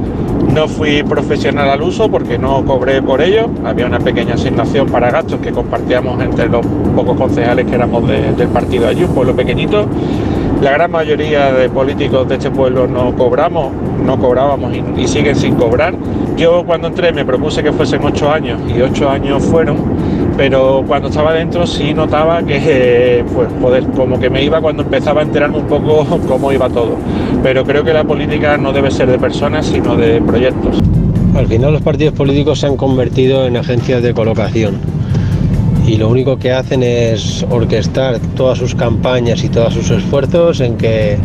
No 0.54 0.66
fui 0.66 1.02
profesional 1.02 1.68
al 1.70 1.82
uso 1.82 2.08
porque 2.10 2.38
no 2.38 2.64
cobré 2.64 3.00
por 3.02 3.20
ello. 3.20 3.48
Había 3.64 3.86
una 3.86 3.98
pequeña 3.98 4.34
asignación 4.34 4.88
para 4.88 5.10
gastos 5.10 5.40
que 5.40 5.52
compartíamos 5.52 6.20
entre 6.22 6.48
los 6.48 6.66
pocos 6.96 7.16
concejales 7.16 7.66
que 7.66 7.74
éramos 7.74 8.08
de- 8.08 8.32
del 8.32 8.48
partido 8.48 8.88
allí, 8.88 9.04
un 9.04 9.14
pueblo 9.14 9.34
pequeñito. 9.36 9.86
La 10.62 10.72
gran 10.72 10.90
mayoría 10.90 11.52
de 11.52 11.68
políticos 11.68 12.28
de 12.28 12.34
este 12.36 12.50
pueblo 12.50 12.88
no 12.88 13.14
cobramos, 13.14 13.68
no 14.04 14.18
cobrábamos 14.18 14.72
y, 14.74 14.82
y 15.02 15.06
siguen 15.06 15.36
sin 15.36 15.54
cobrar. 15.54 15.94
Yo 16.36 16.64
cuando 16.64 16.88
entré 16.88 17.12
me 17.12 17.24
propuse 17.24 17.62
que 17.62 17.70
fuesen 17.72 18.00
ocho 18.04 18.30
años 18.32 18.58
y 18.74 18.80
ocho 18.80 19.08
años 19.08 19.44
fueron, 19.44 19.76
pero 20.38 20.84
cuando 20.86 21.08
estaba 21.08 21.34
dentro 21.34 21.66
sí 21.66 21.92
notaba 21.92 22.44
que 22.44 22.60
eh, 22.64 23.24
pues 23.34 23.48
joder, 23.60 23.84
como 23.88 24.20
que 24.20 24.30
me 24.30 24.44
iba 24.44 24.60
cuando 24.60 24.84
empezaba 24.84 25.20
a 25.20 25.24
enterarme 25.24 25.58
un 25.58 25.66
poco 25.66 26.06
cómo 26.28 26.52
iba 26.52 26.70
todo. 26.70 26.96
Pero 27.42 27.64
creo 27.64 27.82
que 27.82 27.92
la 27.92 28.04
política 28.04 28.56
no 28.56 28.72
debe 28.72 28.88
ser 28.92 29.10
de 29.10 29.18
personas, 29.18 29.66
sino 29.66 29.96
de 29.96 30.22
proyectos. 30.22 30.78
Al 31.34 31.48
final 31.48 31.72
los 31.72 31.82
partidos 31.82 32.14
políticos 32.14 32.60
se 32.60 32.66
han 32.68 32.76
convertido 32.76 33.46
en 33.46 33.56
agencias 33.56 34.00
de 34.00 34.14
colocación 34.14 34.78
y 35.88 35.96
lo 35.96 36.08
único 36.08 36.38
que 36.38 36.52
hacen 36.52 36.84
es 36.84 37.44
orquestar 37.50 38.20
todas 38.36 38.58
sus 38.58 38.76
campañas 38.76 39.42
y 39.42 39.48
todos 39.48 39.74
sus 39.74 39.90
esfuerzos 39.90 40.60
en 40.60 40.76
que 40.76 41.18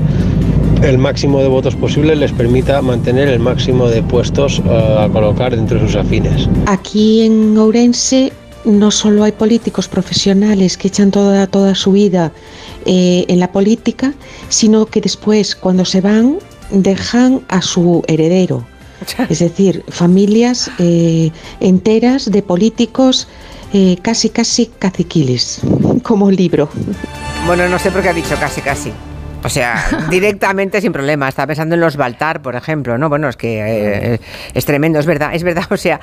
el 0.81 0.97
máximo 0.97 1.39
de 1.39 1.47
votos 1.47 1.75
posible 1.75 2.15
les 2.15 2.31
permita 2.31 2.81
mantener 2.81 3.29
el 3.29 3.39
máximo 3.39 3.87
de 3.87 4.01
puestos 4.01 4.61
eh, 4.65 4.97
a 4.99 5.07
colocar 5.09 5.55
dentro 5.55 5.79
de 5.79 5.85
sus 5.85 5.95
afines. 5.95 6.49
Aquí 6.65 7.21
en 7.21 7.57
Ourense 7.57 8.33
no 8.65 8.91
solo 8.91 9.23
hay 9.23 9.31
políticos 9.31 9.87
profesionales 9.87 10.77
que 10.77 10.87
echan 10.87 11.11
toda, 11.11 11.47
toda 11.47 11.75
su 11.75 11.91
vida 11.91 12.31
eh, 12.85 13.25
en 13.27 13.39
la 13.39 13.51
política, 13.51 14.13
sino 14.49 14.85
que 14.85 15.01
después, 15.01 15.55
cuando 15.55 15.85
se 15.85 16.01
van, 16.01 16.37
dejan 16.71 17.41
a 17.49 17.61
su 17.61 18.03
heredero. 18.07 18.65
Es 19.29 19.39
decir, 19.39 19.83
familias 19.89 20.71
eh, 20.79 21.31
enteras 21.59 22.31
de 22.31 22.41
políticos 22.41 23.27
eh, 23.73 23.97
casi, 24.01 24.29
casi 24.29 24.67
caciquiles, 24.67 25.59
como 26.03 26.31
libro. 26.31 26.69
Bueno, 27.45 27.67
no 27.67 27.79
sé 27.79 27.91
por 27.91 28.01
qué 28.01 28.09
ha 28.09 28.13
dicho 28.13 28.35
casi, 28.39 28.61
casi. 28.61 28.91
O 29.45 29.49
sea, 29.49 29.83
directamente 30.09 30.79
sin 30.81 30.91
problema. 30.93 31.27
Estaba 31.29 31.47
pensando 31.47 31.75
en 31.75 31.81
los 31.81 31.97
Baltar, 31.97 32.41
por 32.41 32.55
ejemplo, 32.55 32.97
¿no? 32.97 33.09
Bueno, 33.09 33.27
es 33.29 33.35
que 33.35 33.59
eh, 34.15 34.19
es 34.53 34.65
tremendo, 34.65 34.99
es 34.99 35.05
verdad, 35.05 35.33
es 35.33 35.43
verdad. 35.43 35.63
O 35.69 35.77
sea, 35.77 35.99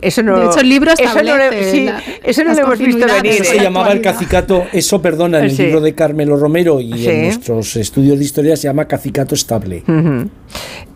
eso 0.00 0.22
no. 0.22 0.38
De 0.38 0.46
hecho, 0.46 0.60
el 0.60 0.68
libro 0.68 0.92
eso 0.92 1.02
no, 1.04 1.22
lo- 1.22 1.34
establece 1.36 1.70
sí, 1.70 1.84
la- 1.84 2.02
eso 2.24 2.44
no 2.44 2.54
lo 2.54 2.60
hemos 2.60 2.78
visto 2.78 3.06
venir. 3.06 3.32
Eso 3.32 3.44
se 3.44 3.56
¿eh? 3.56 3.60
llamaba 3.62 3.92
el 3.92 4.00
cacicato, 4.00 4.64
eso 4.72 5.02
perdona, 5.02 5.38
en 5.38 5.44
el 5.46 5.50
Sí. 5.50 5.64
libro 5.64 5.80
de 5.80 5.94
Carmelo 5.94 6.36
Romero 6.36 6.80
y 6.80 6.92
Sí. 6.98 7.08
en 7.08 7.22
nuestros 7.24 7.76
estudios 7.76 8.18
de 8.18 8.24
historia 8.24 8.56
se 8.56 8.64
llama 8.68 8.86
cacicato 8.86 9.34
estable. 9.34 9.82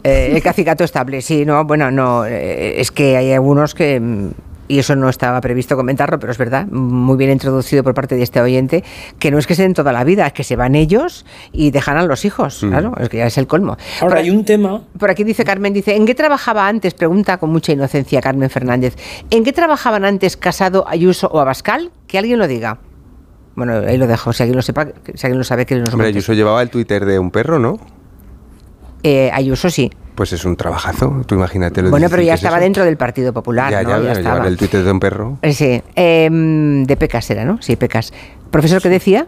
Eh, 0.05 0.31
el 0.35 0.43
cacicato 0.43 0.85
estable, 0.85 1.21
sí, 1.23 1.45
no, 1.45 1.65
bueno, 1.65 1.91
no, 1.91 2.25
eh, 2.27 2.81
es 2.81 2.91
que 2.91 3.17
hay 3.17 3.33
algunos 3.33 3.75
que, 3.75 4.01
mm, 4.01 4.31
y 4.73 4.79
eso 4.79 4.97
no 4.97 5.11
estaba 5.11 5.39
previsto 5.43 5.77
comentarlo, 5.77 6.19
pero 6.19 6.33
es 6.33 6.39
verdad, 6.39 6.67
muy 6.67 7.19
bien 7.19 7.31
introducido 7.31 7.85
por 7.85 7.93
parte 7.93 8.17
de 8.17 8.23
este 8.23 8.41
oyente, 8.41 8.83
que 9.19 9.31
no 9.31 9.37
es 9.37 9.47
que 9.47 9.55
se 9.55 9.61
den 9.61 9.75
toda 9.75 9.93
la 9.93 10.03
vida, 10.03 10.27
es 10.27 10.33
que 10.33 10.45
se 10.45 10.57
van 10.57 10.75
ellos 10.75 11.27
y 11.53 11.73
dejan 11.73 11.99
a 11.99 12.05
los 12.05 12.25
hijos, 12.25 12.63
Mm. 12.63 12.69
claro, 12.71 12.95
es 12.99 13.11
que 13.11 13.19
ya 13.19 13.27
es 13.27 13.37
el 13.37 13.47
colmo. 13.47 13.77
Ahora, 14.01 14.15
por, 14.15 14.25
hay 14.25 14.31
un 14.31 14.47
tema 14.47 14.83
por 14.99 15.11
aquí 15.11 15.25
dice 15.25 15.45
Carmen, 15.45 15.75
dice, 15.75 15.95
¿en 15.95 16.07
qué 16.07 16.15
trabajaba 16.15 16.67
antes? 16.69 16.95
Pregunta 16.95 17.37
con 17.37 17.51
mucha 17.51 17.73
inocencia 17.73 18.23
Carmen 18.23 18.49
Fernández, 18.49 18.97
¿en 19.29 19.45
qué 19.45 19.53
trabajaban 19.53 20.07
antes 20.07 20.39
Casado, 20.39 20.89
Ayuso 20.89 21.27
o 21.27 21.39
Abascal? 21.41 21.91
Que 22.07 22.17
alguien 22.17 22.39
lo 22.39 22.49
diga. 22.49 22.79
Bueno, 23.55 23.75
ahí 23.87 23.99
lo 23.99 24.07
dejo, 24.07 24.33
si 24.33 24.43
alguien 24.43 24.57
lo 24.57 24.63
sepa, 24.63 24.87
si 25.15 25.27
alguien 25.27 25.37
lo 25.37 25.45
sabe, 25.45 25.67
que 25.67 25.75
nos 25.75 25.93
Hombre. 25.93 26.09
Ayuso 26.09 26.33
llevaba 26.33 26.63
el 26.63 26.71
Twitter 26.71 27.05
de 27.05 27.19
un 27.19 27.31
perro, 27.31 27.59
¿no? 27.59 27.79
Eh, 29.03 29.31
Ayuso 29.35 29.69
sí. 29.69 29.91
Pues 30.15 30.33
es 30.35 30.45
un 30.45 30.57
trabajazo, 30.57 31.23
tú 31.27 31.35
imagínate 31.35 31.81
lo 31.83 31.91
Bueno, 31.91 32.09
pero 32.11 32.23
ya 32.23 32.35
estaba 32.35 32.57
eso. 32.57 32.65
dentro 32.65 32.85
del 32.85 32.97
Partido 32.99 33.33
Popular, 33.33 33.71
Ya, 33.71 33.83
¿no? 33.83 34.03
ya, 34.03 34.13
estaba. 34.13 34.47
el 34.47 34.57
Twitter 34.59 34.85
de 34.85 34.91
un 34.93 35.01
perro. 35.01 35.39
Eh, 35.43 35.53
Sí, 35.55 35.83
em, 35.95 36.85
de 36.85 36.97
Pecas 36.97 37.31
era, 37.31 37.45
¿no? 37.47 37.59
Sí, 37.63 37.77
Pecas. 37.77 38.13
Profesor, 38.51 38.83
¿qué 38.83 38.91
decía? 38.91 39.27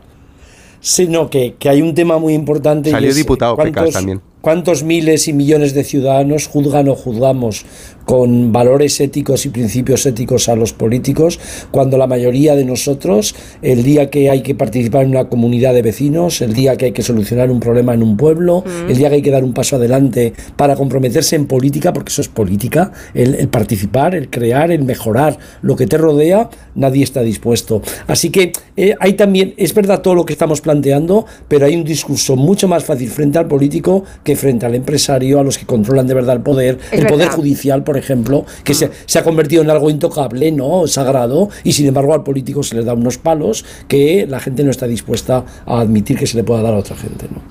Sí, 0.80 1.06
no, 1.08 1.30
que, 1.30 1.54
que 1.58 1.70
hay 1.70 1.80
un 1.80 1.94
tema 1.94 2.18
muy 2.18 2.34
importante. 2.34 2.90
y 2.90 2.92
Salió 2.92 3.08
es 3.08 3.16
diputado 3.16 3.56
Pecas 3.56 3.90
también. 3.92 4.20
¿Cuántos 4.42 4.82
miles 4.82 5.26
y 5.28 5.32
millones 5.32 5.72
de 5.72 5.84
ciudadanos 5.84 6.46
juzgan 6.48 6.86
o 6.90 6.94
juzgamos 6.94 7.64
con 8.04 8.52
valores 8.52 9.00
éticos 9.00 9.46
y 9.46 9.48
principios 9.50 10.04
éticos 10.06 10.48
a 10.48 10.56
los 10.56 10.72
políticos 10.72 11.38
cuando 11.70 11.96
la 11.96 12.06
mayoría 12.06 12.54
de 12.54 12.64
nosotros, 12.64 13.34
el 13.62 13.82
día 13.82 14.10
que 14.10 14.30
hay 14.30 14.42
que 14.42 14.54
participar 14.54 15.04
en 15.04 15.10
una 15.10 15.28
comunidad 15.28 15.74
de 15.74 15.82
vecinos, 15.82 16.40
el 16.40 16.52
día 16.52 16.76
que 16.76 16.86
hay 16.86 16.92
que 16.92 17.02
solucionar 17.02 17.50
un 17.50 17.60
problema 17.60 17.94
en 17.94 18.02
un 18.02 18.16
pueblo, 18.16 18.64
Mm. 18.64 18.90
el 18.90 18.96
día 18.96 19.08
que 19.08 19.16
hay 19.16 19.22
que 19.22 19.30
dar 19.30 19.44
un 19.44 19.52
paso 19.54 19.76
adelante 19.76 20.32
para 20.56 20.76
comprometerse 20.76 21.36
en 21.36 21.46
política, 21.46 21.92
porque 21.92 22.10
eso 22.10 22.22
es 22.22 22.28
política, 22.28 22.92
el, 23.14 23.34
el 23.34 23.48
participar, 23.48 24.14
el 24.14 24.28
crear, 24.30 24.70
el 24.70 24.82
mejorar 24.84 25.38
lo 25.62 25.76
que 25.76 25.86
te 25.86 25.96
rodea, 25.98 26.50
nadie 26.74 27.02
está 27.04 27.22
dispuesto. 27.22 27.82
Así 28.06 28.30
que 28.30 28.52
eh, 28.76 28.94
hay 29.00 29.14
también, 29.14 29.54
es 29.56 29.74
verdad 29.74 30.00
todo 30.02 30.14
lo 30.14 30.24
que 30.24 30.32
estamos 30.32 30.60
planteando, 30.60 31.26
pero 31.48 31.66
hay 31.66 31.74
un 31.76 31.84
discurso 31.84 32.36
mucho 32.36 32.68
más 32.68 32.84
fácil 32.84 33.08
frente 33.08 33.38
al 33.38 33.46
político 33.48 34.04
que 34.22 34.36
frente 34.36 34.66
al 34.66 34.74
empresario, 34.74 35.38
a 35.40 35.44
los 35.44 35.58
que 35.58 35.66
controlan 35.66 36.06
de 36.06 36.14
verdad 36.14 36.36
el 36.36 36.42
poder, 36.42 36.78
Es 36.92 37.00
el 37.00 37.06
poder 37.06 37.26
verdad. 37.28 37.36
judicial, 37.36 37.84
por 37.84 37.93
ejemplo, 37.96 38.44
que 38.64 38.74
se, 38.74 38.90
se 39.06 39.18
ha 39.18 39.24
convertido 39.24 39.62
en 39.62 39.70
algo 39.70 39.90
intocable, 39.90 40.52
¿no? 40.52 40.86
Sagrado, 40.86 41.48
y 41.62 41.72
sin 41.72 41.86
embargo 41.86 42.14
al 42.14 42.22
político 42.22 42.62
se 42.62 42.76
le 42.76 42.84
da 42.84 42.94
unos 42.94 43.18
palos 43.18 43.64
que 43.88 44.26
la 44.28 44.40
gente 44.40 44.64
no 44.64 44.70
está 44.70 44.86
dispuesta 44.86 45.44
a 45.66 45.80
admitir 45.80 46.18
que 46.18 46.26
se 46.26 46.36
le 46.36 46.44
pueda 46.44 46.62
dar 46.62 46.74
a 46.74 46.78
otra 46.78 46.96
gente, 46.96 47.26
¿no? 47.30 47.42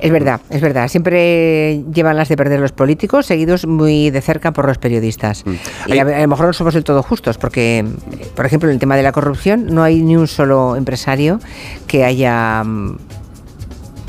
Es 0.00 0.10
verdad, 0.10 0.40
es 0.50 0.60
verdad. 0.60 0.88
Siempre 0.88 1.84
llevan 1.92 2.16
las 2.16 2.28
de 2.28 2.36
perder 2.36 2.58
los 2.60 2.72
políticos, 2.72 3.26
seguidos 3.26 3.66
muy 3.66 4.10
de 4.10 4.20
cerca 4.20 4.52
por 4.52 4.66
los 4.66 4.78
periodistas. 4.78 5.44
Y 5.86 5.98
a, 5.98 6.02
a 6.02 6.22
lo 6.22 6.28
mejor 6.28 6.46
no 6.46 6.52
somos 6.52 6.74
del 6.74 6.84
todo 6.84 7.02
justos, 7.02 7.38
porque, 7.38 7.84
por 8.34 8.44
ejemplo, 8.44 8.68
en 8.68 8.74
el 8.74 8.80
tema 8.80 8.96
de 8.96 9.02
la 9.02 9.12
corrupción 9.12 9.66
no 9.66 9.82
hay 9.82 10.02
ni 10.02 10.16
un 10.16 10.26
solo 10.26 10.74
empresario 10.76 11.38
que 11.86 12.04
haya 12.04 12.64
mm, 12.64 12.96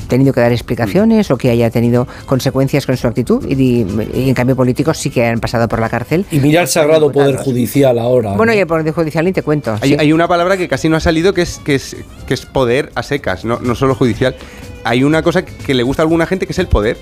tenido 0.07 0.33
que 0.33 0.39
dar 0.41 0.51
explicaciones 0.51 1.31
o 1.31 1.37
que 1.37 1.49
haya 1.49 1.69
tenido 1.69 2.07
consecuencias 2.25 2.85
con 2.85 2.95
su 2.97 3.07
actitud 3.07 3.45
y, 3.49 3.85
y 4.13 4.29
en 4.29 4.33
cambio 4.33 4.55
políticos 4.55 4.97
sí 4.97 5.09
que 5.09 5.25
han 5.25 5.39
pasado 5.39 5.67
por 5.67 5.79
la 5.79 5.89
cárcel. 5.89 6.25
Y 6.31 6.39
mira 6.39 6.61
el 6.61 6.67
sagrado 6.67 7.11
poder 7.11 7.37
judicial 7.37 7.97
ahora. 7.99 8.33
Bueno, 8.33 8.51
¿no? 8.51 8.57
y 8.57 8.61
el 8.61 8.67
Poder 8.67 8.91
Judicial 8.91 9.25
ni 9.25 9.33
te 9.33 9.41
cuento. 9.43 9.77
Hay, 9.81 9.89
sí. 9.91 9.95
hay 9.99 10.13
una 10.13 10.27
palabra 10.27 10.57
que 10.57 10.67
casi 10.67 10.89
no 10.89 10.97
ha 10.97 10.99
salido 10.99 11.33
que 11.33 11.41
es, 11.43 11.59
que 11.63 11.75
es, 11.75 11.95
que 12.27 12.33
es 12.33 12.45
poder 12.45 12.91
a 12.95 13.03
secas, 13.03 13.45
no, 13.45 13.59
no 13.59 13.75
solo 13.75 13.95
judicial. 13.95 14.35
Hay 14.83 15.03
una 15.03 15.21
cosa 15.23 15.43
que 15.45 15.73
le 15.73 15.83
gusta 15.83 16.01
a 16.01 16.05
alguna 16.05 16.25
gente 16.25 16.45
que 16.45 16.51
es 16.53 16.59
el 16.59 16.67
poder. 16.67 16.97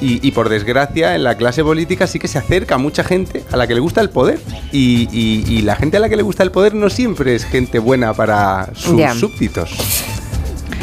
Y, 0.00 0.26
y 0.26 0.32
por 0.32 0.50
desgracia, 0.50 1.14
en 1.14 1.24
la 1.24 1.36
clase 1.38 1.62
política 1.64 2.06
sí 2.06 2.18
que 2.18 2.28
se 2.28 2.36
acerca 2.38 2.76
mucha 2.76 3.02
gente 3.02 3.42
a 3.50 3.56
la 3.56 3.66
que 3.66 3.74
le 3.74 3.80
gusta 3.80 4.00
el 4.02 4.10
poder. 4.10 4.38
Y, 4.72 5.08
y- 5.10 5.44
y 5.48 5.62
la 5.62 5.74
gente 5.76 5.96
a 5.96 6.00
la 6.00 6.08
que 6.10 6.16
le 6.16 6.22
gusta 6.22 6.42
el 6.42 6.50
poder 6.50 6.74
no 6.74 6.90
siempre 6.90 7.34
es 7.34 7.44
gente 7.46 7.78
buena 7.78 8.12
para 8.12 8.68
sus 8.74 9.00
súbditos. 9.18 9.70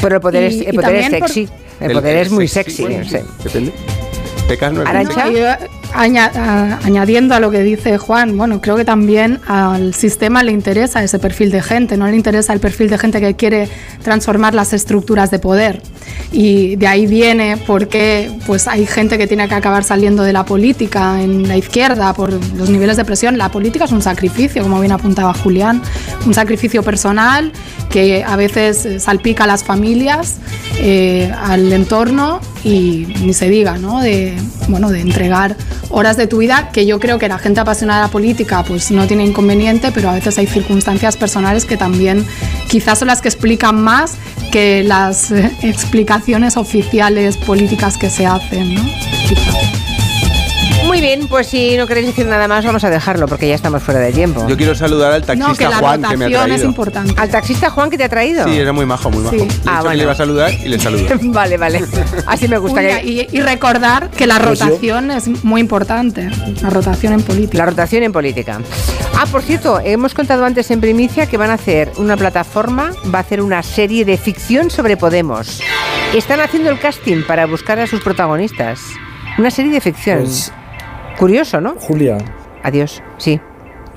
Pero 0.04 0.16
el 0.18 0.22
poder, 0.22 0.51
Y- 0.51 0.60
es, 0.62 0.68
el 0.68 0.76
poder 0.76 0.95
es 0.95 1.10
por- 1.10 1.28
sexy. 1.30 1.49
El, 1.80 1.91
poder 1.93 2.18
es 2.18 2.30
muy 2.32 2.47
sexy. 2.47 2.84
bueno, 2.84 3.04
sí. 3.04 3.18
Depende. 3.43 3.74
Pecas 4.47 4.72
no 4.74 4.84
es 4.84 4.88
Arancha. 4.88 5.28
Y, 5.30 5.38
eh, 5.38 5.56
aña- 5.93 6.80
añadiendo 6.84 7.34
a 7.34 7.39
lo 7.39 7.49
que 7.49 7.64
dice 7.64 7.97
Juan, 7.97 8.38
bueno, 8.38 8.60
creo 8.62 8.76
que 8.76 8.84
también 8.86 9.39
al 9.47 9.93
sistema 9.93 10.43
le 10.43 10.51
interesa 10.51 11.01
ese 11.04 11.18
perfil 11.18 11.49
de 11.51 11.62
gente, 11.62 11.95
no 11.97 12.06
le 12.08 12.16
interesa 12.16 12.51
el 12.54 12.60
perfil 12.60 12.89
de 12.89 12.97
gente 12.97 13.22
que 13.22 13.36
quiere 13.36 13.70
transformar 14.04 14.54
las 14.54 14.74
estructuras 14.74 15.32
de 15.32 15.39
poder. 15.39 15.82
Y 16.32 16.76
de 16.78 16.88
ahí 16.88 17.05
viene 17.05 17.57
porque 17.57 18.32
pues 18.47 18.68
hay 18.68 18.86
gente 18.86 19.18
que 19.18 19.28
tiene 19.28 19.47
que 19.47 19.55
acabar 19.55 19.84
saliendo 19.84 20.24
de 20.24 20.34
la 20.34 20.45
política 20.45 21.22
en 21.22 21.47
la 21.47 21.57
izquierda 21.57 22.14
por 22.14 22.34
los 22.55 22.70
niveles 22.70 22.97
de 22.97 23.05
presión. 23.05 23.38
La 23.38 23.49
política 23.49 23.86
es 23.86 23.91
un 23.91 24.01
sacrificio, 24.01 24.64
como 24.64 24.80
bien 24.80 24.91
apuntaba 24.91 25.34
Julián, 25.34 25.82
un 26.26 26.34
sacrificio 26.34 26.82
personal 26.82 27.51
que 27.89 28.24
a 28.24 28.36
veces 28.36 28.86
eh, 28.86 28.99
salpica 28.99 29.43
a 29.43 29.47
las 29.47 29.64
familias, 29.64 30.38
eh, 30.80 31.32
al 31.43 31.72
entorno 31.72 32.39
y 32.64 33.07
ni 33.22 33.34
se 33.34 33.49
diga, 33.49 33.78
¿no? 33.78 34.01
De, 34.01 34.36
bueno, 34.68 34.89
de 34.89 35.01
entregar 35.01 35.55
horas 35.89 36.18
de 36.18 36.26
tu 36.26 36.38
vida 36.39 36.70
que 36.74 36.88
yo 36.88 36.99
creo 36.99 37.20
que 37.20 37.28
la 37.28 37.38
gente 37.38 37.59
apasionada 37.59 38.01
de 38.01 38.07
la 38.07 38.11
política 38.11 38.64
pues 38.64 38.89
no 38.89 39.05
tiene 39.05 39.26
inconveniente, 39.26 39.91
pero 39.91 40.09
a 40.09 40.14
veces 40.14 40.38
hay 40.39 40.47
circunstancias 40.47 41.18
personales 41.18 41.66
que 41.66 41.78
también 41.78 42.26
quizás 42.68 42.99
son 42.99 43.09
las 43.09 43.22
que 43.22 43.30
explican 43.30 43.82
más 43.82 44.16
que 44.51 44.84
las 44.84 45.32
eh, 45.32 45.51
explicaciones 46.04 46.58
oficiales 46.58 47.38
políticas 47.38 47.97
que 47.97 48.10
se 48.10 48.26
hacen, 48.26 48.74
¿no? 48.74 48.82
Muy 50.94 51.02
bien, 51.02 51.28
pues 51.28 51.48
si 51.48 51.76
no 51.76 51.88
queréis 51.88 52.06
decir 52.06 52.28
nada 52.28 52.48
más, 52.48 52.64
vamos 52.64 52.84
a 52.84 52.89
dejarlo 52.91 53.28
porque 53.28 53.48
ya 53.48 53.56
estamos 53.56 53.82
fuera 53.82 54.00
de 54.00 54.12
tiempo. 54.12 54.46
Yo 54.48 54.56
quiero 54.56 54.76
saludar 54.76 55.12
al 55.12 55.24
taxista 55.26 55.48
No, 55.50 55.56
que 55.56 55.64
la 55.68 55.78
Juan 55.78 56.02
que 56.04 56.18
me 56.18 56.26
ha 56.26 56.28
rotación 56.28 56.41
es 56.44 56.48
traído. 56.58 56.66
importante. 56.70 57.14
¿Al 57.18 57.30
taxista 57.32 57.70
Juan 57.72 57.89
que 57.89 57.98
te 57.98 58.04
ha 58.04 58.10
traído? 58.10 58.48
Sí, 58.48 58.60
era 58.60 58.74
muy 58.74 58.86
majo, 58.86 59.10
muy 59.10 59.24
majo. 59.24 59.36
Sí. 59.36 59.39
Le 59.39 59.48
Ah, 59.66 59.80
bueno. 59.82 59.96
le 59.96 60.04
iba 60.04 60.12
a 60.12 60.16
saludar 60.16 60.52
y 60.54 60.70
le 60.70 60.80
saludo. 60.80 61.08
vale, 61.24 61.58
vale. 61.58 61.84
Así 62.28 62.48
me 62.48 62.60
gusta 62.60 62.82
que... 62.82 63.02
y, 63.06 63.28
y 63.32 63.41
recordar 63.41 64.12
que 64.12 64.28
la 64.28 64.38
Pues 64.39 64.60
yo- 64.60 64.66
rotación 64.68 65.10
es 65.10 65.44
muy 65.44 65.62
importante, 65.62 66.30
la 66.62 66.70
rotación 66.70 67.14
en 67.14 67.24
política. 67.24 67.58
La 67.58 67.66
rotación 67.66 68.04
en 68.04 68.12
política. 68.12 68.62
Ah, 69.16 69.26
por 69.32 69.41
cierto, 69.41 69.80
hemos 69.84 70.14
contado 70.14 70.46
antes 70.46 70.70
en 70.70 70.80
primicia 70.80 71.26
que 71.26 71.38
van 71.38 71.50
a 71.50 71.54
hacer 71.56 71.91
una 71.98 72.18
plataforma, 72.18 72.91
va 73.12 73.18
a 73.18 73.22
hacer 73.22 73.41
una 73.41 73.64
serie 73.64 74.06
de 74.06 74.16
ficción 74.18 74.70
sobre 74.70 74.96
Podemos. 74.96 75.60
Están 76.14 76.39
haciendo 76.39 76.70
el 76.70 76.80
casting 76.80 77.24
para 77.24 77.48
buscar 77.48 77.80
a 77.80 77.88
sus 77.88 78.02
protagonistas. 78.02 78.80
Una 79.39 79.50
serie 79.50 79.72
de 79.72 79.82
ficción. 79.82 80.20
Pues- 80.20 80.52
Curioso, 81.18 81.61
¿no? 81.61 81.76
Julia. 81.80 82.18
Adiós, 82.64 83.01
sí. 83.18 83.39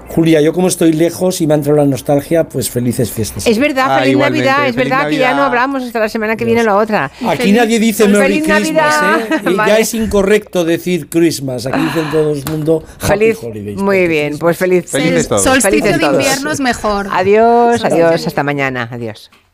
Julia, 0.08 0.40
yo 0.40 0.52
como 0.52 0.68
estoy 0.68 0.92
lejos 0.92 1.40
y 1.40 1.48
me 1.48 1.54
ha 1.54 1.56
entrado 1.56 1.78
la 1.78 1.84
nostalgia, 1.84 2.44
pues 2.44 2.70
felices 2.70 3.10
fiestas. 3.10 3.44
Es 3.44 3.58
verdad, 3.58 3.86
Ah, 3.90 3.98
feliz 3.98 4.12
igualmente, 4.12 4.46
Navidad, 4.46 4.68
es 4.68 4.74
feliz 4.76 4.90
verdad 4.90 5.08
que 5.08 5.16
ya 5.16 5.34
no 5.34 5.42
hablamos 5.42 5.82
hasta 5.82 5.98
la 5.98 6.08
semana 6.08 6.36
que 6.36 6.44
viene 6.44 6.62
la 6.62 6.76
otra. 6.76 7.06
Aquí 7.26 7.38
Feliz- 7.38 7.56
nadie 7.56 7.78
dice 7.80 8.04
Feliz 8.04 8.18
Merry 8.18 8.40
Christmas, 8.42 9.02
Navidad. 9.02 9.32
¿eh? 9.32 9.56
Vale. 9.56 9.72
Ya 9.72 9.78
es 9.80 9.94
incorrecto 9.94 10.64
decir 10.64 11.08
Christmas. 11.08 11.66
Aquí 11.66 11.80
dicen 11.80 12.08
todo 12.12 12.32
el 12.34 12.44
mundo 12.48 12.84
Happy 13.00 13.06
Feliz, 13.08 13.38
Holidays. 13.42 13.78
muy 13.78 14.06
bien, 14.06 14.38
pues 14.38 14.56
feliz. 14.56 14.88
Felices 14.88 15.26
todos. 15.26 15.42
Solsticio 15.42 15.70
Felices 15.80 15.98
de 15.98 16.06
invierno 16.06 16.52
es 16.52 16.60
mejor. 16.60 17.08
Adiós, 17.10 17.84
adiós, 17.84 18.24
hasta 18.28 18.44
mañana, 18.44 18.88
adiós. 18.92 19.32